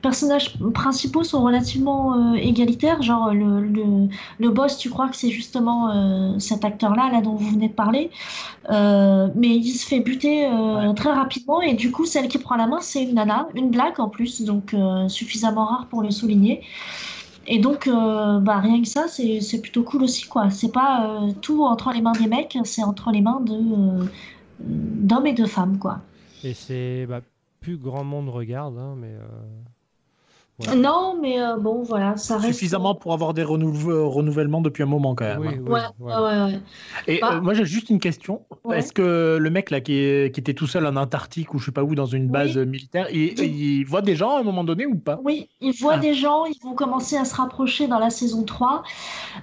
personnages 0.03 0.59
principaux 0.75 1.23
sont 1.23 1.43
relativement 1.45 2.33
euh, 2.33 2.35
égalitaires. 2.35 3.01
Genre 3.03 3.33
le, 3.33 3.61
le, 3.61 4.09
le 4.41 4.51
boss, 4.51 4.77
tu 4.77 4.91
crois 4.91 5.09
que 5.09 5.17
c'est 5.17 5.31
justement 5.31 5.91
euh, 5.91 6.39
cet 6.41 6.65
acteur-là, 6.65 7.11
là 7.13 7.21
dont 7.21 7.35
vous 7.37 7.51
venez 7.51 7.69
de 7.69 7.75
parler, 7.75 8.11
Euh, 8.71 9.29
mais 9.35 9.49
il 9.57 9.73
se 9.73 9.87
fait 9.87 10.01
buter 10.01 10.47
euh, 10.47 10.71
Ouais. 10.71 10.95
très 10.95 11.13
rapidement 11.13 11.60
et 11.63 11.75
du 11.75 11.91
coup 11.91 12.07
celle 12.07 12.29
qui 12.29 12.39
prend 12.39 12.57
la 12.57 12.67
main, 12.67 12.81
c'est 12.81 13.03
une 13.03 13.15
nana, 13.15 13.49
une 13.55 13.71
blague 13.71 13.99
en 14.01 14.09
plus, 14.09 14.43
donc 14.43 14.75
euh, 14.75 15.09
suffisamment 15.09 15.65
rare 15.65 15.87
pour 15.87 16.03
le 16.03 16.11
souligner. 16.11 16.63
Et 17.47 17.59
donc, 17.59 17.89
euh, 17.89 18.39
bah, 18.39 18.59
rien 18.59 18.81
que 18.81 18.87
ça, 18.87 19.07
c'est 19.09 19.61
plutôt 19.61 19.83
cool 19.83 20.05
aussi, 20.05 20.27
quoi. 20.27 20.51
C'est 20.51 20.73
pas 20.73 21.23
euh, 21.23 21.33
tout 21.41 21.65
entre 21.65 21.91
les 21.91 22.01
mains 22.01 22.13
des 22.13 22.27
mecs, 22.27 22.57
c'est 22.65 22.85
entre 22.85 23.11
les 23.11 23.23
mains 23.23 23.43
d'hommes 24.61 25.27
et 25.27 25.33
de 25.33 25.47
femmes, 25.47 25.79
quoi. 25.79 26.01
Et 26.45 26.55
c'est. 26.55 27.07
Bah, 27.07 27.21
plus 27.61 27.77
grand 27.77 28.05
monde 28.05 28.29
regarde, 28.29 28.79
hein, 28.79 28.95
mais. 28.97 29.15
Ouais. 30.69 30.77
Non, 30.77 31.17
mais 31.21 31.41
euh, 31.41 31.57
bon, 31.57 31.83
voilà, 31.83 32.17
ça 32.17 32.37
reste. 32.37 32.53
Suffisamment 32.53 32.95
pour 32.95 33.13
avoir 33.13 33.33
des 33.35 33.43
renouve- 33.43 33.91
renouvellements 34.09 34.61
depuis 34.61 34.83
un 34.83 34.87
moment 34.87 35.15
quand 35.15 35.25
même. 35.25 35.41
Oui, 35.41 35.49
hein. 35.49 35.53
oui, 35.65 35.71
Ouais, 35.73 35.81
voilà. 35.99 36.23
ouais, 36.23 36.29
ouais, 36.47 36.53
ouais. 36.55 36.61
Et 37.07 37.19
Bah. 37.21 37.31
euh, 37.35 37.41
moi 37.41 37.55
j'ai 37.55 37.65
juste 37.65 37.89
une 37.91 37.99
question. 37.99 38.43
Ouais. 38.65 38.79
Est-ce 38.79 38.93
que 38.93 39.39
le 39.41 39.51
mec 39.51 39.71
là 39.71 39.81
qui, 39.81 39.95
est- 39.95 40.35
qui 40.35 40.41
était 40.41 40.55
tout 40.55 40.67
seul 40.67 40.87
en 40.87 40.97
Antarctique 40.97 41.55
ou 41.55 41.59
je 41.59 41.67
sais 41.67 41.73
pas 41.73 41.83
où 41.85 41.95
dans 41.95 42.07
une 42.07 42.29
base 42.29 42.57
Oui. 42.59 42.67
militaire, 42.67 43.07
il, 43.11 43.39
il 43.41 43.85
voit 43.85 44.03
des 44.03 44.17
gens 44.17 44.37
à 44.37 44.41
un 44.41 44.43
moment 44.43 44.65
donné 44.65 44.85
ou 44.87 44.97
pas? 44.97 45.19
Oui, 45.25 45.49
ils 45.61 45.73
voient 45.73 45.95
Ah. 45.95 45.99
des 45.99 46.15
gens, 46.15 46.45
ils 46.45 46.59
vont 46.63 46.75
commencer 46.75 47.17
à 47.17 47.25
se 47.25 47.35
rapprocher 47.35 47.89
dans 47.89 47.99
la 47.99 48.11
saison 48.11 48.43
3. 48.43 48.83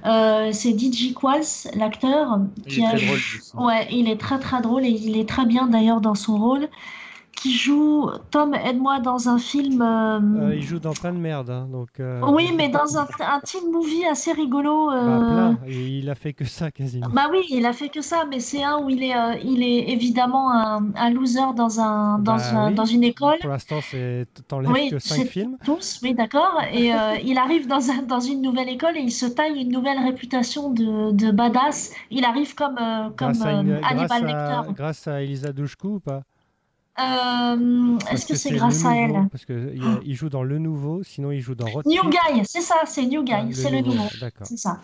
Euh, 0.05 0.49
c'est 0.51 0.77
DJ 0.77 1.13
Qualls, 1.13 1.41
l'acteur, 1.75 2.39
Il 2.57 2.63
qui 2.73 2.81
est 2.81 2.85
a 2.85 2.89
très 2.91 3.05
drôle. 3.05 3.65
Ouais, 3.67 3.87
il 3.91 4.09
est 4.09 4.19
très 4.19 4.39
très 4.39 4.61
drôle 4.61 4.85
et 4.85 4.89
il 4.89 5.17
est 5.17 5.27
très 5.27 5.45
bien 5.45 5.67
d'ailleurs 5.67 6.01
dans 6.01 6.15
son 6.15 6.37
rôle. 6.37 6.67
Qui 7.39 7.55
joue 7.55 8.09
Tom, 8.31 8.55
aide-moi 8.55 8.99
dans 8.99 9.29
un 9.29 9.37
film. 9.37 9.79
euh, 9.83 10.19
Euh, 10.19 10.55
il 10.55 10.63
joue 10.63 10.79
dans 10.79 10.93
plein 10.93 11.13
de 11.13 11.19
merde, 11.19 11.51
hein, 11.51 11.67
donc. 11.71 11.89
euh, 11.99 12.19
Oui, 12.33 12.51
mais 12.57 12.67
dans 12.67 12.97
un, 12.97 13.05
un 13.19 13.39
teen 13.41 13.71
movie 13.71 14.05
assez 14.05 14.31
rigolo. 14.31 14.87
Bah, 14.87 15.51
il 15.67 16.09
a 16.09 16.15
fait 16.15 16.33
que 16.33 16.45
ça 16.45 16.71
quasiment. 16.71 17.07
Bah 17.13 17.27
oui, 17.31 17.41
il 17.51 17.63
a 17.67 17.73
fait 17.73 17.89
que 17.89 18.01
ça, 18.01 18.25
mais 18.27 18.39
c'est 18.39 18.63
un 18.63 18.79
où 18.79 18.89
il 18.89 19.03
est, 19.03 19.13
il 19.43 19.61
est 19.61 19.91
évidemment 19.91 20.51
un, 20.51 20.91
un 20.95 21.09
loser 21.11 21.53
dans, 21.55 21.79
un, 21.79 22.17
dans, 22.17 22.37
Bah 22.37 22.41
un- 22.55 22.67
oui. 22.69 22.73
dans 22.73 22.85
une 22.85 23.03
école. 23.03 23.37
Pour 23.39 23.51
l'instant, 23.51 23.81
c'est 23.91 24.25
t'enlèves 24.47 24.71
Oui, 24.71 24.89
que 24.89 24.97
5 24.97 25.15
c'est 25.17 25.25
films. 25.25 25.57
tous, 25.63 25.99
oui, 26.01 26.15
d'accord. 26.15 26.59
Et 26.73 26.89
il 27.23 27.37
arrive 27.37 27.67
dans, 27.67 27.91
un, 27.91 28.01
dans 28.01 28.19
une 28.19 28.41
nouvelle 28.41 28.69
école 28.69 28.97
et 28.97 29.01
il 29.01 29.11
se 29.11 29.27
taille 29.27 29.61
une 29.61 29.71
nouvelle 29.71 29.99
réputation 29.99 30.71
de, 30.71 31.11
de 31.11 31.29
badass. 31.29 31.93
Il 32.09 32.25
arrive 32.25 32.55
comme, 32.55 32.77
comme 33.15 33.33
Grâce 33.33 33.41
à, 33.45 33.63
grâce, 33.63 33.83
Hannibal 33.91 34.11
à, 34.11 34.57
Lecter. 34.59 34.73
grâce 34.73 35.07
à 35.07 35.21
Elisa 35.21 35.53
Douchkou 35.53 35.95
ou 35.95 35.99
pas? 35.99 36.21
Euh, 36.99 37.97
Est-ce 38.11 38.25
que 38.25 38.35
c'est 38.35 38.51
grâce 38.51 38.83
à 38.85 38.93
nouveau, 38.93 39.15
elle 39.19 39.29
Parce 39.29 39.45
qu'il 39.45 39.79
il 40.03 40.15
joue 40.15 40.29
dans 40.29 40.43
Le 40.43 40.57
Nouveau, 40.57 41.03
sinon 41.03 41.31
il 41.31 41.41
joue 41.41 41.55
dans 41.55 41.67
Road 41.67 41.85
New. 41.85 42.09
Guy, 42.09 42.43
c'est 42.45 42.61
ça, 42.61 42.75
c'est 42.85 43.05
New 43.05 43.23
Guy, 43.23 43.33
Ah, 43.33 43.45
c'est 43.53 43.69
le 43.69 43.81
nouveau. 43.81 44.03
D'accord. 44.19 44.47
C'est 44.47 44.57
ça. 44.57 44.81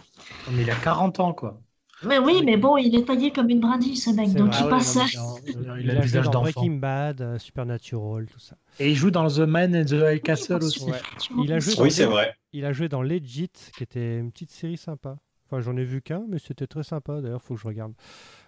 Mais 0.52 0.62
il 0.64 0.70
a 0.70 0.76
40 0.76 1.20
ans 1.20 1.34
quoi. 1.34 1.60
Mais 2.06 2.20
oui, 2.20 2.42
mais 2.44 2.58
bon, 2.58 2.76
il 2.78 2.94
est 2.96 3.06
taillé 3.06 3.32
comme 3.32 3.50
une 3.50 3.62
brindille, 3.62 3.96
ce 3.96 4.10
mec. 4.10 4.34
Donc 4.34 4.50
vrai. 4.54 4.58
il 4.60 4.64
Ah 4.64 4.66
ouais, 4.66 4.70
passe. 4.72 4.96
non, 5.16 5.36
Il, 5.48 5.54
il 5.80 5.90
a 5.90 5.94
a 5.94 5.96
le 5.96 6.02
joué 6.02 6.02
visage 6.02 6.26
dans 6.26 6.32
d'enfant. 6.32 6.62
Breaking 6.62 6.78
Bad, 6.78 7.22
euh, 7.22 7.40
Supernatural, 7.40 8.26
tout 8.28 8.40
ça. 8.40 8.58
Et 8.80 8.90
il 8.92 8.96
joue 8.96 9.10
dans 9.10 9.28
The 9.28 9.40
Man 9.40 9.76
and 9.76 9.86
the 9.86 9.94
High 9.94 10.22
Castle 10.22 10.56
aussi. 10.64 10.84
Ouais. 10.84 11.00
Il 11.44 11.52
a 11.54 11.60
joué 11.60 11.74
Oui, 11.80 11.92
c'est 11.92 12.06
vrai. 12.06 12.36
Il 12.52 12.66
a 12.66 12.74
joué 12.74 12.90
dans 12.90 13.02
Legit, 13.02 13.50
qui 13.76 13.84
était 13.84 14.20
une 14.20 14.32
petite 14.32 14.52
série 14.52 14.78
sympa. 14.78 15.16
Enfin, 15.48 15.62
j'en 15.62 15.78
ai 15.78 15.86
vu 15.86 16.02
qu'un, 16.02 16.24
mais 16.28 16.40
c'était 16.40 16.68
très 16.68 16.84
sympa. 16.84 17.22
D'ailleurs, 17.22 17.42
faut 17.42 17.56
que 17.56 17.62
je 17.62 17.68
regarde 17.68 17.94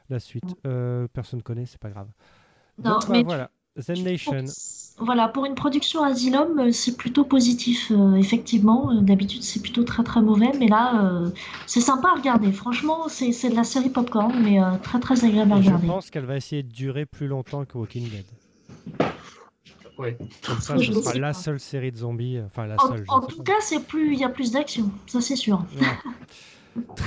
la 0.10 0.20
suite. 0.20 0.44
Euh, 0.68 1.08
personne 1.14 1.42
connaît, 1.42 1.66
c'est 1.66 1.80
pas 1.80 1.90
grave. 1.90 2.10
Non, 2.84 2.92
Donc, 2.92 3.02
bah, 3.08 3.08
mais 3.14 3.24
voilà. 3.24 3.52
Zen 3.78 4.04
Nation. 4.04 4.44
Voilà, 4.98 5.28
pour 5.28 5.44
une 5.46 5.56
production 5.56 6.04
Asylum, 6.06 6.58
euh, 6.58 6.72
c'est 6.72 6.96
plutôt 6.96 7.26
positif, 7.26 7.92
euh, 7.92 8.16
effectivement. 8.16 8.92
Euh, 8.92 9.02
D'habitude, 9.02 9.44
c'est 9.44 9.62
plutôt 9.62 9.84
très 9.84 10.04
très 10.04 10.22
mauvais, 10.22 10.52
mais 10.58 10.68
là, 10.68 11.04
euh, 11.04 11.30
c'est 11.68 11.82
sympa 11.82 12.08
à 12.10 12.14
regarder. 12.18 12.50
Franchement, 12.54 13.10
c'est 13.10 13.34
c'est 13.34 13.50
de 13.50 13.56
la 13.56 13.66
série 13.66 13.90
popcorn, 13.90 14.34
mais 14.42 14.64
euh, 14.64 14.78
très 14.82 15.02
très 15.02 15.26
agréable 15.26 15.52
à 15.52 15.58
Et 15.58 15.64
je 15.64 15.68
regarder. 15.68 15.88
pense 15.88 16.10
qu'elle 16.10 16.24
va 16.26 16.38
essayer 16.38 16.64
de 16.64 16.72
durer 16.72 17.06
plus 17.06 17.28
longtemps 17.28 17.66
que 17.66 17.78
Walking 17.78 18.10
Dead. 18.10 18.26
Ouais. 19.98 20.18
Comme 20.46 20.60
ça, 20.62 20.78
Oui, 20.78 20.86
ce 20.86 20.94
sera 21.02 21.14
la 21.16 21.34
seule 21.34 21.60
série 21.60 21.92
de 21.92 21.98
zombies. 21.98 22.40
Enfin, 22.46 22.66
la 22.66 22.76
En, 22.82 22.88
seule. 22.88 23.04
en 23.10 23.20
tout 23.22 23.44
cas, 23.44 23.54
c'est 23.60 23.82
plus, 23.86 24.14
il 24.14 24.20
y 24.20 24.24
a 24.24 24.30
plus 24.30 24.52
d'action, 24.52 24.90
ça 25.08 25.20
c'est 25.20 25.36
sûr. 25.36 25.62
Ouais. 25.80 25.88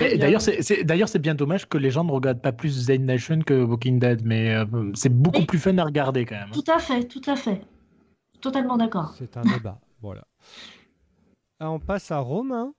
D'ailleurs, 0.00 0.40
c'est- 0.40 1.18
bien 1.18 1.34
dommage 1.34 1.68
que 1.68 1.76
les 1.78 1.90
gens 1.90 2.04
ne 2.04 2.12
regardent 2.12 2.40
pas 2.40 2.52
plus 2.52 2.70
Zen 2.86 3.04
Nation 3.04 3.40
que 3.40 3.62
Walking 3.64 3.98
Dead, 3.98 4.22
mais 4.24 4.54
euh, 4.54 4.64
c'est 4.94 5.12
beaucoup 5.12 5.44
plus 5.44 5.58
fun 5.58 5.76
à 5.78 5.84
regarder 5.84 6.24
quand 6.24 6.36
même. 6.36 6.50
Tout 6.50 6.64
à 6.70 6.78
fait, 6.78 7.04
tout 7.04 7.22
à 7.26 7.36
fait. 7.36 7.60
Totalement 8.40 8.76
d'accord. 8.76 9.14
C'est 9.18 9.36
un 9.36 9.42
débat. 9.42 9.78
Voilà. 10.00 10.22
Ah, 11.58 11.72
on 11.72 11.80
passe 11.80 12.12
à 12.12 12.18
Romain, 12.20 12.72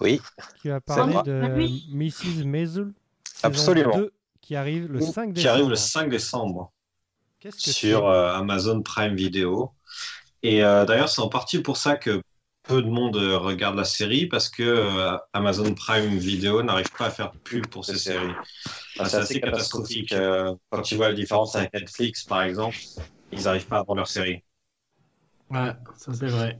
Oui, 0.00 0.20
qui 0.60 0.66
va 0.68 0.80
parler 0.80 1.14
de 1.24 1.40
Ah 1.44 1.54
oui. 1.54 1.86
Mrs. 1.92 2.44
Maisel, 2.44 2.92
Absolument. 3.44 3.96
2, 3.96 4.12
qui 4.40 4.56
arrive 4.56 4.90
le 4.90 5.00
5 5.00 5.32
décembre. 5.32 5.40
Qui 5.40 5.46
arrive 5.48 5.68
le 5.68 5.76
5 5.76 6.10
décembre 6.10 6.72
que 7.40 7.50
sur 7.52 8.08
euh, 8.08 8.32
Amazon 8.34 8.82
Prime 8.82 9.14
Video. 9.14 9.70
Et 10.42 10.64
euh, 10.64 10.84
d'ailleurs, 10.84 11.08
c'est 11.08 11.22
en 11.22 11.28
partie 11.28 11.60
pour 11.60 11.76
ça 11.76 11.94
que 11.96 12.20
peu 12.66 12.82
de 12.82 12.88
monde 12.88 13.16
euh, 13.16 13.38
regarde 13.38 13.76
la 13.76 13.84
série 13.84 14.26
parce 14.26 14.48
que 14.48 14.62
euh, 14.62 15.16
Amazon 15.32 15.72
Prime 15.74 16.16
Video 16.18 16.62
n'arrive 16.62 16.90
pas 16.96 17.06
à 17.06 17.10
faire 17.10 17.32
de 17.32 17.38
pub 17.38 17.66
pour 17.68 17.84
ces 17.84 17.98
séries. 17.98 18.34
Enfin, 18.98 19.08
c'est 19.08 19.16
assez 19.16 19.40
catastrophique. 19.40 20.12
euh, 20.12 20.54
quand 20.70 20.82
tu 20.82 20.96
vois 20.96 21.08
la 21.08 21.14
différence 21.14 21.54
avec 21.56 21.72
Netflix, 21.72 22.24
par 22.24 22.42
exemple, 22.42 22.76
ils 23.32 23.42
n'arrivent 23.44 23.66
pas 23.66 23.78
à 23.78 23.82
vendre 23.82 23.96
leur 23.96 24.08
série. 24.08 24.42
Ouais, 25.50 25.72
ça 25.96 26.12
c'est 26.12 26.26
vrai. 26.26 26.58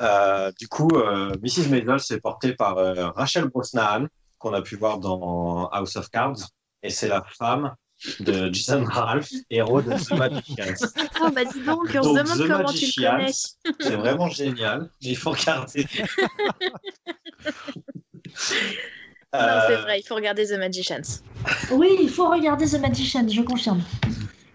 Euh, 0.00 0.52
du 0.58 0.68
coup, 0.68 0.88
euh, 0.94 1.34
Mrs. 1.42 1.68
Maisel, 1.68 2.00
c'est 2.00 2.20
porté 2.20 2.54
par 2.54 2.78
euh, 2.78 3.08
Rachel 3.10 3.46
Brosnahan, 3.48 4.06
qu'on 4.38 4.54
a 4.54 4.62
pu 4.62 4.76
voir 4.76 4.98
dans 4.98 5.68
House 5.68 5.96
of 5.96 6.08
Cards. 6.10 6.48
Et 6.82 6.90
c'est 6.90 7.08
la 7.08 7.22
femme 7.22 7.74
de 8.20 8.52
Jason 8.52 8.84
Ralph, 8.84 9.30
héros 9.50 9.82
de 9.82 9.92
The 9.92 10.10
Magicians. 10.18 10.92
Oh, 11.20 11.30
bah 11.34 11.44
dis 11.44 11.62
donc, 11.64 11.78
on 11.84 11.88
se 11.88 11.92
Donc, 11.92 12.18
demande 12.18 12.38
The 12.38 12.48
comment 12.48 12.72
tu 12.72 12.86
le 13.00 13.08
Magicians, 13.08 13.10
connais. 13.16 13.32
C'est 13.80 13.96
vraiment 13.96 14.28
génial, 14.28 14.90
mais 15.02 15.08
il 15.10 15.16
faut 15.16 15.30
regarder. 15.32 15.86
Non, 19.32 19.40
c'est 19.66 19.76
vrai, 19.76 19.98
il 19.98 20.02
faut 20.06 20.14
regarder 20.14 20.46
The 20.46 20.52
Magicians. 20.58 21.20
Oui, 21.72 21.88
il 22.00 22.08
faut 22.08 22.30
regarder 22.30 22.66
The 22.66 22.78
Magician, 22.80 23.26
je 23.28 23.42
confirme. 23.42 23.82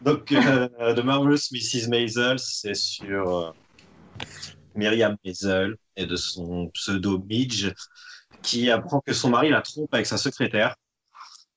Donc, 0.02 0.32
euh, 0.32 0.70
The 0.96 1.04
Marvelous 1.04 1.52
Mrs. 1.52 1.90
Maisel, 1.90 2.40
c'est 2.40 2.76
sur 2.76 3.38
euh, 3.38 3.52
Myriam 4.76 5.18
Maisel 5.26 5.76
et 5.98 6.06
de 6.06 6.16
son 6.16 6.70
pseudo 6.70 7.20
Midge, 7.20 7.74
qui 8.42 8.72
apprend 8.72 9.02
que 9.02 9.12
son 9.12 9.30
mari 9.32 9.50
la 9.50 9.62
trompe 9.62 9.94
avec 9.94 10.06
sa 10.06 10.18
secrétaire 10.18 10.76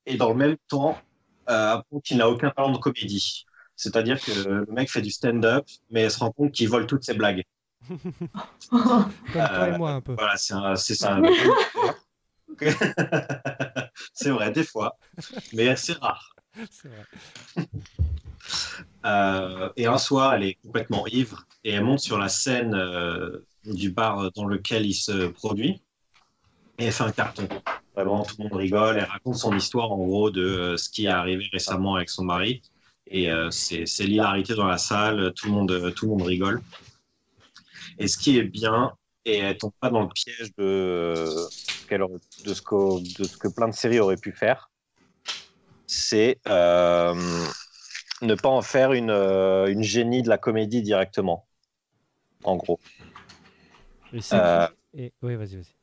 et 0.04 0.16
dans 0.16 0.30
le 0.30 0.34
même 0.34 0.56
temps 0.68 0.98
apprend 1.46 2.00
qu'il 2.00 2.18
n'a 2.18 2.28
aucun 2.28 2.50
talent 2.50 2.72
de 2.72 2.78
comédie. 2.78 3.44
C'est-à-dire 3.76 4.20
que 4.20 4.48
le 4.48 4.66
mec 4.72 4.90
fait 4.90 5.02
du 5.02 5.10
stand-up, 5.10 5.66
mais 5.90 6.02
elle 6.02 6.10
se 6.10 6.18
rend 6.18 6.30
compte 6.30 6.52
qu'il 6.52 6.68
vole 6.68 6.86
toutes 6.86 7.04
ses 7.04 7.14
blagues. 7.14 7.44
Comme 7.88 7.98
toi 8.70 9.08
euh, 9.36 9.74
et 9.74 9.78
moi 9.78 9.90
un 9.90 10.00
peu. 10.00 10.14
Voilà, 10.14 10.36
c'est 10.36 10.94
ça. 10.94 11.20
vrai, 14.26 14.52
des 14.52 14.64
fois, 14.64 14.96
mais 15.52 15.76
c'est 15.82 15.98
rare. 15.98 16.36
Vrai. 16.54 17.06
Euh, 19.04 19.70
et 19.76 19.86
un 19.86 19.98
soir, 19.98 20.34
elle 20.34 20.44
est 20.44 20.54
complètement 20.62 21.06
ivre 21.06 21.46
et 21.64 21.72
elle 21.72 21.84
monte 21.84 22.00
sur 22.00 22.18
la 22.18 22.28
scène 22.28 22.74
euh, 22.74 23.46
du 23.64 23.90
bar 23.90 24.30
dans 24.32 24.44
lequel 24.44 24.86
il 24.86 24.94
se 24.94 25.28
produit 25.28 25.82
et 26.78 26.86
elle 26.86 26.92
fait 26.92 27.04
un 27.04 27.12
carton. 27.12 27.48
Vraiment, 27.94 28.24
tout 28.24 28.36
le 28.38 28.44
monde 28.44 28.54
rigole. 28.58 28.96
Elle 28.98 29.04
raconte 29.04 29.36
son 29.36 29.54
histoire 29.56 29.92
en 29.92 29.98
gros 29.98 30.30
de 30.30 30.42
euh, 30.42 30.76
ce 30.76 30.88
qui 30.90 31.04
est 31.06 31.08
arrivé 31.08 31.48
récemment 31.52 31.96
avec 31.96 32.08
son 32.10 32.24
mari. 32.24 32.62
Et 33.06 33.30
euh, 33.30 33.50
c'est 33.50 33.84
l'hilarité 34.04 34.54
dans 34.54 34.66
la 34.66 34.78
salle. 34.78 35.32
Tout 35.36 35.48
le, 35.48 35.52
monde, 35.54 35.92
tout 35.96 36.06
le 36.06 36.12
monde 36.12 36.22
rigole. 36.22 36.62
Et 37.98 38.08
ce 38.08 38.16
qui 38.18 38.38
est 38.38 38.42
bien, 38.44 38.92
et 39.24 39.38
elle 39.38 39.56
tombe 39.58 39.72
pas 39.80 39.90
dans 39.90 40.02
le 40.02 40.08
piège 40.08 40.52
de, 40.58 41.48
aurait- 41.86 42.20
de, 42.38 42.52
ce 42.52 42.62
que, 42.62 43.00
de 43.00 43.26
ce 43.26 43.36
que 43.36 43.48
plein 43.48 43.68
de 43.68 43.74
séries 43.74 44.00
auraient 44.00 44.16
pu 44.16 44.32
faire, 44.32 44.70
c'est 45.86 46.40
euh, 46.48 47.14
ne 48.22 48.34
pas 48.34 48.48
en 48.48 48.62
faire 48.62 48.92
une, 48.92 49.10
euh, 49.10 49.66
une 49.68 49.82
génie 49.82 50.22
de 50.22 50.28
la 50.28 50.38
comédie 50.38 50.82
directement. 50.82 51.48
En 52.44 52.56
gros. 52.56 52.80
Et 54.12 54.20
Euh, 54.32 54.68
et- 54.94 55.12
Oui, 55.22 55.36
vas-y, 55.36 55.56
vas-y. 55.56 55.74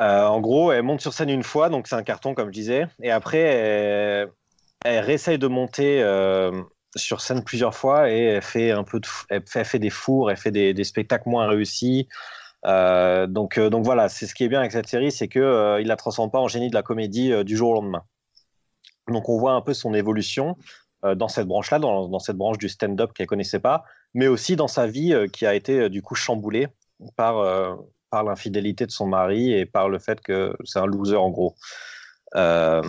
Euh, 0.00 0.24
en 0.24 0.40
gros, 0.40 0.72
elle 0.72 0.82
monte 0.82 1.00
sur 1.00 1.12
scène 1.12 1.30
une 1.30 1.42
fois, 1.42 1.68
donc 1.68 1.88
c'est 1.88 1.96
un 1.96 2.02
carton, 2.02 2.34
comme 2.34 2.48
je 2.48 2.52
disais. 2.52 2.86
Et 3.02 3.10
après, 3.10 3.40
elle, 4.84 5.00
réessaye 5.00 5.38
de 5.38 5.48
monter 5.48 6.02
euh, 6.02 6.62
sur 6.94 7.20
scène 7.20 7.42
plusieurs 7.42 7.74
fois 7.74 8.10
et 8.10 8.22
elle 8.24 8.42
fait 8.42 8.70
un 8.70 8.84
peu 8.84 9.00
elle 9.28 9.42
fait, 9.46 9.78
des 9.78 9.90
fours, 9.90 10.30
elle 10.30 10.36
fait 10.36 10.52
des, 10.52 10.84
spectacles 10.84 11.28
moins 11.28 11.48
réussis. 11.48 12.08
Euh, 12.66 13.26
donc, 13.26 13.58
donc 13.58 13.84
voilà, 13.84 14.08
c'est 14.08 14.26
ce 14.26 14.34
qui 14.34 14.44
est 14.44 14.48
bien 14.48 14.60
avec 14.60 14.72
cette 14.72 14.88
série, 14.88 15.12
c'est 15.12 15.28
que 15.28 15.38
euh, 15.38 15.80
il 15.80 15.86
la 15.86 15.96
transforme 15.96 16.30
pas 16.30 16.40
en 16.40 16.48
génie 16.48 16.70
de 16.70 16.74
la 16.74 16.82
comédie 16.82 17.32
du 17.44 17.56
jour 17.56 17.70
au 17.70 17.74
lendemain. 17.74 18.02
Donc 19.08 19.28
on 19.28 19.38
voit 19.38 19.52
un 19.52 19.62
peu 19.62 19.74
son 19.74 19.94
évolution 19.94 20.56
dans 21.16 21.28
cette 21.28 21.46
branche-là, 21.46 21.78
dans, 21.78 22.08
dans 22.08 22.18
cette 22.18 22.36
branche 22.36 22.58
du 22.58 22.68
stand-up 22.68 23.12
qu'elle 23.12 23.28
connaissait 23.28 23.60
pas, 23.60 23.84
mais 24.14 24.26
aussi 24.26 24.56
dans 24.56 24.66
sa 24.66 24.88
vie 24.88 25.14
qui 25.32 25.46
a 25.46 25.54
été 25.54 25.88
du 25.88 26.02
coup 26.02 26.16
chamboulée 26.16 26.66
par 27.14 27.78
par 28.10 28.24
l'infidélité 28.24 28.86
de 28.86 28.90
son 28.90 29.06
mari 29.06 29.52
et 29.52 29.66
par 29.66 29.88
le 29.88 29.98
fait 29.98 30.20
que 30.20 30.56
c'est 30.64 30.78
un 30.78 30.86
loser 30.86 31.16
en 31.16 31.30
gros. 31.30 31.54
Euh, 32.36 32.82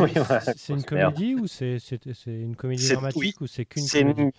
oui, 0.00 0.12
c'est- 0.14 0.72
ouais, 0.72 0.74
une 0.74 0.76
merde. 0.92 1.14
comédie 1.14 1.34
ou 1.34 1.46
c'est 1.46 1.78
une 2.26 2.56
comédie 2.56 2.88
dramatique 2.88 3.40
ou 3.40 3.46
c'est 3.46 3.64
qu'une 3.64 3.88
comédie? 3.88 4.22
une- 4.22 4.32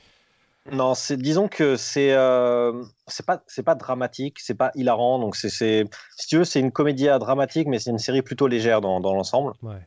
Non, 0.71 0.93
disons 1.17 1.47
que 1.47 1.75
c'est 1.75 2.13
euh, 2.13 2.83
c'est 3.07 3.25
pas 3.25 3.43
c'est 3.47 3.63
pas 3.63 3.73
dramatique, 3.73 4.39
c'est 4.39 4.53
pas 4.53 4.71
hilarant, 4.75 5.17
donc 5.17 5.35
c'est 5.35 5.49
si 5.49 6.27
tu 6.27 6.37
veux 6.37 6.43
c'est 6.43 6.59
une 6.59 6.71
comédie 6.71 7.07
dramatique, 7.19 7.67
mais 7.67 7.79
c'est 7.79 7.89
une 7.89 7.97
série 7.97 8.21
plutôt 8.21 8.47
légère 8.47 8.79
dans, 8.79 8.99
dans 8.99 9.15
l'ensemble. 9.15 9.53
Ouais. 9.63 9.81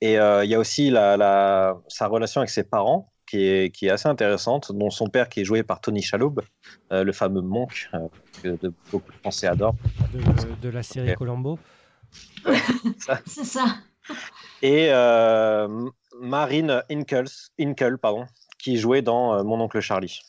Et 0.00 0.18
euh, 0.18 0.44
il 0.44 0.50
y 0.50 0.54
a 0.54 0.58
aussi 0.58 0.90
la, 0.90 1.16
la- 1.16 1.78
sa 1.88 2.08
relation 2.08 2.40
avec 2.40 2.50
ses 2.50 2.64
parents 2.64 3.12
qui 3.26 3.46
est, 3.46 3.70
qui 3.74 3.86
est 3.86 3.90
assez 3.90 4.08
intéressante, 4.08 4.72
dont 4.72 4.90
son 4.90 5.08
père 5.08 5.28
qui 5.28 5.40
est 5.40 5.44
joué 5.44 5.62
par 5.62 5.80
Tony 5.80 6.02
Shalhoub, 6.02 6.40
euh, 6.92 7.04
le 7.04 7.12
fameux 7.12 7.40
monk 7.42 7.88
euh, 7.94 7.98
que 8.42 8.48
de- 8.48 8.72
beaucoup 8.90 9.10
de 9.12 9.16
Français 9.18 9.46
adorent. 9.46 9.74
De, 10.12 10.68
de 10.68 10.68
la 10.72 10.82
série 10.82 11.10
Ok. 11.10 11.16
Colombo. 11.16 11.58
C'est 13.26 13.44
ça. 13.44 13.64
Et 14.62 14.88
euh, 14.90 15.88
Marine 16.20 16.82
Inkells, 16.90 17.28
Inkel, 17.58 17.98
pardon, 17.98 18.26
qui 18.58 18.78
jouait 18.78 19.02
dans 19.02 19.34
euh, 19.34 19.42
Mon 19.42 19.60
oncle 19.60 19.80
Charlie. 19.80 20.20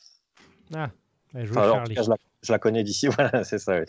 Ah, 0.75 0.89
elle 1.33 1.45
joue 1.45 1.57
Enfin, 1.57 1.71
Charlie. 1.73 1.95
cas, 1.95 2.03
je 2.03 2.09
la, 2.09 2.15
je 2.43 2.51
la 2.51 2.59
connais 2.59 2.83
d'ici, 2.83 3.07
voilà, 3.17 3.43
c'est 3.43 3.59
ça. 3.59 3.79
oui. 3.79 3.85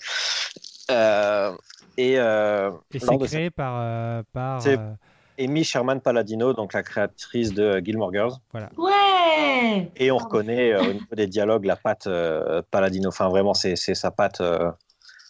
Euh, 0.91 1.57
et 1.97 2.19
euh, 2.19 2.71
c'est 2.93 3.19
créé 3.19 3.51
par, 3.51 3.75
euh, 3.81 4.23
euh, 4.37 4.95
Amy 5.39 5.65
Sherman 5.65 6.01
Palladino, 6.01 6.53
donc 6.53 6.73
la 6.73 6.83
créatrice 6.83 7.53
de 7.55 7.79
Gilmore 7.85 8.13
Girls. 8.13 8.33
Ouais 8.77 9.91
Et 9.97 10.11
on 10.11 10.19
reconnaît 10.19 10.73
euh, 10.73 10.81
au 10.81 10.93
niveau 10.93 11.15
des 11.15 11.27
dialogues 11.27 11.65
la 11.65 11.77
patte 11.77 12.07
euh, 12.07 12.63
Palladino. 12.71 13.09
Enfin, 13.09 13.29
vraiment, 13.29 13.55
c'est 13.55 13.77
c'est 13.77 13.95
sa 13.95 14.11
patte. 14.11 14.41
euh, 14.41 14.71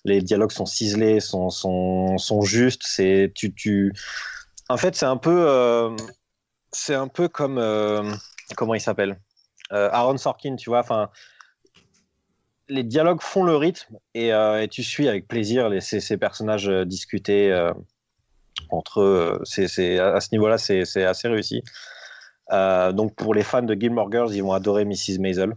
les 0.04 0.22
dialogues 0.22 0.52
sont 0.52 0.64
ciselés, 0.66 1.20
sont, 1.20 1.50
sont, 1.50 2.18
sont 2.18 2.42
justes. 2.42 2.82
C'est 2.84 3.32
tu, 3.34 3.52
tu... 3.52 3.92
En 4.68 4.76
fait, 4.76 4.94
c'est 4.94 5.06
un 5.06 5.16
peu, 5.16 5.46
euh, 5.48 5.94
c'est 6.72 6.94
un 6.94 7.08
peu 7.08 7.28
comme 7.28 7.58
euh, 7.58 8.02
comment 8.56 8.74
il 8.74 8.80
s'appelle, 8.80 9.18
Euh, 9.72 9.90
Aaron 9.92 10.16
Sorkin, 10.16 10.56
tu 10.56 10.70
vois. 10.70 10.80
Enfin, 10.80 11.10
les 12.68 12.84
dialogues 12.84 13.20
font 13.20 13.44
le 13.44 13.56
rythme 13.56 13.98
et, 14.14 14.32
euh, 14.32 14.62
et 14.62 14.68
tu 14.68 14.82
suis 14.82 15.08
avec 15.08 15.26
plaisir 15.26 15.68
les, 15.68 15.80
ces, 15.80 16.00
ces 16.00 16.16
personnages 16.16 16.68
euh, 16.68 16.84
discuter 16.84 17.52
euh, 17.52 17.72
entre 18.70 19.00
eux. 19.00 19.40
C'est, 19.44 19.68
c'est- 19.68 19.98
à 19.98 20.20
ce 20.20 20.28
niveau-là, 20.32 20.58
c'est, 20.58 20.84
c'est 20.84 21.04
assez 21.04 21.28
réussi. 21.28 21.62
Euh, 22.52 22.92
donc 22.92 23.14
pour 23.14 23.34
les 23.34 23.42
fans 23.42 23.62
de 23.62 23.74
Gilmore 23.74 24.10
Girls, 24.10 24.34
ils 24.34 24.42
vont 24.42 24.52
adorer 24.52 24.84
Mrs. 24.84 25.18
Maisel. 25.20 25.52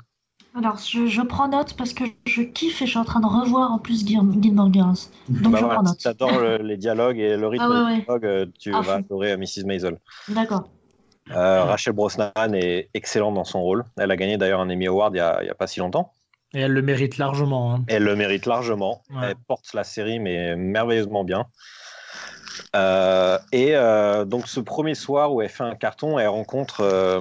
Alors, 0.58 0.78
je, 0.78 1.06
je 1.08 1.22
prends 1.22 1.48
note 1.48 1.76
parce 1.78 1.94
que 1.94 2.04
je 2.26 2.42
kiffe 2.42 2.82
et 2.82 2.86
je 2.86 2.90
suis 2.90 3.00
en 3.00 3.06
train 3.06 3.22
de 3.22 3.26
revoir 3.26 3.72
en 3.72 3.80
plus 3.80 4.06
Gil- 4.06 4.20
Gilmore 4.42 4.74
Girls. 4.74 4.98
Donc, 5.30 5.54
Bah 5.54 5.60
je 5.60 5.64
voilà, 5.66 5.76
prends 5.76 5.86
si 5.86 5.92
note. 5.92 6.00
tu 6.00 6.08
adores 6.10 6.40
le- 6.40 6.58
les 6.58 6.76
dialogues 6.76 7.20
et 7.20 7.38
le 7.38 7.48
rythme 7.48 7.64
Ah 7.66 7.70
ouais, 7.70 7.76
des 7.78 7.84
ouais. 8.00 8.02
dialogues, 8.04 8.26
euh, 8.26 8.46
tu 8.60 8.76
À 8.76 8.82
vas 8.82 8.96
adorer 8.96 9.32
euh, 9.32 9.38
Mrs. 9.38 9.64
Maisel. 9.66 9.98
D'accord. 10.28 10.70
Euh, 11.32 11.64
Rachel 11.64 11.94
Brosnan 11.94 12.32
est 12.54 12.90
excellente 12.94 13.36
dans 13.36 13.46
son 13.46 13.62
rôle. 13.62 13.86
Elle 13.98 14.12
a 14.12 14.18
gagné 14.18 14.36
d'ailleurs 14.38 14.60
un 14.60 14.70
Emmy 14.70 14.88
Award 14.88 15.14
il 15.16 15.20
y 15.20 15.22
a, 15.22 15.56
pas 15.58 15.68
si 15.68 15.80
longtemps. 15.80 16.12
Et 16.54 16.60
elle 16.60 16.74
le 16.74 16.82
mérite 16.82 17.18
largement. 17.18 17.74
hein. 17.76 17.84
Elle 17.88 18.04
le 18.04 18.18
mérite 18.18 18.46
largement. 18.46 19.04
Ouais. 19.12 19.28
Elle 19.30 19.36
porte 19.48 19.74
la 19.74 19.86
série, 19.86 20.20
mais 20.20 20.58
merveilleusement 20.58 21.24
bien. 21.24 21.46
Euh, 22.76 23.38
et 23.52 23.76
euh, 23.76 24.26
donc, 24.26 24.48
ce 24.48 24.60
premier 24.60 24.96
soir 24.96 25.34
où 25.34 25.42
elle 25.42 25.50
fait 25.50 25.64
un 25.64 25.76
carton, 25.76 26.18
elle 26.20 26.28
rencontre 26.28 26.82
euh, 26.82 27.20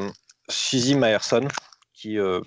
Suzy 0.49 0.95
Meyerson, 0.95 1.49
qui, 1.95 2.19
euh, 2.19 2.41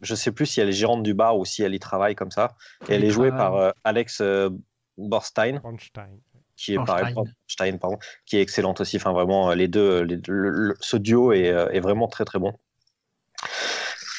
je 0.00 0.14
sais 0.14 0.32
plus 0.32 0.46
si 0.46 0.60
elle 0.60 0.68
est 0.68 0.72
gérante 0.72 1.02
du 1.02 1.14
bar 1.14 1.38
ou 1.38 1.44
si 1.44 1.62
elle 1.62 1.74
y 1.74 1.78
travaille 1.80 2.14
comme 2.14 2.30
ça. 2.30 2.52
Et 2.88 2.94
elle 2.94 3.04
est 3.04 3.10
jouée 3.10 3.30
par 3.30 3.56
euh, 3.56 3.70
Alex 3.84 4.20
euh, 4.20 4.50
Borstein, 4.98 5.60
Bornstein. 5.62 6.18
qui 6.56 6.74
est 6.74 6.76
Borstein. 6.76 6.96
pareil, 6.98 7.14
Borstein, 7.14 7.78
pardon, 7.78 7.98
qui 8.26 8.36
est 8.36 8.42
excellente 8.42 8.80
aussi. 8.80 8.96
Enfin, 8.96 9.12
vraiment, 9.12 9.52
les 9.52 9.68
deux, 9.68 10.02
les- 10.02 10.20
le- 10.28 10.50
le- 10.50 10.76
ce 10.80 10.96
duo 10.96 11.32
est, 11.32 11.46
est 11.46 11.80
vraiment 11.80 12.08
très 12.08 12.24
très 12.24 12.38
bon. 12.38 12.52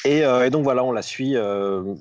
Et, 0.04 0.24
euh, 0.24 0.44
et 0.46 0.50
donc 0.50 0.64
voilà, 0.64 0.82
on 0.82 0.90
la 0.92 1.02
suit 1.02 1.36
euh, 1.36 1.94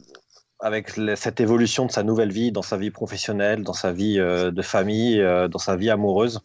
avec 0.62 0.92
cette 1.16 1.40
évolution 1.40 1.86
de 1.86 1.92
sa 1.92 2.04
nouvelle 2.04 2.32
vie, 2.32 2.52
dans 2.52 2.62
sa 2.62 2.78
vie 2.78 2.92
professionnelle, 2.92 3.64
dans 3.64 3.74
sa 3.74 3.92
vie 3.92 4.20
euh, 4.20 4.52
de 4.52 4.62
famille, 4.62 5.20
euh, 5.20 5.48
dans 5.48 5.60
sa 5.60 5.76
vie 5.76 5.90
amoureuse. 5.90 6.40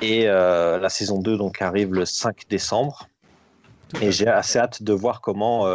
Et 0.00 0.28
euh, 0.28 0.78
la 0.78 0.88
saison 0.88 1.20
2 1.20 1.36
donc 1.36 1.60
arrive 1.60 1.92
le 1.92 2.04
5 2.04 2.44
décembre. 2.48 3.08
Et 4.00 4.12
j'ai 4.12 4.28
assez 4.28 4.58
hâte 4.58 4.82
de 4.82 4.92
voir 4.92 5.20
comment, 5.20 5.66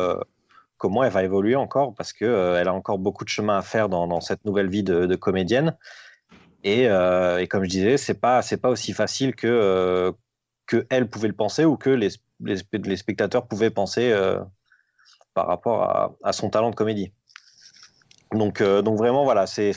comment 0.77 1.03
elle 1.03 1.11
va 1.11 1.23
évoluer 1.23 1.55
encore, 1.55 1.95
parce 1.95 2.13
qu'elle 2.13 2.29
elle 2.29 2.67
a 2.67 2.73
encore 2.73 2.99
beaucoup 2.99 3.23
de 3.23 3.29
chemin 3.29 3.57
à 3.57 3.63
faire 3.63 3.89
dans, 3.89 4.07
dans 4.07 4.21
cette 4.21 4.45
nouvelle 4.45 4.69
vie 4.69 4.83
de, 4.83 5.07
de 5.07 5.15
comédienne. 5.15 5.75
Et, 6.63 6.87
euh, 6.87 7.39
et 7.39 7.47
comme 7.47 7.63
je 7.63 7.69
disais, 7.69 7.97
c'est 7.97 8.13
pas 8.13 8.41
c'est 8.41 8.57
pas 8.57 8.69
aussi 8.69 8.93
facile 8.93 9.35
que 9.35 9.47
euh, 9.47 10.11
que 10.67 10.85
elle 10.89 11.09
pouvait 11.09 11.27
le 11.27 11.33
penser 11.33 11.65
ou 11.65 11.75
que 11.75 11.89
les, 11.89 12.09
les, 12.39 12.57
spe- 12.57 12.87
les 12.87 12.97
spectateurs 12.97 13.47
pouvaient 13.47 13.71
penser 13.71 14.11
euh, 14.11 14.39
par 15.33 15.47
rapport 15.47 16.15
à, 16.23 16.33
son 16.33 16.49
talent 16.49 16.69
de 16.69 16.75
comédie. 16.75 17.11
Donc 18.31 18.61
euh, 18.61 18.81
donc 18.81 18.97
vraiment 18.97 19.23
voilà, 19.23 19.45
c'est 19.47 19.71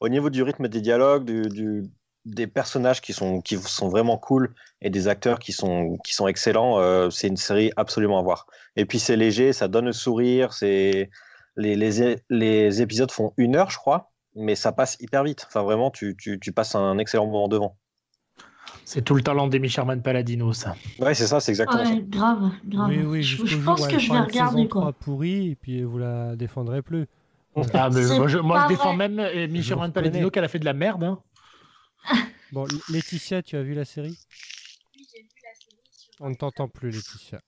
au 0.00 0.08
niveau 0.08 0.30
du 0.30 0.42
rythme 0.42 0.68
des 0.68 0.80
dialogues, 0.80 1.24
du, 1.24 1.84
des 2.24 2.46
personnages 2.46 3.00
qui 3.00 3.12
sont 3.12 3.40
qui 3.40 3.56
sont 3.56 3.88
vraiment 3.88 4.18
cool 4.18 4.54
et 4.80 4.90
des 4.90 5.08
acteurs 5.08 5.38
qui 5.38 5.52
sont 5.52 5.98
qui 6.04 6.14
sont 6.14 6.28
excellents, 6.28 6.78
euh, 6.78 7.10
c'est 7.10 7.28
une 7.28 7.36
série 7.36 7.72
absolument 7.76 8.18
à 8.18 8.22
voir. 8.22 8.46
Et 8.76 8.86
puis 8.86 8.98
c'est 8.98 9.16
léger, 9.16 9.52
ça 9.52 9.68
donne 9.68 9.86
le 9.86 9.92
sourire, 9.92 10.52
c'est 10.52 11.10
les, 11.56 11.76
les, 11.76 12.16
les 12.30 12.82
épisodes 12.82 13.10
font 13.10 13.32
une 13.36 13.56
heure, 13.56 13.70
je 13.70 13.76
crois, 13.78 14.12
mais 14.34 14.54
ça 14.54 14.72
passe 14.72 14.96
hyper 15.00 15.24
vite. 15.24 15.44
Enfin, 15.48 15.62
vraiment, 15.62 15.90
tu, 15.90 16.16
tu 16.16 16.52
passes 16.52 16.74
un 16.74 16.98
excellent 16.98 17.26
moment 17.26 17.48
devant. 17.48 17.76
C'est 18.84 19.02
tout 19.02 19.14
le 19.14 19.22
talent 19.22 19.46
d'Amy 19.48 19.68
Sherman 19.68 20.02
Palladino, 20.02 20.52
ça. 20.52 20.76
Ouais, 20.98 21.14
c'est 21.14 21.26
ça, 21.26 21.40
c'est 21.40 21.52
exactement 21.52 21.82
Ouais, 21.82 22.02
grave, 22.08 22.50
grave. 22.64 22.88
Oui, 22.90 23.02
oui, 23.02 23.22
je, 23.22 23.44
je 23.44 23.56
pense 23.56 23.86
que 23.86 23.98
je 23.98 24.12
vais 24.12 24.20
regarder 24.20 24.68
quoi. 24.68 24.82
3 24.82 24.92
pourrie 24.92 25.50
et 25.52 25.54
puis 25.56 25.82
vous 25.82 25.98
la 25.98 26.36
défendrez 26.36 26.82
plus. 26.82 27.06
Ah, 27.74 27.90
mais 27.90 28.06
moi, 28.18 28.28
je, 28.28 28.38
moi, 28.38 28.58
pas 28.58 28.64
je 28.64 28.68
défends 28.70 28.96
vrai. 28.96 29.08
même 29.08 29.20
Amy 29.20 29.58
Je 29.62 29.68
Sherman 29.68 29.90
reconnais. 29.94 30.30
qu'elle 30.30 30.44
a 30.44 30.48
fait 30.48 30.58
de 30.58 30.64
la 30.64 30.72
merde. 30.72 31.04
hein. 31.04 31.18
Bon, 32.50 32.66
Laetitia, 32.88 33.42
tu 33.42 33.56
as 33.56 33.62
vu 33.62 33.74
la 33.74 33.84
série? 33.84 34.18
On 36.20 36.30
ne 36.30 36.34
t'entend 36.34 36.68
plus, 36.68 36.90
Laetitia. 36.90 37.40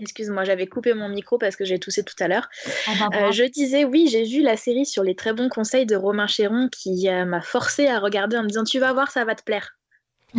Excuse-moi, 0.00 0.44
j'avais 0.44 0.66
coupé 0.66 0.92
mon 0.94 1.08
micro 1.08 1.38
parce 1.38 1.56
que 1.56 1.64
j'ai 1.64 1.78
toussé 1.78 2.02
tout 2.02 2.16
à 2.20 2.28
l'heure. 2.28 2.48
Ah 2.86 3.08
bah, 3.10 3.28
Euh, 3.28 3.32
je 3.32 3.44
disais, 3.44 3.84
oui, 3.84 4.08
j'ai 4.10 4.24
vu 4.24 4.42
la 4.42 4.56
série 4.56 4.86
sur 4.86 5.02
les 5.02 5.14
très 5.14 5.32
bons 5.32 5.48
conseils 5.48 5.86
de 5.86 5.96
Romain 5.96 6.26
Chéron 6.26 6.68
qui 6.70 7.08
euh, 7.08 7.24
m'a 7.24 7.42
forcé 7.42 7.86
à 7.86 8.00
regarder 8.00 8.36
en 8.36 8.42
me 8.42 8.48
disant 8.48 8.64
Tu 8.64 8.78
vas 8.80 8.92
voir, 8.92 9.10
ça 9.10 9.24
va 9.24 9.34
te 9.34 9.42
plaire. 9.42 9.76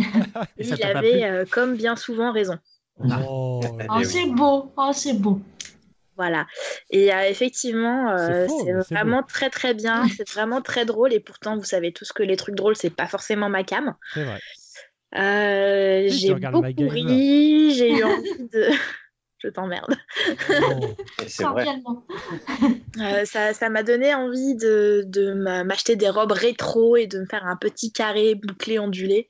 Et 0.58 0.66
il 0.66 0.82
avait, 0.84 1.24
euh, 1.24 1.44
comme 1.50 1.76
bien 1.76 1.96
souvent, 1.96 2.32
raison. 2.32 2.58
Oh, 2.98 3.60
Oh, 3.90 4.02
c'est 4.02 4.26
beau, 4.26 4.72
oh, 4.76 4.90
c'est 4.92 5.14
beau. 5.14 5.40
Voilà. 6.16 6.46
Et 6.90 7.12
euh, 7.12 7.28
effectivement, 7.28 8.16
C'est 8.16 8.72
euh, 8.72 8.80
vraiment 8.90 9.22
très 9.22 9.50
très 9.50 9.74
bien. 9.74 10.06
C'est 10.16 10.28
vraiment 10.30 10.62
très 10.62 10.86
drôle. 10.86 11.12
Et 11.12 11.20
pourtant, 11.20 11.56
vous 11.56 11.64
savez 11.64 11.92
tous 11.92 12.12
que 12.12 12.22
les 12.22 12.36
trucs 12.36 12.54
drôles, 12.54 12.76
c'est 12.76 12.90
pas 12.90 13.06
forcément 13.06 13.48
ma 13.48 13.64
cam. 13.64 13.94
C'est 14.14 14.24
vrai. 14.24 14.40
Euh, 15.14 16.08
j'ai 16.08 16.34
beaucoup 16.34 16.88
ri. 16.88 17.74
J'ai 17.74 17.90
eu 17.90 18.02
envie 18.02 18.48
de. 18.52 18.70
Je 19.46 19.50
t'emmerde. 19.50 19.94
C'est 21.26 21.44
vrai. 21.44 21.66
Euh, 22.98 23.26
ça, 23.26 23.52
ça 23.52 23.68
m'a 23.68 23.82
donné 23.82 24.14
envie 24.14 24.54
de, 24.54 25.04
de 25.06 25.34
m'a- 25.34 25.64
m'acheter 25.64 25.96
des 25.96 26.08
robes 26.08 26.32
rétro 26.32 26.96
et 26.96 27.06
de 27.06 27.20
me 27.20 27.26
faire 27.26 27.44
un 27.44 27.56
petit 27.56 27.92
carré 27.92 28.34
bouclé 28.34 28.78
ondulé. 28.78 29.28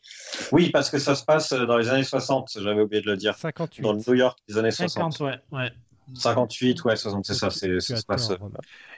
Oui, 0.52 0.70
parce 0.70 0.88
que 0.88 0.98
ça 0.98 1.16
se 1.16 1.24
passe 1.24 1.52
dans 1.52 1.76
les 1.76 1.88
années 1.88 2.04
60, 2.04 2.58
j'avais 2.60 2.82
oublié 2.82 3.02
de 3.02 3.10
le 3.10 3.16
dire. 3.16 3.34
58. 3.34 3.82
Dans 3.82 3.92
le 3.92 3.98
New 4.06 4.14
York 4.14 4.38
des 4.48 4.56
années 4.56 4.70
60. 4.70 5.14
50, 5.14 5.20
ouais. 5.20 5.58
ouais. 5.58 5.72
58, 6.14 6.84
ouais, 6.84 6.94
60, 6.94 7.24
c'est 7.24 7.34
ça. 7.34 7.50
C'est 7.50 7.80
ça 7.80 7.96
se 7.96 8.04
passe. 8.04 8.30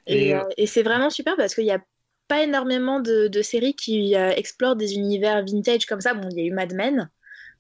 Et, 0.07 0.29
Et, 0.29 0.35
euh, 0.35 0.43
et 0.59 0.67
c'est 0.67 0.83
vraiment 0.83 1.09
super 1.09 1.35
parce 1.37 1.55
qu'il 1.55 1.65
n'y 1.65 1.73
a 1.73 1.81
pas 2.29 2.43
énormément 2.43 3.01
de, 3.01 3.29
de 3.29 3.43
séries 3.43 3.75
qui 3.75 4.15
euh, 4.17 4.33
explorent 4.37 4.77
des 4.77 4.95
univers 4.95 5.43
vintage 5.47 5.87
comme 5.87 6.03
ça. 6.03 6.13
Bon, 6.13 6.29
il 6.31 6.39
y 6.39 6.43
a 6.43 6.45
eu 6.45 6.53
Mad 6.53 6.75
Men 6.75 7.09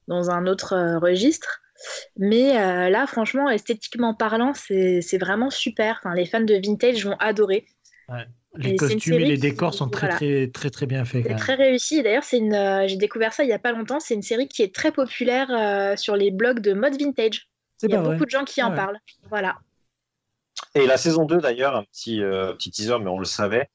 dans 0.08 0.30
un 0.30 0.46
autre 0.46 0.74
euh, 0.74 0.98
registre. 0.98 1.62
Mais 2.16 2.58
euh, 2.60 2.88
là, 2.90 3.06
franchement, 3.06 3.48
esthétiquement 3.48 4.14
parlant, 4.14 4.52
c'est 4.54 5.18
vraiment 5.18 5.50
super. 5.50 6.00
Enfin, 6.02 6.14
les 6.14 6.26
fans 6.26 6.40
de 6.40 6.54
vintage 6.54 7.04
vont 7.04 7.16
adorer. 7.18 7.66
Les 8.56 8.70
Et 8.70 8.76
costumes 8.76 9.14
et 9.14 9.18
les 9.18 9.34
qui- 9.34 9.40
décors 9.40 9.74
sont 9.74 9.88
très, 9.88 10.06
voilà. 10.06 10.16
très, 10.16 10.48
très, 10.50 10.70
très 10.70 10.86
bien 10.86 11.04
faits. 11.04 11.24
C'est 11.28 11.36
très 11.36 11.54
réussi. 11.54 12.02
D'ailleurs, 12.02 12.24
c'est 12.24 12.38
une. 12.38 12.54
euh, 12.54 12.88
j'ai 12.88 12.96
découvert 12.96 13.32
ça 13.32 13.44
il 13.44 13.50
y 13.50 13.52
a 13.52 13.58
pas 13.58 13.72
longtemps. 13.72 14.00
C'est 14.00 14.14
une 14.14 14.22
série 14.22 14.48
qui 14.48 14.62
est 14.62 14.74
très 14.74 14.90
populaire 14.90 15.50
euh, 15.50 15.96
sur 15.96 16.16
les 16.16 16.30
blogs 16.30 16.60
de 16.60 16.72
mode 16.72 16.98
vintage. 16.98 17.48
Il 17.82 17.90
y 17.90 17.94
a 17.94 18.00
vrai. 18.00 18.14
beaucoup 18.14 18.24
de 18.24 18.30
gens 18.30 18.44
qui 18.44 18.62
en 18.62 18.70
Ouais. 18.70 18.76
parlent. 18.76 18.98
Voilà. 19.28 19.56
Et 20.74 20.86
la 20.86 20.96
saison 20.96 21.26
2, 21.26 21.38
d'ailleurs, 21.38 21.76
un 21.76 21.84
petit, 21.84 22.22
euh, 22.22 22.52
petit 22.54 22.70
teaser, 22.70 22.98
mais 23.00 23.10
on 23.10 23.18
le 23.18 23.24
savait, 23.26 23.68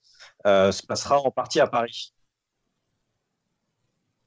euh, 0.48 0.72
se 0.72 0.86
passera 0.86 1.20
en 1.20 1.32
partie 1.32 1.60
à 1.60 1.68
Paris. 1.68 2.12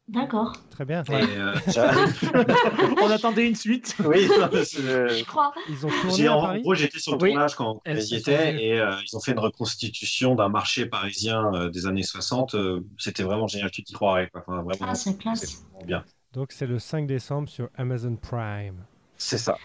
D'accord, 0.09 0.53
Très 0.71 0.85
bien. 0.85 1.03
Et, 1.09 1.15
euh, 1.37 1.53
On 3.03 3.11
attendait 3.11 3.49
une 3.49 3.57
suite. 3.57 3.97
oui, 4.05 4.29
c'est- 4.65 4.79
je 5.09 5.25
crois. 5.25 5.53
Ils 5.69 5.85
ont 5.85 5.89
tourné 5.89 6.15
J'ai- 6.17 6.27
à 6.29 6.37
en 6.37 6.43
Paris 6.43 6.63
gros, 6.63 6.75
j'étais 6.75 7.01
sur 7.01 7.17
le 7.17 7.23
Oui. 7.23 7.31
tournage 7.33 7.57
quand 7.57 7.81
Elles 7.85 7.99
ils 7.99 8.13
y 8.13 8.17
étaient 8.17 8.63
et 8.65 8.79
euh, 8.81 8.95
ils 9.05 9.17
ont 9.17 9.21
fait 9.21 9.33
une 9.33 9.41
reconstitution 9.41 10.37
d'un 10.37 10.49
marché 10.49 10.87
parisien 10.87 11.53
euh, 11.55 11.71
des 11.71 11.87
années 11.87 12.05
60. 12.05 12.55
euh, 12.55 12.81
C'était 12.99 13.25
vraiment 13.25 13.49
génial, 13.49 13.71
tu 13.73 13.83
t'y 13.83 13.95
croirais. 13.95 14.29
Quoi. 14.31 14.43
Enfin, 14.47 14.63
vraiment, 14.63 14.87
Ah, 14.93 14.95
c'est 14.95 15.19
classe. 15.19 15.63
vraiment 15.73 15.85
bien. 15.87 16.05
Donc 16.33 16.53
c'est 16.53 16.67
le 16.67 16.79
5 16.79 17.09
décembre 17.09 17.49
sur 17.49 17.69
Amazon 17.77 18.15
Prime. 18.15 18.85
C'est 19.17 19.39
ça. 19.39 19.59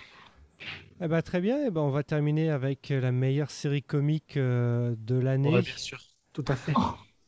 Eh 1.03 1.07
ben, 1.07 1.21
très 1.21 1.41
bien, 1.41 1.59
eh 1.67 1.69
ben, 1.69 1.81
on 1.81 1.89
va 1.91 2.01
terminer 2.03 2.49
avec 2.49 2.89
la 2.89 3.11
meilleure 3.11 3.51
série 3.51 3.83
comique 3.83 4.37
euh, 4.37 4.95
de 4.97 5.15
l'année 5.19 5.53
Ouais, 5.53 5.61
bien 5.61 5.77
sûr. 5.77 5.99
Tout 6.33 6.45
à 6.47 6.55
fait. 6.55 6.73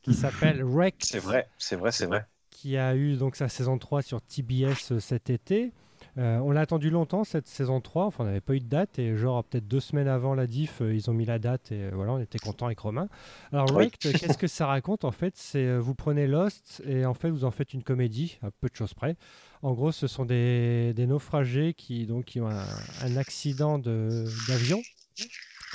qui 0.01 0.13
s'appelle 0.15 0.63
Wrecked. 0.63 1.03
C'est 1.05 1.19
vrai, 1.19 1.47
c'est 1.57 1.75
vrai, 1.75 1.91
c'est 1.91 2.05
vrai. 2.07 2.25
Qui 2.63 2.77
a 2.77 2.95
eu 2.95 3.17
donc 3.17 3.35
sa 3.35 3.49
saison 3.49 3.77
3 3.77 4.01
sur 4.01 4.21
TBS 4.21 4.93
euh, 4.93 4.99
cet 5.01 5.29
été. 5.29 5.73
Euh, 6.17 6.37
on 6.37 6.51
l'a 6.51 6.61
attendu 6.61 6.89
longtemps 6.89 7.25
cette 7.25 7.47
saison 7.47 7.81
3, 7.81 8.05
enfin 8.05 8.23
on 8.23 8.27
n'avait 8.27 8.39
pas 8.39 8.53
eu 8.55 8.61
de 8.61 8.67
date 8.67 8.99
et 8.99 9.17
genre 9.17 9.43
peut-être 9.43 9.67
deux 9.67 9.81
semaines 9.81 10.07
avant 10.07 10.33
la 10.33 10.47
diff, 10.47 10.79
euh, 10.81 10.93
ils 10.95 11.09
ont 11.09 11.13
mis 11.13 11.25
la 11.25 11.39
date 11.39 11.73
et 11.73 11.81
euh, 11.83 11.91
voilà, 11.93 12.13
on 12.13 12.19
était 12.19 12.39
content 12.39 12.67
avec 12.67 12.79
Romain. 12.79 13.09
Alors 13.51 13.65
Oui. 13.71 13.87
Wrecked, 13.89 13.99
qu'est-ce 14.19 14.37
que 14.37 14.47
ça 14.47 14.67
raconte 14.67 15.03
en 15.03 15.11
fait? 15.11 15.33
C'est 15.35 15.77
vous 15.77 15.93
prenez 15.93 16.25
Lost 16.25 16.81
et 16.85 17.05
en 17.05 17.13
fait 17.13 17.29
vous 17.31 17.43
en 17.43 17.51
faites 17.51 17.73
une 17.73 17.83
comédie, 17.83 18.37
à 18.43 18.49
peu 18.51 18.69
de 18.69 18.75
choses 18.75 18.93
près. 18.93 19.17
En 19.61 19.73
gros, 19.73 19.91
ce 19.91 20.07
sont 20.07 20.23
des, 20.23 20.93
des 20.93 21.05
naufragés 21.05 21.73
qui 21.73 22.05
donc 22.05 22.25
qui 22.25 22.39
ont 22.39 22.49
un, 22.49 22.65
un 23.01 23.17
accident 23.17 23.77
de- 23.77 24.25
d'avion. 24.47 24.81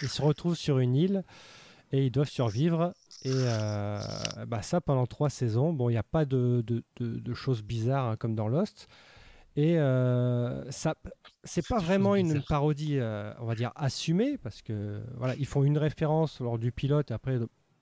Ils 0.00 0.08
se 0.08 0.22
retrouvent 0.22 0.56
sur 0.56 0.78
une 0.78 0.94
île 0.96 1.22
et 1.92 2.06
ils 2.06 2.10
doivent 2.10 2.30
survivre. 2.30 2.94
Et 3.28 3.32
euh, 3.34 3.98
bah 4.46 4.62
ça 4.62 4.80
pendant 4.80 5.06
trois 5.06 5.28
saisons. 5.30 5.72
Bon, 5.72 5.88
il 5.90 5.92
n'y 5.92 5.98
a 5.98 6.02
pas 6.02 6.24
de, 6.24 6.62
de- 6.66 6.82
de- 6.98 7.18
de 7.18 7.34
choses 7.34 7.62
bizarres 7.62 8.06
hein, 8.06 8.16
comme 8.16 8.34
dans 8.34 8.48
Lost. 8.48 8.88
Et 9.56 9.78
euh, 9.78 10.70
ça, 10.70 10.94
c'est 11.42 11.66
pas 11.66 11.78
vraiment 11.78 12.14
une 12.14 12.42
parodie, 12.42 12.98
euh, 12.98 13.32
on 13.40 13.44
va 13.46 13.54
dire 13.56 13.72
assumée, 13.74 14.38
parce 14.38 14.62
que 14.62 15.00
voilà, 15.16 15.34
ils 15.36 15.46
font 15.46 15.64
une 15.64 15.78
référence 15.78 16.40
lors 16.40 16.58
du 16.58 16.70
pilote. 16.70 17.10
Et 17.10 17.14
après 17.14 17.38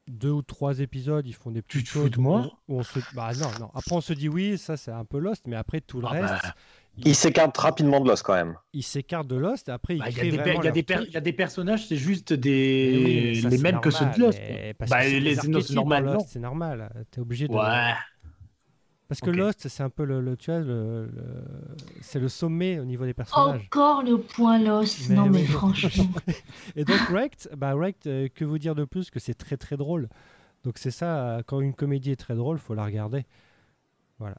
deux 0.08 0.30
ou 0.30 0.40
trois 0.42 0.78
épisodes, 0.80 1.26
ils 1.26 1.34
font 1.34 1.50
des 1.50 1.62
Tu 1.62 1.78
petites 1.78 1.86
te 1.86 1.90
fous 1.92 1.98
choses 2.02 2.10
de 2.12 2.20
moi 2.20 2.50
où, 2.68 2.74
où 2.74 2.78
on 2.78 2.82
se, 2.82 2.98
bah 3.14 3.32
non, 3.34 3.50
non. 3.60 3.70
Après 3.74 3.94
on 3.94 4.00
se 4.00 4.14
dit 4.14 4.28
oui, 4.28 4.56
ça 4.56 4.76
c'est 4.76 4.90
un 4.92 5.04
peu 5.04 5.18
Lost, 5.18 5.46
mais 5.46 5.56
après 5.56 5.80
tout 5.80 6.00
le 6.00 6.06
Ah 6.06 6.12
reste, 6.12 6.44
bah. 6.44 6.54
Il 7.04 7.14
s'écarte 7.14 7.56
rapidement 7.58 8.00
de 8.00 8.08
l'os 8.08 8.22
quand 8.22 8.34
même. 8.34 8.56
ils 8.72 8.82
s'écartent 8.82 9.26
de 9.28 9.36
Lost. 9.36 9.68
Et 9.68 9.72
après 9.72 9.96
Bah, 9.96 10.06
Il 10.08 10.14
y, 10.14 10.18
a 10.18 10.20
créent 10.20 10.30
des 10.30 10.36
per- 10.38 10.42
vraiment 10.44 10.62
il 10.62 10.64
y 10.64 10.68
a 10.68 10.72
des 10.72 10.82
per- 10.82 11.04
il 11.06 11.12
y 11.12 11.16
a 11.16 11.20
des 11.20 11.32
personnages, 11.32 11.86
c'est 11.88 11.96
juste 11.96 12.32
des... 12.32 12.92
oui, 13.04 13.14
mais 13.34 13.34
ça, 13.42 13.48
les 13.50 13.58
mêmes 13.58 13.80
que 13.80 13.90
ceux 13.90 14.06
de 14.06 14.18
Lost. 14.20 14.40
Bah, 14.88 15.04
les- 15.06 15.34
c'est 15.34 15.74
normal. 15.74 16.04
Lost, 16.04 16.28
C'est 16.30 16.38
normal. 16.40 17.04
T'es 17.10 17.20
obligé 17.20 17.48
de. 17.48 17.52
Ouais. 17.52 17.92
Parce 19.08 19.20
que. 19.20 19.30
Lost, 19.30 19.68
c'est 19.68 19.82
un 19.82 19.90
peu 19.90 20.04
le, 20.04 20.20
le- 20.20 20.36
tu 20.36 20.50
vois, 20.50 20.60
le, 20.60 21.06
le- 21.06 21.44
c'est 22.00 22.18
le 22.18 22.28
sommet 22.28 22.78
au 22.80 22.84
niveau 22.84 23.04
des 23.04 23.14
personnages. 23.14 23.62
Encore 23.66 24.02
le 24.02 24.18
point 24.18 24.58
Lost. 24.58 25.08
Mais 25.10 25.14
non, 25.16 25.26
mais 25.26 25.40
oui. 25.40 25.46
franchement. 25.46 26.06
Et 26.76 26.84
donc 26.84 26.98
Wrecked, 27.10 27.50
bah 27.56 27.74
Wrecked, 27.74 28.06
euh, 28.06 28.28
que 28.34 28.44
vous 28.44 28.58
dire 28.58 28.74
de 28.74 28.84
plus 28.84 29.10
que 29.10 29.20
c'est 29.20 29.34
très 29.34 29.56
très 29.56 29.76
drôle. 29.76 30.08
Donc 30.64 30.78
c'est 30.78 30.90
ça, 30.90 31.36
euh, 31.36 31.42
quand 31.46 31.60
une 31.60 31.74
comédie 31.74 32.10
est 32.10 32.16
très 32.16 32.34
drôle, 32.34 32.58
faut 32.58 32.74
la 32.74 32.84
regarder. 32.84 33.24
Voilà. 34.18 34.36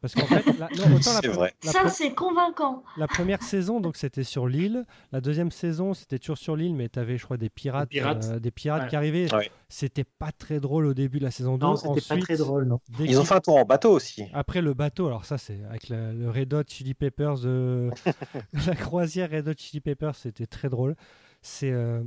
Parce 0.00 0.14
qu'en 0.14 0.26
fait, 0.26 0.46
la, 0.58 0.68
non, 0.68 0.94
autant 0.96 1.12
la, 1.14 1.20
C'est 1.20 1.28
pre- 1.28 1.32
vrai. 1.34 1.54
la 1.64 1.72
Ça, 1.72 1.88
c'est 1.88 2.14
convaincant. 2.14 2.84
la 2.96 3.08
première 3.08 3.42
saison, 3.42 3.80
donc 3.80 3.96
c'était 3.96 4.22
sur 4.22 4.46
l'île. 4.46 4.84
La 5.10 5.20
deuxième 5.20 5.50
saison, 5.50 5.92
c'était 5.92 6.20
toujours 6.20 6.38
sur 6.38 6.54
l'île, 6.54 6.74
mais 6.76 6.88
tu 6.88 7.00
avais, 7.00 7.18
je 7.18 7.24
crois, 7.24 7.36
des 7.36 7.48
pirates, 7.48 7.88
Des 7.90 7.98
pirates. 7.98 8.24
euh, 8.30 8.38
des 8.38 8.50
pirates 8.52 8.82
Ouais. 8.84 8.88
qui 8.88 8.94
arrivaient. 8.96 9.34
Ouais. 9.34 9.50
C'était 9.68 10.04
pas 10.04 10.30
très 10.30 10.60
drôle 10.60 10.86
au 10.86 10.94
début 10.94 11.18
de 11.18 11.24
la 11.24 11.32
saison 11.32 11.58
2. 11.58 11.66
Non, 11.66 11.74
c'était 11.76 12.00
pas 12.14 12.16
très 12.20 12.36
drôle, 12.36 12.64
non. 12.66 12.78
Ils 13.00 13.18
ont 13.18 13.24
fait 13.24 13.34
un 13.34 13.40
tour 13.40 13.56
en 13.56 13.64
bateau 13.64 13.90
aussi. 13.90 14.24
Après 14.34 14.62
le 14.62 14.72
bateau, 14.72 15.06
alors 15.08 15.24
ça 15.24 15.36
c'est 15.36 15.58
avec 15.68 15.88
le, 15.88 16.12
le 16.12 16.30
Red 16.30 16.54
Hot 16.54 16.62
Chili 16.68 16.94
Peppers, 16.94 17.44
euh, 17.44 17.90
la 18.68 18.74
croisière 18.76 19.30
Red 19.30 19.48
Hot 19.48 19.54
Chili 19.58 19.80
Peppers, 19.80 20.14
c'était 20.14 20.46
très 20.46 20.68
drôle. 20.68 20.94
C'est, 21.42 21.72
euh, 21.72 22.02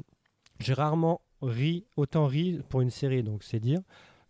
j'ai 0.60 0.74
rarement 0.74 1.20
ri 1.42 1.86
autant 1.98 2.26
ri 2.26 2.62
pour 2.70 2.82
une 2.82 2.90
série, 2.90 3.22
donc 3.24 3.44
c'est 3.44 3.60
dire. 3.60 3.80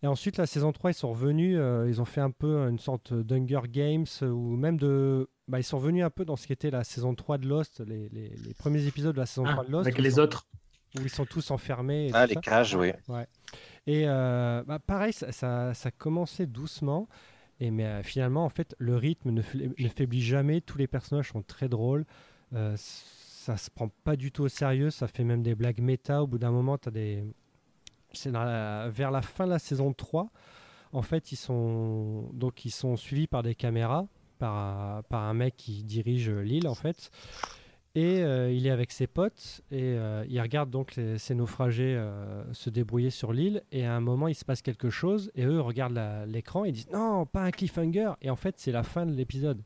Et 0.02 0.06
ensuite 0.08 0.36
la 0.36 0.46
saison 0.46 0.72
3, 0.72 0.90
ils 0.90 0.94
sont 0.94 1.10
revenus, 1.10 1.56
euh, 1.58 1.86
ils 1.88 2.00
ont 2.00 2.04
fait 2.04 2.20
un 2.20 2.30
peu 2.32 2.68
une 2.68 2.78
sorte 2.80 3.12
d'Hunger 3.14 3.60
Games 3.68 4.06
euh, 4.22 4.28
ou 4.30 4.56
même 4.56 4.76
de, 4.76 5.28
bah, 5.46 5.60
ils 5.60 5.64
sont 5.64 5.78
revenus 5.78 6.04
un 6.04 6.10
peu 6.10 6.24
dans 6.24 6.34
ce 6.36 6.46
qui 6.48 6.52
était 6.52 6.70
la 6.72 6.82
saison 6.82 7.14
3 7.14 7.38
de 7.38 7.46
Lost, 7.48 7.80
les, 7.86 8.08
les- 8.08 8.30
les 8.36 8.54
premiers 8.54 8.84
épisodes 8.86 9.14
de 9.14 9.20
la 9.20 9.26
saison 9.26 9.44
Ah, 9.46 9.52
3 9.52 9.64
de 9.64 9.70
Lost, 9.70 9.86
avec 9.86 9.98
les 9.98 10.10
sont- 10.12 10.20
autres. 10.22 10.46
où 10.98 11.02
ils 11.02 11.08
sont 11.10 11.24
tous 11.24 11.50
enfermés. 11.52 12.08
et 12.08 12.10
Ah, 12.14 12.26
les 12.26 12.34
ça. 12.34 12.40
cages, 12.40 12.74
oui. 12.74 12.90
Et 13.86 14.04
euh, 14.06 14.62
bah, 14.66 14.78
pareil, 14.80 15.12
ça, 15.12 15.30
ça, 15.32 15.72
ça 15.74 15.90
commençait 15.92 16.46
doucement. 16.46 17.08
Et 17.60 17.70
mais 17.70 17.84
euh, 17.86 18.02
finalement, 18.02 18.44
en 18.44 18.48
fait, 18.48 18.74
le 18.78 18.96
rythme 18.96 19.30
ne, 19.30 19.40
fla- 19.42 19.72
ne 19.80 19.88
faiblit 19.88 20.20
jamais. 20.22 20.60
Tous 20.60 20.78
les 20.78 20.88
personnages 20.88 21.30
sont 21.30 21.42
très 21.42 21.68
drôles. 21.68 22.04
Euh, 22.54 22.74
ça 22.76 23.56
se 23.56 23.70
prend 23.70 23.88
pas 24.04 24.16
du 24.16 24.32
tout 24.32 24.42
au 24.42 24.48
sérieux. 24.48 24.90
Ça 24.90 25.06
fait 25.06 25.22
même 25.24 25.42
des 25.44 25.54
blagues 25.54 25.80
méta. 25.80 26.22
Au 26.24 26.26
bout 26.26 26.38
d'un 26.38 26.50
moment, 26.50 26.76
tu 26.76 26.88
as 26.88 26.92
des. 26.92 27.24
C'est 28.14 28.30
vers 28.30 29.10
la 29.10 29.22
fin 29.22 29.46
de 29.46 29.50
la 29.50 29.58
saison 29.58 29.92
3. 29.92 30.28
En 30.92 31.02
fait, 31.02 31.32
ils 31.32 31.36
sont, 31.36 32.28
donc, 32.34 32.64
ils 32.64 32.70
sont 32.70 32.96
suivis 32.96 33.26
par 33.26 33.42
des 33.42 33.54
caméras, 33.54 34.06
par, 34.38 34.54
un- 34.54 35.02
par 35.02 35.22
un 35.22 35.32
mec 35.34 35.54
qui 35.56 35.82
dirige 35.84 36.28
l'île, 36.30 36.68
en 36.68 36.74
fait. 36.74 37.10
Et 37.94 38.22
euh, 38.22 38.50
il 38.50 38.66
est 38.66 38.70
avec 38.70 38.90
ses 38.90 39.06
potes 39.06 39.60
et 39.70 39.82
euh, 39.98 40.24
il 40.26 40.40
regarde 40.40 40.70
donc 40.70 40.96
les- 40.96 41.18
ces 41.18 41.34
naufragés 41.34 41.94
euh, 41.94 42.42
se 42.54 42.70
débrouiller 42.70 43.10
sur 43.10 43.32
l'île. 43.34 43.62
Et 43.70 43.84
à 43.84 43.94
un 43.94 44.00
moment, 44.00 44.28
il 44.28 44.34
se 44.34 44.44
passe 44.46 44.62
quelque 44.62 44.88
chose 44.88 45.30
et 45.34 45.44
eux 45.44 45.60
regardent 45.60 46.00
l'écran 46.26 46.64
et 46.64 46.72
disent 46.72 46.88
non, 46.90 47.26
pas 47.26 47.42
un 47.42 47.50
cliffhanger. 47.50 48.12
Et 48.22 48.30
en 48.30 48.36
fait, 48.36 48.54
c'est 48.58 48.72
la 48.72 48.82
fin 48.82 49.04
de 49.04 49.12
l'épisode. 49.12 49.62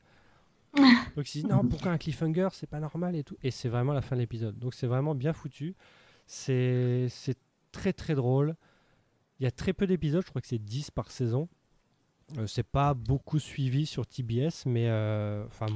donc 1.16 1.34
ils 1.34 1.42
disent 1.42 1.46
non, 1.46 1.64
pourquoi 1.68 1.92
un 1.92 1.98
cliffhanger? 1.98 2.48
C'est 2.52 2.68
pas 2.68 2.80
normal 2.80 3.14
et 3.14 3.22
tout. 3.22 3.36
Et 3.44 3.52
c'est 3.52 3.68
vraiment 3.68 3.92
la 3.92 4.02
fin 4.02 4.16
de 4.16 4.20
l'épisode. 4.22 4.58
Donc 4.58 4.74
c'est 4.74 4.88
vraiment 4.88 5.14
bien 5.14 5.32
foutu. 5.32 5.76
C'est 6.26 7.06
très 7.76 7.92
très 7.92 8.14
drôle. 8.14 8.54
Il 9.38 9.44
y 9.44 9.46
a 9.46 9.50
très 9.50 9.72
peu 9.72 9.86
d'épisodes, 9.86 10.22
je 10.24 10.30
crois 10.30 10.40
que 10.40 10.48
c'est 10.48 10.58
10 10.58 10.90
par 10.90 11.10
saison. 11.10 11.48
Euh, 12.38 12.46
c'est 12.46 12.62
pas 12.66 12.94
beaucoup 12.94 13.38
suivi 13.38 13.86
sur 13.86 14.06
TBS, 14.06 14.64
mais 14.66 14.88
euh, 14.88 15.44
enfin. 15.46 15.66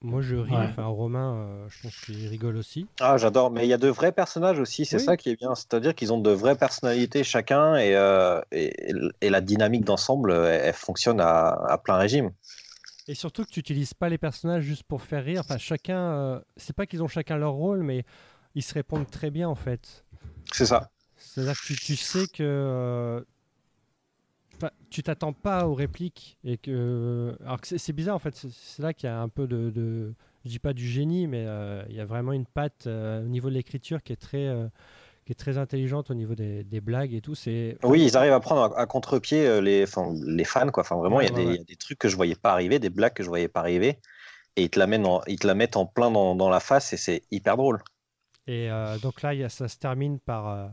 moi 0.00 0.20
je 0.22 0.34
ris, 0.34 0.50
Ouais. 0.52 0.64
enfin 0.64 0.86
Romain, 0.86 1.34
euh, 1.36 1.68
je 1.68 1.82
pense 1.82 1.96
qu'il 2.00 2.26
rigole 2.26 2.56
aussi. 2.56 2.86
Ah, 3.00 3.16
j'adore. 3.18 3.50
Mais 3.52 3.64
il 3.66 3.68
y 3.68 3.72
a 3.72 3.78
de 3.78 3.88
vrais 3.88 4.10
personnages 4.12 4.58
aussi, 4.58 4.84
c'est 4.84 4.96
Oui. 4.96 5.04
ça 5.04 5.16
qui 5.16 5.28
est 5.30 5.36
bien. 5.36 5.54
C'est-à-dire 5.54 5.94
qu'ils 5.94 6.12
ont 6.12 6.18
de 6.18 6.30
vraies 6.30 6.56
personnalités 6.56 7.22
chacun 7.22 7.76
et, 7.76 7.94
euh, 7.94 8.40
et, 8.50 8.92
et 9.20 9.30
la 9.30 9.40
dynamique 9.40 9.84
d'ensemble, 9.84 10.32
elle, 10.32 10.62
elle 10.64 10.72
fonctionne 10.74 11.20
à, 11.20 11.50
à 11.50 11.78
plein 11.78 11.96
régime. 11.96 12.30
Et 13.08 13.14
surtout 13.14 13.44
que 13.44 13.50
tu 13.50 13.58
n'utilises 13.60 13.94
pas 13.94 14.08
les 14.08 14.18
personnages 14.18 14.62
juste 14.64 14.84
pour 14.84 15.02
faire 15.02 15.22
rire. 15.24 15.40
Enfin, 15.44 15.58
chacun, 15.58 15.98
euh, 15.98 16.40
c'est 16.56 16.74
pas 16.74 16.86
qu'ils 16.86 17.02
ont 17.02 17.08
chacun 17.08 17.36
leur 17.36 17.52
rôle, 17.52 17.82
mais 17.82 18.04
ils 18.54 18.62
se 18.62 18.74
répondent 18.74 19.08
très 19.10 19.30
bien 19.30 19.48
en 19.48 19.54
fait. 19.56 20.04
C'est 20.52 20.66
ça. 20.66 20.90
C'est-à-dire 21.34 21.54
que 21.60 21.66
tu, 21.66 21.76
tu 21.76 21.96
sais 21.96 22.26
que 22.26 22.42
euh, 22.42 23.20
tu 24.90 25.02
t'attends 25.02 25.32
pas 25.32 25.66
aux 25.66 25.74
répliques 25.74 26.38
et 26.44 26.56
que 26.58 27.36
alors 27.44 27.60
que 27.60 27.66
c'est- 27.78 27.92
bizarre 27.92 28.16
en 28.16 28.18
fait. 28.18 28.34
C'est 28.36 28.82
là 28.82 28.92
qu'il 28.94 29.08
y 29.08 29.10
a 29.12 29.20
un 29.20 29.28
peu 29.28 29.46
de, 29.46 29.70
de- 29.70 30.14
je 30.44 30.50
dis 30.50 30.58
pas 30.58 30.72
du 30.72 30.86
génie, 30.86 31.26
mais 31.26 31.44
euh, 31.46 31.82
il 31.88 31.96
y 31.96 32.00
a 32.00 32.04
vraiment 32.04 32.32
une 32.32 32.46
patte 32.46 32.86
euh, 32.86 33.24
au 33.24 33.28
niveau 33.28 33.48
de 33.48 33.54
l'écriture 33.54 34.02
qui 34.02 34.12
est 34.12 34.16
très, 34.16 34.46
euh, 34.46 34.68
qui 35.26 35.32
est 35.32 35.36
très 35.36 35.58
intelligente 35.58 36.10
au 36.10 36.14
niveau 36.14 36.34
des, 36.34 36.64
des 36.64 36.80
blagues 36.80 37.14
et 37.14 37.20
tout. 37.22 37.34
C'est 37.34 37.78
Oui, 37.84 38.02
ils 38.04 38.16
arrivent 38.16 38.32
à 38.32 38.40
prendre 38.40 38.74
à, 38.76 38.80
à 38.80 38.86
contre-pied 38.86 39.46
euh, 39.46 39.60
les, 39.60 39.82
enfin, 39.84 40.12
les 40.24 40.44
fans. 40.44 40.70
Quoi. 40.70 40.82
Enfin, 40.82 40.96
vraiment, 40.96 41.20
il 41.20 41.24
y, 41.24 41.28
a 41.28 41.30
Ouais, 41.30 41.32
des- 41.32 41.44
ouais. 41.44 41.54
il 41.54 41.58
y 41.58 41.60
a 41.60 41.64
des 41.64 41.76
trucs 41.76 41.98
que 41.98 42.08
je 42.08 42.16
voyais 42.16 42.34
pas 42.36 42.52
arriver, 42.52 42.78
des 42.78 42.90
blagues 42.90 43.12
que 43.14 43.22
je 43.22 43.28
voyais 43.28 43.48
pas 43.48 43.60
arriver. 43.60 43.98
Et 44.56 44.64
ils 44.64 44.70
te 44.70 44.78
la, 44.78 44.86
mènent 44.88 45.06
en- 45.06 45.22
ils 45.28 45.38
te 45.40 45.46
la 45.46 45.54
mettent 45.54 45.76
en 45.76 45.86
plein 45.86 46.10
dans, 46.10 46.34
dans 46.36 46.50
la 46.50 46.60
face 46.60 46.92
et 46.94 46.96
c'est 46.98 47.24
hyper 47.32 47.56
drôle. 47.56 47.82
Et 48.46 48.70
euh, 48.70 48.98
donc 48.98 49.22
là, 49.22 49.34
il 49.34 49.40
y 49.40 49.44
a- 49.44 49.48
ça 49.48 49.68
se 49.68 49.78
termine 49.78 50.18
par, 50.18 50.48
euh, 50.48 50.68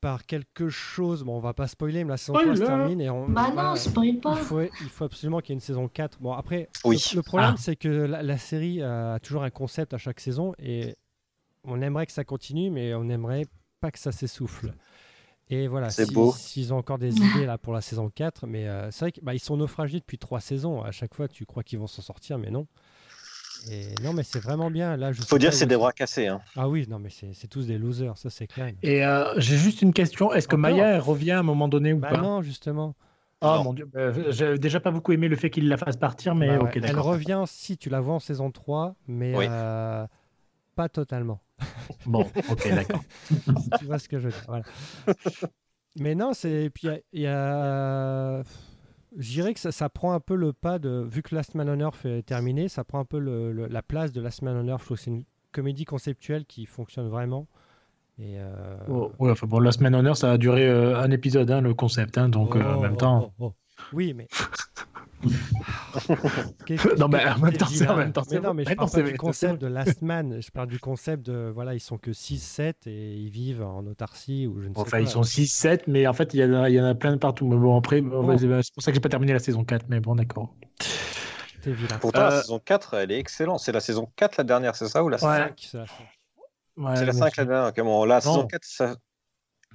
par 0.00 0.26
quelque 0.26 0.68
chose. 0.68 1.24
Bon, 1.24 1.36
on 1.36 1.40
va 1.40 1.54
pas 1.54 1.66
spoiler, 1.66 2.04
mais 2.04 2.10
la 2.10 2.16
saison 2.16 2.34
3 2.34 2.56
se 2.56 2.62
termine. 2.62 3.00
Et 3.00 3.10
on, 3.10 3.28
Bah 3.28 3.50
non, 3.54 3.74
spoil 3.76 4.18
pas. 4.20 4.34
il, 4.38 4.44
faut, 4.44 4.60
il 4.62 4.70
faut 4.88 5.04
absolument 5.04 5.40
qu'il 5.40 5.50
y 5.50 5.52
ait 5.52 5.54
une 5.56 5.60
saison 5.60 5.88
4. 5.88 6.18
Bon, 6.20 6.32
après, 6.32 6.68
Oui. 6.84 7.02
le, 7.12 7.16
le 7.16 7.22
problème, 7.22 7.52
Ah. 7.54 7.58
c'est 7.58 7.76
que 7.76 7.88
la, 7.88 8.22
la 8.22 8.38
série 8.38 8.80
euh, 8.82 9.14
a 9.14 9.20
toujours 9.20 9.42
un 9.42 9.50
concept 9.50 9.94
à 9.94 9.98
chaque 9.98 10.20
saison. 10.20 10.54
Et 10.58 10.96
on 11.64 11.80
aimerait 11.82 12.06
que 12.06 12.12
ça 12.12 12.24
continue, 12.24 12.70
mais 12.70 12.94
on 12.94 13.08
aimerait 13.08 13.46
pas 13.80 13.90
que 13.90 13.98
ça 13.98 14.12
s'essouffle. 14.12 14.72
Et 15.50 15.66
voilà, 15.66 15.88
C'est 15.90 16.04
si- 16.06 16.12
beau. 16.14 16.32
s'ils 16.32 16.74
ont 16.74 16.76
encore 16.78 16.98
des 16.98 17.16
idées 17.42 17.46
là 17.46 17.56
pour 17.58 17.72
la 17.72 17.80
saison 17.80 18.10
4, 18.10 18.46
mais 18.46 18.68
euh, 18.68 18.90
c'est 18.90 19.06
vrai 19.06 19.12
qu'ils 19.12 19.24
bah, 19.24 19.34
ils 19.34 19.38
sont 19.40 19.56
naufragés 19.56 19.98
depuis 19.98 20.18
trois 20.18 20.40
saisons. 20.40 20.82
À 20.82 20.90
chaque 20.90 21.14
fois, 21.14 21.26
tu 21.26 21.46
crois 21.46 21.62
qu'ils 21.62 21.78
vont 21.78 21.86
s'en 21.86 22.02
sortir, 22.02 22.38
mais 22.38 22.50
non. 22.50 22.66
Et 23.70 23.94
non, 24.02 24.12
mais 24.12 24.22
c'est 24.22 24.38
vraiment 24.38 24.70
bien. 24.70 24.96
Là, 24.96 25.12
je 25.12 25.20
Faut 25.22 25.38
dire 25.38 25.50
que 25.50 25.56
c'est 25.56 25.66
des 25.66 25.76
bras 25.76 25.92
cassés. 25.92 26.26
hein. 26.28 26.40
ah 26.56 26.68
oui, 26.68 26.86
non, 26.88 26.98
mais 26.98 27.10
c'est 27.10 27.48
tous 27.48 27.66
des 27.66 27.76
losers, 27.78 28.16
ça 28.16 28.30
c'est 28.30 28.46
clair. 28.46 28.72
Et 28.82 29.04
euh, 29.04 29.34
j'ai 29.38 29.56
juste 29.56 29.82
une 29.82 29.92
question. 29.92 30.32
Est-ce 30.32 30.48
que 30.48 30.56
Maya 30.56 30.94
elle 30.94 31.00
revient 31.00 31.32
à 31.32 31.40
un 31.40 31.42
moment 31.42 31.68
donné 31.68 31.92
ou 31.92 31.98
Bah 31.98 32.10
pas? 32.10 32.20
non, 32.20 32.42
justement. 32.42 32.94
Oh 33.40 33.46
Non. 33.56 33.64
mon 33.64 33.72
dieu, 33.74 33.84
bah, 33.86 34.12
j'ai 34.30 34.58
déjà 34.58 34.80
pas 34.80 34.90
beaucoup 34.90 35.12
aimé 35.12 35.28
le 35.28 35.36
fait 35.36 35.50
qu'il 35.50 35.68
la 35.68 35.76
fasse 35.76 35.96
partir, 35.96 36.34
mais 36.34 36.48
Bah 36.56 36.62
ok, 36.64 36.74
ouais. 36.76 36.80
Elle 36.82 36.98
revient 36.98 37.44
si 37.46 37.76
tu 37.76 37.88
la 37.88 38.00
vois 38.00 38.14
en 38.14 38.20
saison 38.20 38.50
3, 38.50 38.96
mais 39.06 39.34
Oui. 39.36 39.46
euh, 39.48 40.06
pas 40.74 40.88
totalement. 40.88 41.40
Bon, 42.06 42.20
ok, 42.48 42.74
d'accord. 42.74 43.02
si 43.60 43.70
tu 43.78 43.84
vois 43.84 43.98
ce 43.98 44.08
que 44.08 44.18
je 44.18 44.24
veux 44.28 44.32
dire. 44.32 44.42
Voilà. 44.46 44.64
mais 45.96 46.14
non, 46.14 46.32
c'est. 46.32 46.70
Puis 46.70 46.86
il 46.88 46.90
y 46.90 46.94
a- 46.94 47.00
il 47.12 47.20
y 47.22 47.26
a. 47.26 48.42
Je 49.18 49.30
dirais 49.32 49.52
que 49.52 49.60
ça, 49.60 49.72
ça 49.72 49.88
prend 49.88 50.12
un 50.12 50.20
peu 50.20 50.34
le 50.36 50.52
pas 50.52 50.78
de. 50.78 51.04
Vu 51.10 51.22
que 51.22 51.34
Last 51.34 51.54
Man 51.54 51.68
on 51.68 51.78
Earth 51.80 52.04
est 52.06 52.22
terminé, 52.22 52.68
ça 52.68 52.84
prend 52.84 53.00
un 53.00 53.04
peu 53.04 53.18
le- 53.18 53.52
le- 53.52 53.66
la 53.66 53.82
place 53.82 54.12
de 54.12 54.20
Last 54.20 54.42
Man 54.42 54.56
on 54.56 54.68
Earth. 54.68 54.80
Je 54.80 54.84
trouve 54.86 54.96
que 54.96 55.02
c'est 55.02 55.10
une 55.10 55.24
comédie 55.52 55.84
conceptuelle 55.84 56.44
qui 56.46 56.66
fonctionne 56.66 57.08
vraiment. 57.08 57.46
Et 58.20 58.34
euh, 58.38 58.76
Oh, 58.88 59.12
ouais, 59.18 59.30
enfin, 59.30 59.46
bon, 59.46 59.58
la 59.60 59.72
semaine 59.72 59.94
en 59.94 60.04
heure, 60.04 60.16
ça 60.16 60.32
a 60.32 60.38
duré 60.38 60.66
euh, 60.68 60.96
un 60.98 61.10
épisode, 61.10 61.50
hein, 61.50 61.60
le 61.60 61.74
concept, 61.74 62.16
hein, 62.18 62.28
donc 62.28 62.54
euh, 62.56 62.62
en 62.62 62.78
Oh, 62.78 62.80
même 62.80 62.94
oh, 62.94 62.96
temps. 62.96 63.32
oh, 63.38 63.44
oh. 63.46 63.54
Oui, 63.92 64.12
mais. 64.14 64.28
Non, 66.98 67.08
mais 67.08 67.26
en 67.28 67.38
même 67.38 67.56
temps, 67.56 67.66
c'est- 67.66 67.88
en 67.88 67.96
même 67.96 68.12
temps, 68.12 68.22
Mais 68.30 68.40
non, 68.40 68.54
mais 68.54 68.64
je 68.64 68.74
parle 68.74 68.88
non, 68.88 68.92
pas 68.92 69.02
du 69.10 69.16
concept 69.16 69.60
de 69.60 69.66
Last 69.66 70.02
Man. 70.02 70.40
Je 70.40 70.50
parle 70.50 70.68
du 70.68 70.78
concept 70.78 71.26
de. 71.26 71.50
Voilà, 71.54 71.74
ils 71.74 71.80
sont 71.80 71.98
que 71.98 72.12
6-7 72.12 72.86
et 72.86 73.14
ils 73.16 73.30
vivent 73.30 73.62
en 73.62 73.84
autarcie 73.86 74.46
ou 74.46 74.60
je 74.60 74.68
ne 74.68 74.74
sais 74.74 74.80
Enfin, 74.80 74.90
quoi. 74.90 75.00
ils 75.00 75.08
sont 75.08 75.22
6-7, 75.22 75.86
mais 75.86 76.06
en 76.06 76.12
fait, 76.12 76.34
il 76.34 76.40
y, 76.40 76.44
en 76.44 76.54
a- 76.62 76.68
il 76.70 76.74
y 76.74 76.80
en 76.80 76.84
a 76.86 76.94
plein 76.94 77.12
de 77.12 77.16
partout. 77.18 77.46
Mais 77.46 77.56
bon, 77.56 77.76
après, 77.76 78.00
bon, 78.00 78.22
Bon. 78.22 78.38
c'est 78.38 78.46
pour 78.74 78.82
ça 78.82 78.90
que 78.90 78.94
j'ai 78.94 79.00
pas 79.00 79.08
terminé 79.08 79.32
la 79.32 79.38
saison 79.38 79.64
4, 79.64 79.86
mais 79.88 80.00
bon, 80.00 80.14
d'accord. 80.14 80.54
T'es 81.62 81.72
vilain. 81.72 81.98
Pourtant, 81.98 82.20
Euh, 82.20 82.30
la 82.30 82.40
saison 82.42 82.60
4, 82.64 82.94
elle 82.94 83.10
est 83.10 83.18
excellente. 83.18 83.60
C'est 83.60 83.72
la 83.72 83.80
saison 83.80 84.08
4 84.16 84.36
la 84.36 84.44
dernière, 84.44 84.76
c'est 84.76 84.88
ça 84.88 85.02
ou 85.02 85.08
la 85.08 85.16
Ouais. 85.16 85.20
5 85.22 85.48
Cinq, 85.48 85.68
c'est 85.72 85.78
la 85.78 85.86
fin. 85.86 86.04
Ouais, 86.76 86.96
C'est 86.96 87.06
la 87.06 87.12
bon, 87.12 87.18
5 87.18 87.36
la 87.36 87.44
dernière. 87.44 87.68
ok, 87.70 87.80
bon, 87.82 88.04
la 88.04 88.20
saison 88.20 88.46
4, 88.46 88.64
ça... 88.64 88.94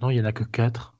Non, 0.01 0.09
il 0.09 0.17
y 0.17 0.21
en 0.21 0.25
a 0.25 0.31
que 0.31 0.43
4. 0.45 0.95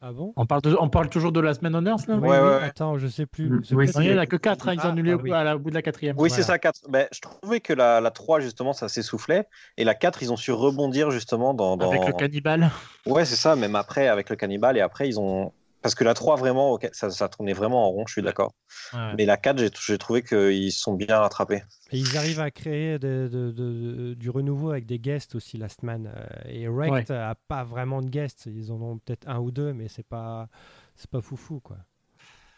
Ah 0.00 0.12
bon? 0.12 0.32
On 0.36 0.46
parle, 0.46 0.62
de- 0.62 0.76
on 0.78 0.88
parle 0.88 1.08
toujours 1.08 1.32
de 1.32 1.40
la 1.40 1.54
semaine 1.54 1.74
en 1.74 1.84
Earth, 1.84 2.06
là? 2.06 2.14
Oui, 2.16 2.28
Ouais, 2.28 2.38
oui, 2.38 2.44
ouais, 2.48 2.54
ouais. 2.58 2.62
Attends, 2.62 2.98
je 2.98 3.08
sais 3.08 3.26
plus. 3.26 3.50
Oui, 3.72 3.90
il 3.96 4.04
y 4.04 4.14
en 4.14 4.18
a 4.18 4.26
que 4.26 4.36
4, 4.36 4.72
ils 4.72 4.78
Ah, 4.80 4.86
ont 4.86 4.90
annulé 4.92 5.10
ah 5.10 5.16
au- 5.16 5.20
oui. 5.20 5.32
à 5.32 5.42
la- 5.42 5.56
au 5.56 5.58
bout 5.58 5.70
de 5.70 5.74
la 5.74 5.82
quatrième. 5.82 6.14
Oui, 6.16 6.28
Voilà. 6.28 6.34
c'est 6.42 6.46
ça, 6.46 6.56
4. 6.60 6.82
Ben, 6.88 7.08
je 7.12 7.20
trouvais 7.20 7.58
que 7.58 7.72
la, 7.72 8.00
la 8.00 8.12
3, 8.12 8.38
justement, 8.38 8.72
ça 8.72 8.88
s'essoufflait. 8.88 9.48
Et 9.76 9.82
la 9.82 9.96
4, 9.96 10.22
ils 10.22 10.32
ont 10.32 10.36
su 10.36 10.52
rebondir, 10.52 11.10
justement, 11.10 11.52
dans. 11.52 11.76
dans... 11.76 11.90
Avec 11.90 12.06
le 12.06 12.12
cannibale. 12.12 12.70
Ouais, 13.06 13.24
c'est 13.24 13.34
ça, 13.34 13.56
même 13.56 13.74
après, 13.74 14.06
avec 14.06 14.30
le 14.30 14.36
cannibale. 14.36 14.76
Et 14.76 14.80
après, 14.80 15.08
ils 15.08 15.18
ont. 15.18 15.52
Parce 15.82 15.94
que 15.94 16.02
la 16.04 16.14
3, 16.14 16.36
vraiment, 16.36 16.72
ok, 16.72 16.88
ça, 16.92 17.08
ça 17.10 17.28
tournait 17.28 17.52
vraiment 17.52 17.86
en 17.86 17.90
rond, 17.90 18.04
je 18.06 18.12
suis 18.12 18.22
d'accord. 18.22 18.52
Ouais. 18.92 19.14
Mais 19.16 19.24
la 19.26 19.36
4, 19.36 19.58
j'ai 19.58 19.70
j'ai 19.86 19.98
trouvé 19.98 20.22
qu'ils 20.22 20.72
se 20.72 20.80
sont 20.80 20.94
bien 20.94 21.18
rattrapés. 21.18 21.62
Et 21.92 21.98
ils 21.98 22.16
arrivent 22.16 22.40
à 22.40 22.50
créer 22.50 22.98
de- 22.98 23.28
de- 23.30 23.52
de- 23.52 24.14
du 24.14 24.28
renouveau 24.30 24.70
avec 24.72 24.86
des 24.86 24.98
guests 24.98 25.34
aussi, 25.36 25.56
Last 25.56 25.82
Man. 25.82 26.12
Euh, 26.14 26.26
Et 26.48 26.68
Wrecked 26.68 27.10
a 27.10 27.34
pas 27.34 27.64
vraiment 27.64 28.02
de 28.02 28.08
guests. 28.08 28.46
Ils 28.46 28.72
en 28.72 28.80
ont 28.82 28.98
peut-être 28.98 29.28
un 29.28 29.38
ou 29.38 29.50
deux, 29.50 29.72
mais 29.72 29.88
c'est 29.88 30.06
pas, 30.06 30.48
c'est 30.96 31.08
pas 31.10 31.20
foufou, 31.20 31.60
quoi. 31.60 31.76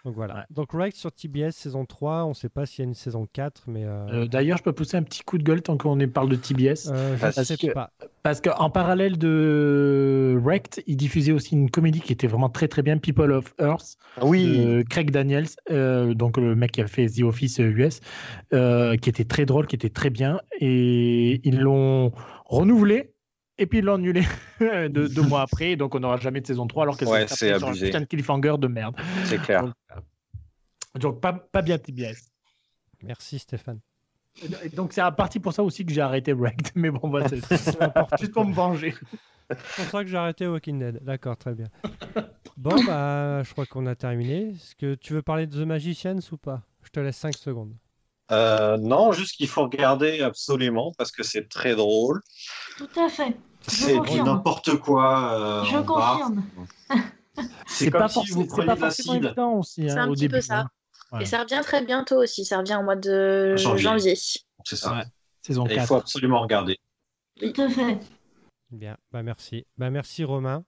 Donc 0.04 0.14
voilà. 0.14 0.34
Ouais. 0.34 0.40
Donc 0.50 0.72
Wrecked 0.72 0.96
sur 0.96 1.12
TBS 1.12 1.50
saison 1.52 1.84
3, 1.84 2.24
on 2.24 2.32
sait 2.32 2.48
pas 2.48 2.64
s'il 2.64 2.82
y 2.84 2.86
a 2.86 2.88
une 2.88 2.94
saison 2.94 3.26
4, 3.32 3.64
mais 3.66 3.84
euh, 3.84 4.06
Euh, 4.22 4.26
D'ailleurs, 4.26 4.56
je 4.56 4.62
peux 4.62 4.72
pousser 4.72 4.96
un 4.96 5.02
petit 5.02 5.22
coup 5.22 5.36
de 5.36 5.42
gueule 5.42 5.60
tant 5.60 5.76
qu'on 5.76 5.98
parle 6.08 6.30
de 6.30 6.36
TBS. 6.36 6.88
euh, 6.90 7.16
je 7.16 7.20
parce 7.20 7.42
sais 7.42 7.56
que- 7.56 7.72
pas. 7.72 7.90
Parce 8.22 8.40
qu'en 8.40 8.70
parallèle 8.70 9.18
de 9.18 10.38
Wrecked, 10.42 10.82
il 10.86 10.96
diffusait 10.96 11.32
aussi 11.32 11.54
une 11.54 11.70
comédie 11.70 12.00
qui 12.00 12.12
était 12.12 12.26
vraiment 12.26 12.48
très 12.50 12.68
très 12.68 12.82
bien, 12.82 12.98
People 12.98 13.32
of 13.32 13.54
Earth, 13.60 13.96
Oui, 14.22 14.58
de 14.58 14.82
Craig 14.88 15.10
Daniels, 15.10 15.46
euh, 15.70 16.14
donc 16.14 16.36
le 16.36 16.54
mec 16.54 16.72
qui 16.72 16.80
a 16.82 16.86
fait 16.86 17.06
The 17.06 17.22
Office 17.22 17.58
US, 17.58 18.00
euh, 18.52 18.96
qui 18.96 19.08
était 19.10 19.24
très 19.24 19.46
drôle, 19.46 19.66
qui 19.66 19.76
était 19.76 19.88
très 19.90 20.10
bien. 20.10 20.40
Et 20.60 21.40
ils 21.48 21.60
l'ont 21.60 22.12
renouvelé. 22.46 23.12
Et 23.60 23.66
puis 23.66 23.78
ils 23.78 23.84
l'ont 23.84 23.94
annulé 23.94 24.22
deux, 24.60 25.08
deux 25.08 25.22
mois 25.22 25.42
après, 25.42 25.76
donc 25.76 25.94
on 25.94 26.00
n'aura 26.00 26.16
jamais 26.16 26.40
de 26.40 26.46
saison 26.46 26.66
3 26.66 26.84
alors 26.84 26.96
qu'elle 26.96 27.08
Ouais, 27.08 27.26
c'est 27.28 27.52
un 27.52 27.72
putain 27.72 28.00
de 28.00 28.06
cliffhanger 28.06 28.54
de 28.58 28.66
merde. 28.66 28.96
c'est 29.24 29.40
clair. 29.40 29.64
Donc, 29.64 29.74
euh, 29.92 30.98
donc 30.98 31.20
pas, 31.20 31.34
pas 31.34 31.60
bien 31.60 31.76
TBS. 31.76 32.30
Merci 33.02 33.38
Stéphane. 33.38 33.80
Et 34.64 34.70
donc 34.70 34.94
c'est 34.94 35.02
à 35.02 35.10
partie 35.10 35.40
pour 35.40 35.52
ça 35.52 35.62
aussi 35.62 35.84
que 35.84 35.92
j'ai 35.92 36.00
arrêté 36.00 36.32
Wrecked, 36.32 36.70
mais 36.74 36.90
bon, 36.90 37.08
bah, 37.08 37.28
c'est 37.28 37.40
juste 38.18 38.32
pour 38.32 38.46
me 38.46 38.54
venger. 38.54 38.94
C'est 39.50 39.82
pour 39.82 39.84
ça 39.90 40.04
que 40.04 40.08
j'ai 40.08 40.16
arrêté 40.16 40.46
Walking 40.46 40.78
Dead. 40.78 40.98
D'accord, 41.02 41.36
très 41.36 41.54
bien. 41.54 41.66
Bon, 42.56 42.82
bah, 42.86 43.42
je 43.42 43.52
crois 43.52 43.66
qu'on 43.66 43.84
a 43.86 43.94
terminé. 43.94 44.50
Est-ce 44.50 44.74
que 44.74 44.94
tu 44.94 45.12
veux 45.12 45.22
parler 45.22 45.46
de 45.46 45.62
The 45.62 45.66
Magicians 45.66 46.20
ou 46.32 46.36
pas? 46.36 46.62
Je 46.82 46.90
te 46.90 47.00
laisse 47.00 47.16
5 47.16 47.36
secondes. 47.36 47.74
Euh, 48.30 48.76
non, 48.76 49.10
juste 49.12 49.36
qu'il 49.36 49.48
faut 49.48 49.64
regarder 49.64 50.22
absolument 50.22 50.92
parce 50.96 51.10
que 51.10 51.24
c'est 51.24 51.48
très 51.48 51.74
drôle. 51.74 52.20
Tout 52.78 52.88
à 52.96 53.08
fait. 53.08 53.36
C'est 53.66 53.98
du 54.00 54.22
n'importe 54.22 54.76
quoi. 54.78 55.32
euh, 55.34 55.64
Je 55.64 55.78
confirme. 55.78 56.44
C'est 57.66 57.90
comme 57.90 58.00
pas, 58.00 58.08
si 58.08 58.14
forcément- 58.14 58.42
vous 58.44 58.64
pas 58.66 58.76
forcément 58.76 59.14
évident 59.14 59.52
aussi 59.54 59.88
C'est 59.88 59.90
hein, 59.98 60.04
un 60.04 60.08
au 60.08 60.12
petit 60.14 60.28
peu 60.28 60.36
début. 60.36 60.42
ça. 60.46 60.58
hein. 60.60 60.70
Ouais. 61.12 61.22
Et 61.22 61.26
ça 61.26 61.42
revient 61.42 61.60
très 61.62 61.84
bientôt 61.84 62.16
aussi. 62.22 62.44
Ça 62.44 62.58
revient 62.58 62.76
au 62.80 62.82
mois 62.84 62.96
de 62.96 63.54
Janvier. 63.56 63.82
janvier. 63.82 64.14
C'est 64.64 64.76
ça. 64.76 64.92
Ouais. 64.94 65.04
Saison 65.42 65.66
Et 65.66 65.70
il 65.72 65.76
4. 65.76 65.88
faut 65.88 65.94
absolument 65.96 66.40
regarder. 66.40 66.78
Tout 67.40 67.52
à 67.62 67.68
fait. 67.68 67.98
Bien, 68.70 68.96
bah 69.10 69.22
merci. 69.22 69.66
Bah 69.78 69.90
merci 69.90 70.22
Romain. 70.24 70.64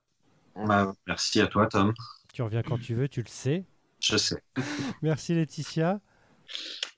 Bah, 0.57 0.93
merci 1.07 1.41
à 1.41 1.47
toi, 1.47 1.67
Tom. 1.67 1.93
Tu 2.33 2.43
reviens 2.43 2.63
quand 2.63 2.79
tu 2.79 2.95
veux, 2.95 3.09
tu 3.09 3.21
le 3.23 3.29
sais. 3.29 3.65
Je 4.01 4.17
sais. 4.17 4.43
Merci 5.03 5.35
Laetitia. 5.35 6.01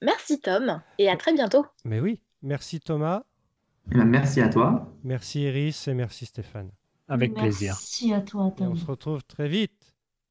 Merci 0.01 0.41
Tom 0.41 0.81
et 0.99 1.11
à 1.11 1.17
très 1.19 1.35
bientôt. 1.35 1.67
Mais 1.85 2.01
oui. 2.01 2.21
Merci 2.43 2.81
Thomas. 2.81 3.25
Eh 3.91 3.95
ben, 3.97 4.05
merci 4.05 4.41
à 4.41 4.49
toi. 4.49 4.93
Merci 5.05 5.43
Iris 5.43 5.89
et 5.89 5.95
merci 5.95 6.27
Stéphane. 6.27 6.71
Avec 7.09 7.35
plaisir. 7.35 7.73
Merci 7.75 8.13
à 8.15 8.21
toi, 8.21 8.55
Et 8.59 8.63
on 8.63 8.77
se 8.77 8.87
retrouve 8.87 9.23
très 9.25 9.49
vite. 9.49 9.84